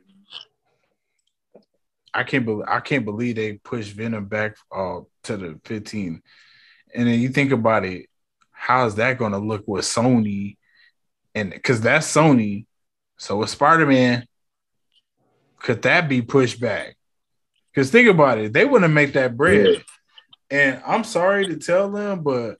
I 2.12 2.24
can't 2.24 2.44
believe 2.44 2.66
I 2.68 2.80
can't 2.80 3.04
believe 3.04 3.36
they 3.36 3.54
pushed 3.54 3.92
Venom 3.92 4.26
back 4.26 4.56
uh, 4.74 5.00
to 5.24 5.36
the 5.36 5.60
15. 5.64 6.22
And 6.94 7.08
then 7.08 7.20
you 7.20 7.28
think 7.28 7.52
about 7.52 7.84
it, 7.84 8.06
how's 8.50 8.94
that 8.96 9.18
gonna 9.18 9.38
look 9.38 9.64
with 9.66 9.84
Sony? 9.84 10.56
And 11.34 11.50
because 11.50 11.80
that's 11.80 12.10
Sony, 12.12 12.66
so 13.18 13.38
with 13.38 13.50
Spider-Man, 13.50 14.26
could 15.58 15.82
that 15.82 16.08
be 16.08 16.22
pushed 16.22 16.60
back? 16.60 16.96
Because 17.72 17.90
think 17.90 18.08
about 18.08 18.38
it, 18.38 18.52
they 18.52 18.64
wouldn't 18.64 18.94
make 18.94 19.12
that 19.14 19.36
bread. 19.36 19.66
Yeah. 19.66 19.78
And 20.50 20.82
I'm 20.86 21.04
sorry 21.04 21.46
to 21.48 21.56
tell 21.56 21.90
them, 21.90 22.22
but 22.22 22.56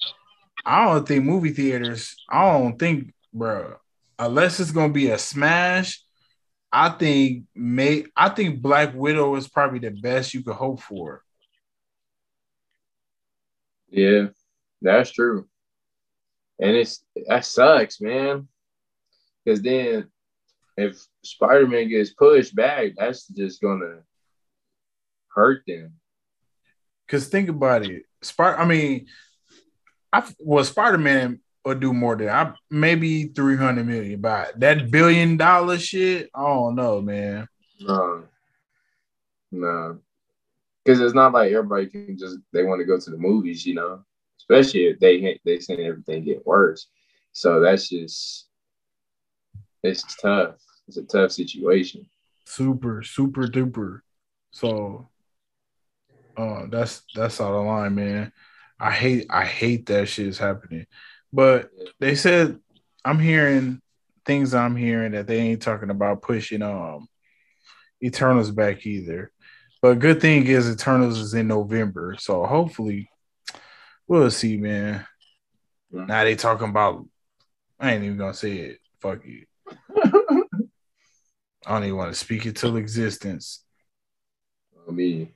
I 0.64 0.84
don't 0.86 1.06
think 1.06 1.24
movie 1.24 1.52
theaters, 1.52 2.16
I 2.28 2.52
don't 2.52 2.78
think, 2.78 3.14
bro, 3.32 3.76
unless 4.18 4.60
it's 4.60 4.72
gonna 4.72 4.92
be 4.92 5.10
a 5.10 5.18
smash, 5.18 6.02
I 6.72 6.90
think 6.90 7.44
may 7.54 8.04
I 8.16 8.28
think 8.30 8.60
Black 8.60 8.92
Widow 8.94 9.36
is 9.36 9.48
probably 9.48 9.78
the 9.78 9.90
best 9.90 10.34
you 10.34 10.42
could 10.42 10.56
hope 10.56 10.80
for. 10.80 11.22
Yeah, 13.88 14.26
that's 14.82 15.12
true. 15.12 15.46
And 16.58 16.76
it's 16.76 17.04
that 17.28 17.44
sucks, 17.44 18.00
man. 18.00 18.48
Because 19.44 19.62
then 19.62 20.10
if 20.76 21.02
Spider 21.24 21.66
Man 21.66 21.88
gets 21.88 22.10
pushed 22.10 22.54
back, 22.54 22.92
that's 22.96 23.26
just 23.28 23.60
gonna 23.60 24.00
hurt 25.34 25.62
them. 25.66 25.94
Cause 27.08 27.28
think 27.28 27.48
about 27.48 27.84
it, 27.84 28.02
Spider. 28.22 28.58
I 28.58 28.66
mean, 28.66 29.06
I 30.12 30.28
well, 30.40 30.64
Spider 30.64 30.98
Man 30.98 31.40
would 31.64 31.80
do 31.80 31.92
more 31.92 32.16
than 32.16 32.28
I 32.28 32.52
maybe 32.70 33.28
three 33.28 33.56
hundred 33.56 33.86
million. 33.86 34.20
But 34.20 34.58
that 34.60 34.90
billion 34.90 35.36
dollar 35.36 35.78
shit, 35.78 36.30
I 36.34 36.42
don't 36.42 36.74
know, 36.74 37.00
man. 37.00 37.48
No, 37.80 38.24
no, 39.52 39.98
because 40.84 41.00
it's 41.00 41.14
not 41.14 41.32
like 41.32 41.52
everybody 41.52 41.86
can 41.86 42.18
just 42.18 42.38
they 42.52 42.64
want 42.64 42.80
to 42.80 42.86
go 42.86 42.98
to 42.98 43.10
the 43.10 43.16
movies, 43.16 43.64
you 43.64 43.74
know. 43.74 44.04
Especially 44.38 44.86
if 44.86 45.00
they 45.00 45.40
they 45.44 45.58
saying 45.58 45.80
everything 45.80 46.24
get 46.24 46.46
worse. 46.46 46.86
So 47.32 47.60
that's 47.60 47.88
just 47.88 48.45
it's 49.86 50.16
tough 50.16 50.56
it's 50.88 50.96
a 50.96 51.02
tough 51.02 51.32
situation. 51.32 52.06
Super, 52.44 53.02
super 53.02 53.46
duper. 53.46 54.00
So 54.50 55.08
uh 56.36 56.66
that's 56.70 57.02
that's 57.14 57.40
out 57.40 57.54
of 57.54 57.66
line, 57.66 57.94
man. 57.94 58.32
I 58.78 58.90
hate 58.90 59.26
I 59.30 59.44
hate 59.44 59.86
that 59.86 60.08
shit 60.08 60.28
is 60.28 60.38
happening. 60.38 60.86
But 61.32 61.70
they 61.98 62.14
said 62.14 62.58
I'm 63.04 63.18
hearing 63.18 63.80
things 64.24 64.54
I'm 64.54 64.76
hearing 64.76 65.12
that 65.12 65.26
they 65.26 65.38
ain't 65.38 65.62
talking 65.62 65.90
about 65.90 66.22
pushing 66.22 66.62
um 66.62 67.08
Eternals 68.02 68.50
back 68.50 68.86
either. 68.86 69.32
But 69.82 69.98
good 69.98 70.20
thing 70.20 70.46
is 70.46 70.70
Eternals 70.70 71.18
is 71.18 71.34
in 71.34 71.48
November. 71.48 72.16
So 72.18 72.44
hopefully 72.44 73.10
we'll 74.06 74.30
see, 74.30 74.56
man. 74.56 75.04
Now 75.90 76.24
they 76.24 76.36
talking 76.36 76.68
about 76.68 77.06
I 77.80 77.92
ain't 77.92 78.04
even 78.04 78.18
gonna 78.18 78.34
say 78.34 78.52
it. 78.52 78.78
Fuck 79.00 79.24
you. 79.26 79.46
I 81.66 81.72
don't 81.72 81.84
even 81.84 81.96
want 81.96 82.12
to 82.12 82.18
speak 82.18 82.46
it 82.46 82.56
till 82.56 82.76
existence. 82.76 83.64
I 84.88 84.92
mean, 84.92 85.32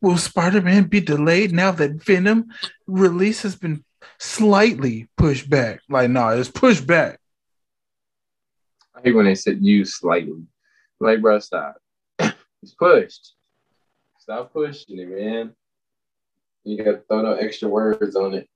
will 0.00 0.16
Spider 0.16 0.62
Man 0.62 0.84
be 0.84 1.00
delayed 1.00 1.52
now 1.52 1.70
that 1.72 2.02
Venom 2.02 2.48
release 2.86 3.42
has 3.42 3.56
been 3.56 3.84
slightly 4.18 5.08
pushed 5.18 5.50
back? 5.50 5.80
Like, 5.88 6.08
no, 6.10 6.20
nah, 6.20 6.30
it's 6.30 6.50
pushed 6.50 6.86
back. 6.86 7.20
I 8.94 9.02
hate 9.02 9.12
when 9.14 9.26
they 9.26 9.34
said 9.34 9.58
you 9.60 9.84
slightly. 9.84 10.46
Like, 10.98 11.20
bro, 11.20 11.38
stop. 11.38 11.76
it's 12.18 12.74
pushed. 12.78 13.34
Stop 14.18 14.52
pushing 14.52 14.98
it, 14.98 15.08
man. 15.08 15.54
You 16.64 16.82
got 16.82 16.90
to 16.92 17.02
throw 17.08 17.22
no 17.22 17.34
extra 17.34 17.68
words 17.68 18.16
on 18.16 18.34
it. 18.34 18.48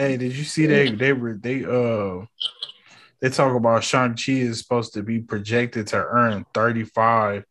Hey, 0.00 0.16
did 0.16 0.34
you 0.34 0.44
see 0.44 0.64
they 0.64 0.92
they 0.92 1.12
were 1.12 1.34
they 1.34 1.62
uh 1.62 2.24
they 3.20 3.28
talk 3.28 3.54
about 3.54 3.84
Shang-Chi 3.84 4.32
is 4.32 4.60
supposed 4.60 4.94
to 4.94 5.02
be 5.02 5.18
projected 5.18 5.88
to 5.88 5.98
earn 5.98 6.46
35 6.54 7.44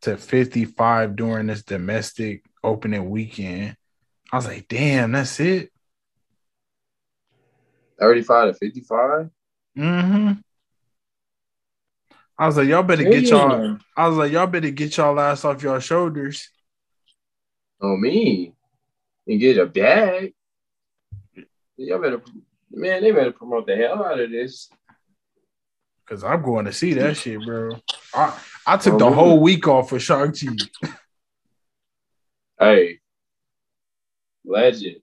to 0.00 0.16
55 0.16 1.16
during 1.16 1.48
this 1.48 1.62
domestic 1.62 2.46
opening 2.64 3.10
weekend. 3.10 3.76
I 4.32 4.36
was 4.36 4.46
like, 4.46 4.68
damn, 4.68 5.12
that's 5.12 5.38
it. 5.38 5.70
35 8.00 8.54
to 8.54 8.54
55? 8.54 9.28
Mm-hmm. 9.76 10.32
I 12.38 12.46
was 12.46 12.56
like, 12.56 12.68
y'all 12.68 12.82
better 12.84 13.04
get 13.04 13.24
y'all. 13.24 13.76
I 13.94 14.08
was 14.08 14.16
like, 14.16 14.32
y'all 14.32 14.46
better 14.46 14.70
get 14.70 14.96
y'all 14.96 15.20
ass 15.20 15.44
off 15.44 15.62
your 15.62 15.78
shoulders. 15.82 16.48
Oh 17.82 17.98
me. 17.98 18.54
And 19.26 19.38
get 19.38 19.58
a 19.58 19.66
bag. 19.66 20.32
Y'all 21.76 22.00
better, 22.00 22.22
man, 22.70 23.02
they 23.02 23.10
better 23.10 23.32
promote 23.32 23.66
the 23.66 23.76
hell 23.76 24.04
out 24.04 24.20
of 24.20 24.30
this. 24.30 24.68
Cause 26.06 26.24
I'm 26.24 26.42
going 26.42 26.66
to 26.66 26.72
see 26.72 26.94
that 26.94 27.16
shit, 27.16 27.42
bro. 27.44 27.78
I, 28.14 28.38
I 28.66 28.76
took 28.76 28.94
oh, 28.94 28.98
the 28.98 29.10
whole 29.10 29.40
week 29.40 29.66
off 29.66 29.88
for 29.88 29.98
Shang-Chi. 29.98 30.58
hey, 32.58 32.98
legend. 34.44 34.96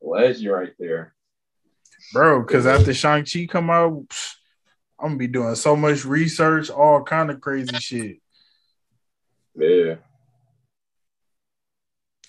Legend 0.00 0.50
right 0.50 0.72
there. 0.78 1.14
Bro, 2.12 2.42
because 2.42 2.66
after 2.66 2.94
Shang-Chi 2.94 3.46
come 3.46 3.70
out, 3.70 4.06
I'm 4.98 5.10
gonna 5.10 5.18
be 5.18 5.26
doing 5.28 5.54
so 5.54 5.76
much 5.76 6.04
research, 6.04 6.70
all 6.70 7.02
kind 7.02 7.30
of 7.30 7.40
crazy 7.40 7.78
shit. 7.78 8.16
Yeah. 9.54 9.96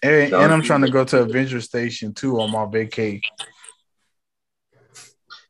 And, 0.02 0.34
and 0.34 0.54
I'm 0.54 0.62
trying 0.62 0.82
to 0.82 0.92
go 0.92 1.04
to 1.04 1.22
Avenger 1.22 1.60
Station 1.62 2.14
too 2.14 2.40
on 2.40 2.52
my 2.52 2.66
vacation. 2.66 3.22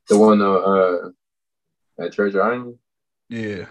The 0.08 0.18
one 0.18 0.42
uh, 0.42 0.54
uh 0.54 1.10
at 2.00 2.14
Treasure 2.14 2.42
Island? 2.42 2.80
Yeah. 3.30 3.66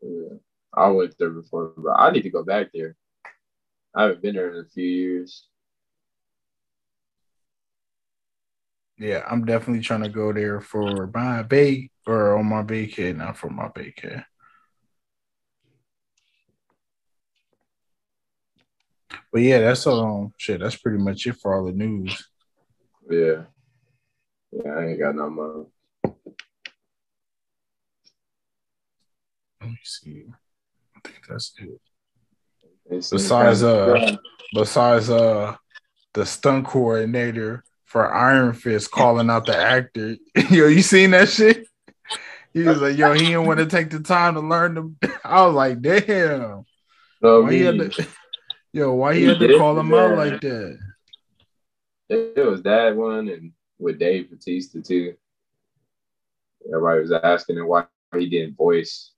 Yeah. 0.00 0.36
I 0.72 0.88
went 0.88 1.18
there 1.18 1.30
before, 1.30 1.72
but 1.76 1.98
I 1.98 2.10
need 2.10 2.22
to 2.22 2.30
go 2.30 2.44
back 2.44 2.68
there. 2.72 2.96
I 3.94 4.02
haven't 4.02 4.22
been 4.22 4.36
there 4.36 4.54
in 4.54 4.64
a 4.64 4.68
few 4.68 4.84
years. 4.84 5.46
Yeah, 8.96 9.24
I'm 9.28 9.44
definitely 9.44 9.82
trying 9.82 10.02
to 10.02 10.08
go 10.08 10.32
there 10.32 10.60
for 10.60 11.08
my 11.14 11.42
bake 11.42 11.92
or 12.06 12.36
on 12.36 12.46
my 12.46 12.62
vacation, 12.62 13.18
not 13.18 13.36
for 13.36 13.48
my 13.48 13.68
vacation. 13.74 14.24
But 19.32 19.42
yeah, 19.42 19.60
that's 19.60 19.86
um 19.86 20.32
shit. 20.36 20.60
That's 20.60 20.76
pretty 20.76 20.98
much 20.98 21.26
it 21.26 21.36
for 21.36 21.54
all 21.54 21.64
the 21.66 21.72
news. 21.72 22.28
Yeah, 23.10 23.44
yeah, 24.52 24.70
I 24.70 24.86
ain't 24.86 24.98
got 24.98 25.14
no 25.14 25.30
more. 25.30 25.66
Let 29.60 29.70
me 29.70 29.78
see. 29.82 30.24
I 30.96 31.00
think 31.04 31.20
that's 31.28 31.52
it. 31.58 31.80
Besides 32.88 33.62
uh, 33.62 34.16
besides 34.54 35.10
uh, 35.10 35.56
the 36.14 36.24
stunt 36.24 36.66
coordinator 36.66 37.64
for 37.84 38.12
Iron 38.12 38.52
Fist 38.52 38.90
calling 38.90 39.30
out 39.30 39.46
the 39.46 39.56
actor. 39.56 40.16
yo, 40.50 40.66
you 40.66 40.82
seen 40.82 41.10
that 41.12 41.28
shit? 41.28 41.66
He 42.52 42.60
was 42.60 42.80
like, 42.80 42.96
yo, 42.96 43.12
he 43.12 43.26
didn't 43.26 43.46
want 43.46 43.60
to 43.60 43.66
take 43.66 43.90
the 43.90 44.00
time 44.00 44.34
to 44.34 44.40
learn 44.40 44.74
them. 44.74 44.96
I 45.24 45.46
was 45.46 45.54
like, 45.54 45.80
damn. 45.80 46.64
No, 47.20 47.46
he 47.46 47.60
had 47.60 47.78
to, 47.78 48.06
yo, 48.78 48.94
why 48.94 49.14
he 49.14 49.20
He 49.20 49.26
had 49.26 49.40
to 49.40 49.48
did, 49.48 49.58
call 49.58 49.78
him 49.78 49.92
out 49.92 50.16
like 50.16 50.40
that? 50.40 50.78
It 52.08 52.46
was 52.46 52.62
that 52.62 52.96
one 52.96 53.28
and 53.28 53.52
with 53.78 53.98
Dave 53.98 54.30
Batista 54.30 54.80
too. 54.80 55.14
Everybody 56.66 57.00
was 57.00 57.12
asking 57.12 57.58
him 57.58 57.66
why 57.66 57.86
he 58.16 58.28
didn't 58.28 58.56
voice 58.56 59.12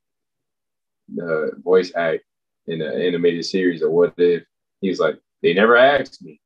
the 1.15 1.53
voice 1.63 1.93
act 1.95 2.25
in 2.67 2.79
the 2.79 2.89
animated 2.89 3.45
series 3.45 3.83
or 3.83 3.91
what 3.91 4.15
if 4.17 4.45
he 4.81 4.89
was 4.89 4.99
like, 4.99 5.19
they 5.43 5.53
never 5.53 5.77
asked 5.77 6.23
me. 6.23 6.41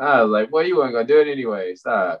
I 0.00 0.22
was 0.22 0.30
like, 0.30 0.52
well, 0.52 0.66
you 0.66 0.76
weren't 0.76 0.92
gonna 0.92 1.06
do 1.06 1.20
it 1.20 1.28
anyway. 1.28 1.74
Stop. 1.76 2.20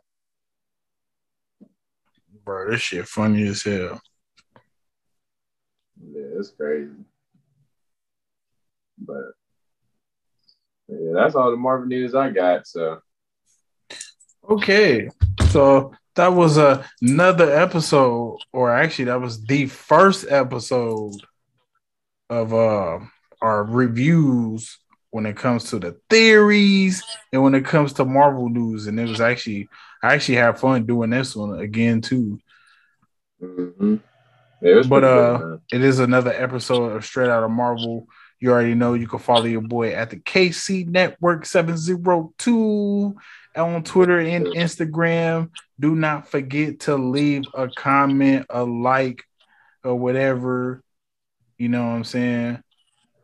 Bro, 2.44 2.70
this 2.70 2.80
shit 2.80 3.08
funny 3.08 3.46
as 3.48 3.62
hell. 3.62 4.00
Yeah, 6.00 6.38
it's 6.38 6.50
crazy. 6.50 6.92
But 9.06 9.24
yeah, 10.88 11.12
that's 11.14 11.34
all 11.34 11.50
the 11.50 11.56
Marvel 11.56 11.86
news 11.86 12.14
I 12.14 12.30
got. 12.30 12.66
So 12.66 13.00
Okay, 14.48 15.08
so 15.50 15.92
that 16.16 16.28
was 16.28 16.58
uh, 16.58 16.84
another 17.00 17.50
episode, 17.50 18.38
or 18.52 18.70
actually, 18.70 19.06
that 19.06 19.20
was 19.20 19.42
the 19.44 19.66
first 19.66 20.26
episode 20.28 21.14
of 22.28 22.52
uh, 22.52 22.98
our 23.40 23.64
reviews 23.64 24.78
when 25.10 25.24
it 25.26 25.36
comes 25.36 25.70
to 25.70 25.78
the 25.78 25.96
theories 26.10 27.02
and 27.32 27.42
when 27.42 27.54
it 27.54 27.64
comes 27.64 27.94
to 27.94 28.04
Marvel 28.04 28.48
news. 28.48 28.86
And 28.86 28.98
it 29.00 29.08
was 29.08 29.20
actually, 29.20 29.68
I 30.02 30.14
actually 30.14 30.36
had 30.36 30.58
fun 30.58 30.84
doing 30.84 31.10
this 31.10 31.34
one 31.34 31.58
again 31.60 32.00
too. 32.00 32.38
mhm. 33.42 34.00
yeah, 34.60 34.82
But, 34.88 35.04
uh, 35.04 35.38
good. 35.38 35.60
It 35.72 35.82
is 35.82 36.00
another 36.00 36.32
episode 36.32 36.92
of 36.96 37.04
Straight 37.04 37.30
Out 37.30 37.44
of 37.44 37.50
Marvel. 37.50 38.08
You 38.44 38.50
already 38.50 38.74
know 38.74 38.92
you 38.92 39.08
can 39.08 39.20
follow 39.20 39.46
your 39.46 39.62
boy 39.62 39.94
at 39.94 40.10
the 40.10 40.16
KC 40.16 40.86
Network 40.86 41.46
702 41.46 43.16
on 43.56 43.82
Twitter 43.84 44.18
and 44.18 44.48
Instagram. 44.48 45.48
Do 45.80 45.94
not 45.94 46.28
forget 46.28 46.80
to 46.80 46.96
leave 46.96 47.44
a 47.54 47.70
comment, 47.70 48.44
a 48.50 48.62
like, 48.62 49.24
or 49.82 49.94
whatever. 49.96 50.82
You 51.56 51.70
know 51.70 51.86
what 51.86 51.94
I'm 51.94 52.04
saying? 52.04 52.62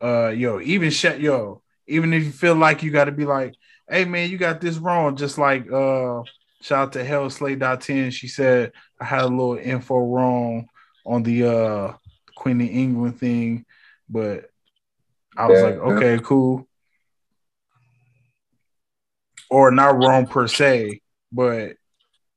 Uh 0.01 0.29
yo, 0.29 0.59
even 0.59 0.89
shut 0.89 1.19
yo, 1.19 1.61
even 1.85 2.15
if 2.15 2.23
you 2.23 2.31
feel 2.31 2.55
like 2.55 2.81
you 2.81 2.89
gotta 2.89 3.11
be 3.11 3.25
like, 3.25 3.53
hey 3.87 4.05
man, 4.05 4.27
you 4.27 4.39
got 4.39 4.59
this 4.59 4.77
wrong. 4.77 5.15
Just 5.17 5.37
like 5.37 5.71
uh 5.71 6.23
shout 6.63 6.87
out 6.87 6.93
to 6.93 7.03
Hell 7.03 7.29
Slay 7.29 7.55
10. 7.55 8.09
She 8.09 8.27
said 8.27 8.71
I 8.99 9.05
had 9.05 9.21
a 9.21 9.27
little 9.27 9.57
info 9.57 9.99
wrong 9.99 10.67
on 11.05 11.21
the 11.21 11.45
uh 11.47 11.93
Queen 12.35 12.59
of 12.59 12.67
England 12.67 13.19
thing, 13.19 13.67
but 14.09 14.50
I 15.37 15.47
was 15.47 15.59
Yeah, 15.59 15.65
like, 15.65 15.75
yeah. 15.75 15.81
okay, 15.83 16.19
cool. 16.23 16.67
Or 19.49 19.71
not 19.71 19.97
wrong 19.97 20.27
per 20.27 20.47
se, 20.47 21.01
but 21.31 21.75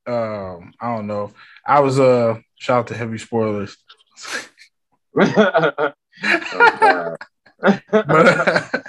um, 0.07 0.73
I 0.81 0.95
don't 0.97 1.07
know. 1.07 1.33
I 1.67 1.81
was 1.81 2.01
uh 2.01 2.39
shout 2.59 2.81
out 2.81 2.87
to 2.89 2.97
heavy 2.97 3.19
spoilers. 3.19 3.77
oh, 5.17 5.73
but 7.91 8.85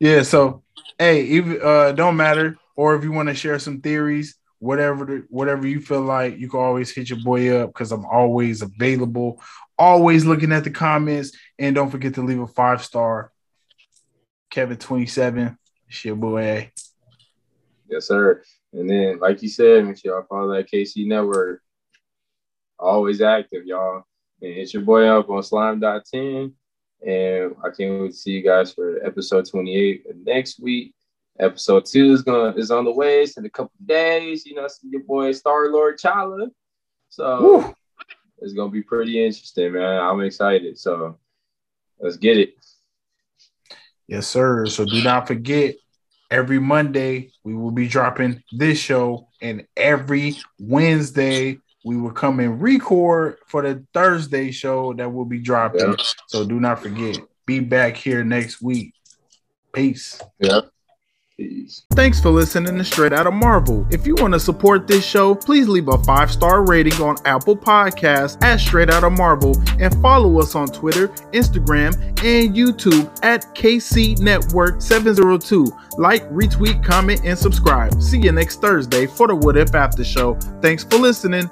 yeah, 0.00 0.22
so 0.22 0.62
hey, 0.98 1.22
even 1.24 1.60
uh 1.62 1.92
don't 1.92 2.16
matter. 2.16 2.56
Or 2.76 2.94
if 2.96 3.04
you 3.04 3.12
want 3.12 3.28
to 3.28 3.34
share 3.34 3.58
some 3.58 3.80
theories, 3.80 4.36
whatever 4.58 5.04
the, 5.04 5.24
whatever 5.28 5.66
you 5.66 5.80
feel 5.80 6.00
like, 6.02 6.38
you 6.38 6.48
can 6.48 6.60
always 6.60 6.90
hit 6.90 7.08
your 7.10 7.20
boy 7.20 7.56
up 7.56 7.70
because 7.70 7.92
I'm 7.92 8.04
always 8.04 8.62
available, 8.62 9.40
always 9.78 10.24
looking 10.24 10.52
at 10.52 10.64
the 10.64 10.70
comments, 10.70 11.36
and 11.58 11.74
don't 11.74 11.90
forget 11.90 12.14
to 12.14 12.22
leave 12.22 12.40
a 12.40 12.46
five 12.48 12.84
star. 12.84 13.30
Kevin 14.54 14.76
twenty 14.76 15.06
seven, 15.06 15.58
shit 15.88 16.14
boy. 16.14 16.70
yes, 17.88 18.06
sir. 18.06 18.40
And 18.72 18.88
then, 18.88 19.18
like 19.18 19.42
you 19.42 19.48
said, 19.48 19.84
make 19.84 19.98
sure 19.98 20.14
y'all 20.14 20.26
follow 20.28 20.54
that 20.54 20.70
KC 20.70 21.08
Network. 21.08 21.60
Always 22.78 23.20
active, 23.20 23.66
y'all. 23.66 24.04
And 24.40 24.54
hit 24.54 24.72
your 24.72 24.84
boy 24.84 25.08
up 25.08 25.28
on 25.28 25.42
slime.10. 25.42 26.52
And 27.04 27.56
I 27.64 27.70
can't 27.76 28.00
wait 28.00 28.12
to 28.12 28.16
see 28.16 28.30
you 28.30 28.42
guys 28.44 28.72
for 28.72 29.04
episode 29.04 29.50
28 29.50 30.04
next 30.24 30.60
week. 30.60 30.94
Episode 31.40 31.84
two 31.84 32.12
is 32.12 32.22
gonna 32.22 32.56
is 32.56 32.70
on 32.70 32.84
the 32.84 32.92
way. 32.92 33.22
It's 33.22 33.36
in 33.36 33.44
a 33.44 33.50
couple 33.50 33.72
days. 33.84 34.46
You 34.46 34.54
know, 34.54 34.68
see 34.68 34.86
your 34.88 35.02
boy 35.02 35.32
Star 35.32 35.68
Lord 35.68 35.98
Chala. 35.98 36.48
So 37.08 37.42
Woo. 37.42 37.74
it's 38.38 38.52
gonna 38.52 38.70
be 38.70 38.82
pretty 38.82 39.24
interesting, 39.24 39.72
man. 39.72 40.00
I'm 40.00 40.20
excited. 40.20 40.78
So 40.78 41.18
let's 41.98 42.18
get 42.18 42.38
it. 42.38 42.63
Yes, 44.06 44.26
sir. 44.26 44.66
So 44.66 44.84
do 44.84 45.02
not 45.02 45.26
forget, 45.26 45.76
every 46.30 46.58
Monday 46.58 47.32
we 47.42 47.54
will 47.54 47.70
be 47.70 47.88
dropping 47.88 48.42
this 48.52 48.78
show, 48.78 49.28
and 49.40 49.66
every 49.76 50.36
Wednesday 50.58 51.58
we 51.84 51.96
will 51.96 52.12
come 52.12 52.40
and 52.40 52.60
record 52.60 53.36
for 53.46 53.62
the 53.62 53.84
Thursday 53.92 54.50
show 54.50 54.94
that 54.94 55.12
will 55.12 55.24
be 55.24 55.38
dropping. 55.38 55.92
Yeah. 55.92 56.04
So 56.28 56.44
do 56.44 56.60
not 56.60 56.80
forget, 56.80 57.18
be 57.46 57.60
back 57.60 57.96
here 57.96 58.24
next 58.24 58.62
week. 58.62 58.94
Peace. 59.72 60.20
Yep. 60.38 60.70
Peace. 61.36 61.82
Thanks 61.94 62.20
for 62.20 62.30
listening 62.30 62.78
to 62.78 62.84
Straight 62.84 63.12
Out 63.12 63.26
of 63.26 63.34
Marvel. 63.34 63.84
If 63.90 64.06
you 64.06 64.14
want 64.14 64.34
to 64.34 64.40
support 64.40 64.86
this 64.86 65.04
show, 65.04 65.34
please 65.34 65.66
leave 65.66 65.88
a 65.88 65.98
five 66.04 66.30
star 66.30 66.64
rating 66.64 67.02
on 67.02 67.16
Apple 67.24 67.56
Podcasts 67.56 68.40
at 68.44 68.60
Straight 68.60 68.88
Out 68.88 69.02
of 69.02 69.14
Marvel 69.14 69.60
and 69.80 69.92
follow 70.00 70.38
us 70.38 70.54
on 70.54 70.68
Twitter, 70.68 71.08
Instagram, 71.32 71.96
and 72.22 72.54
YouTube 72.54 73.10
at 73.24 73.52
KC 73.56 74.20
Network 74.20 74.80
702. 74.80 75.66
Like, 75.98 76.22
retweet, 76.30 76.84
comment, 76.84 77.22
and 77.24 77.36
subscribe. 77.36 78.00
See 78.00 78.20
you 78.20 78.30
next 78.30 78.60
Thursday 78.60 79.06
for 79.06 79.26
the 79.26 79.34
What 79.34 79.56
If 79.56 79.74
After 79.74 80.04
Show. 80.04 80.34
Thanks 80.62 80.84
for 80.84 80.98
listening. 80.98 81.50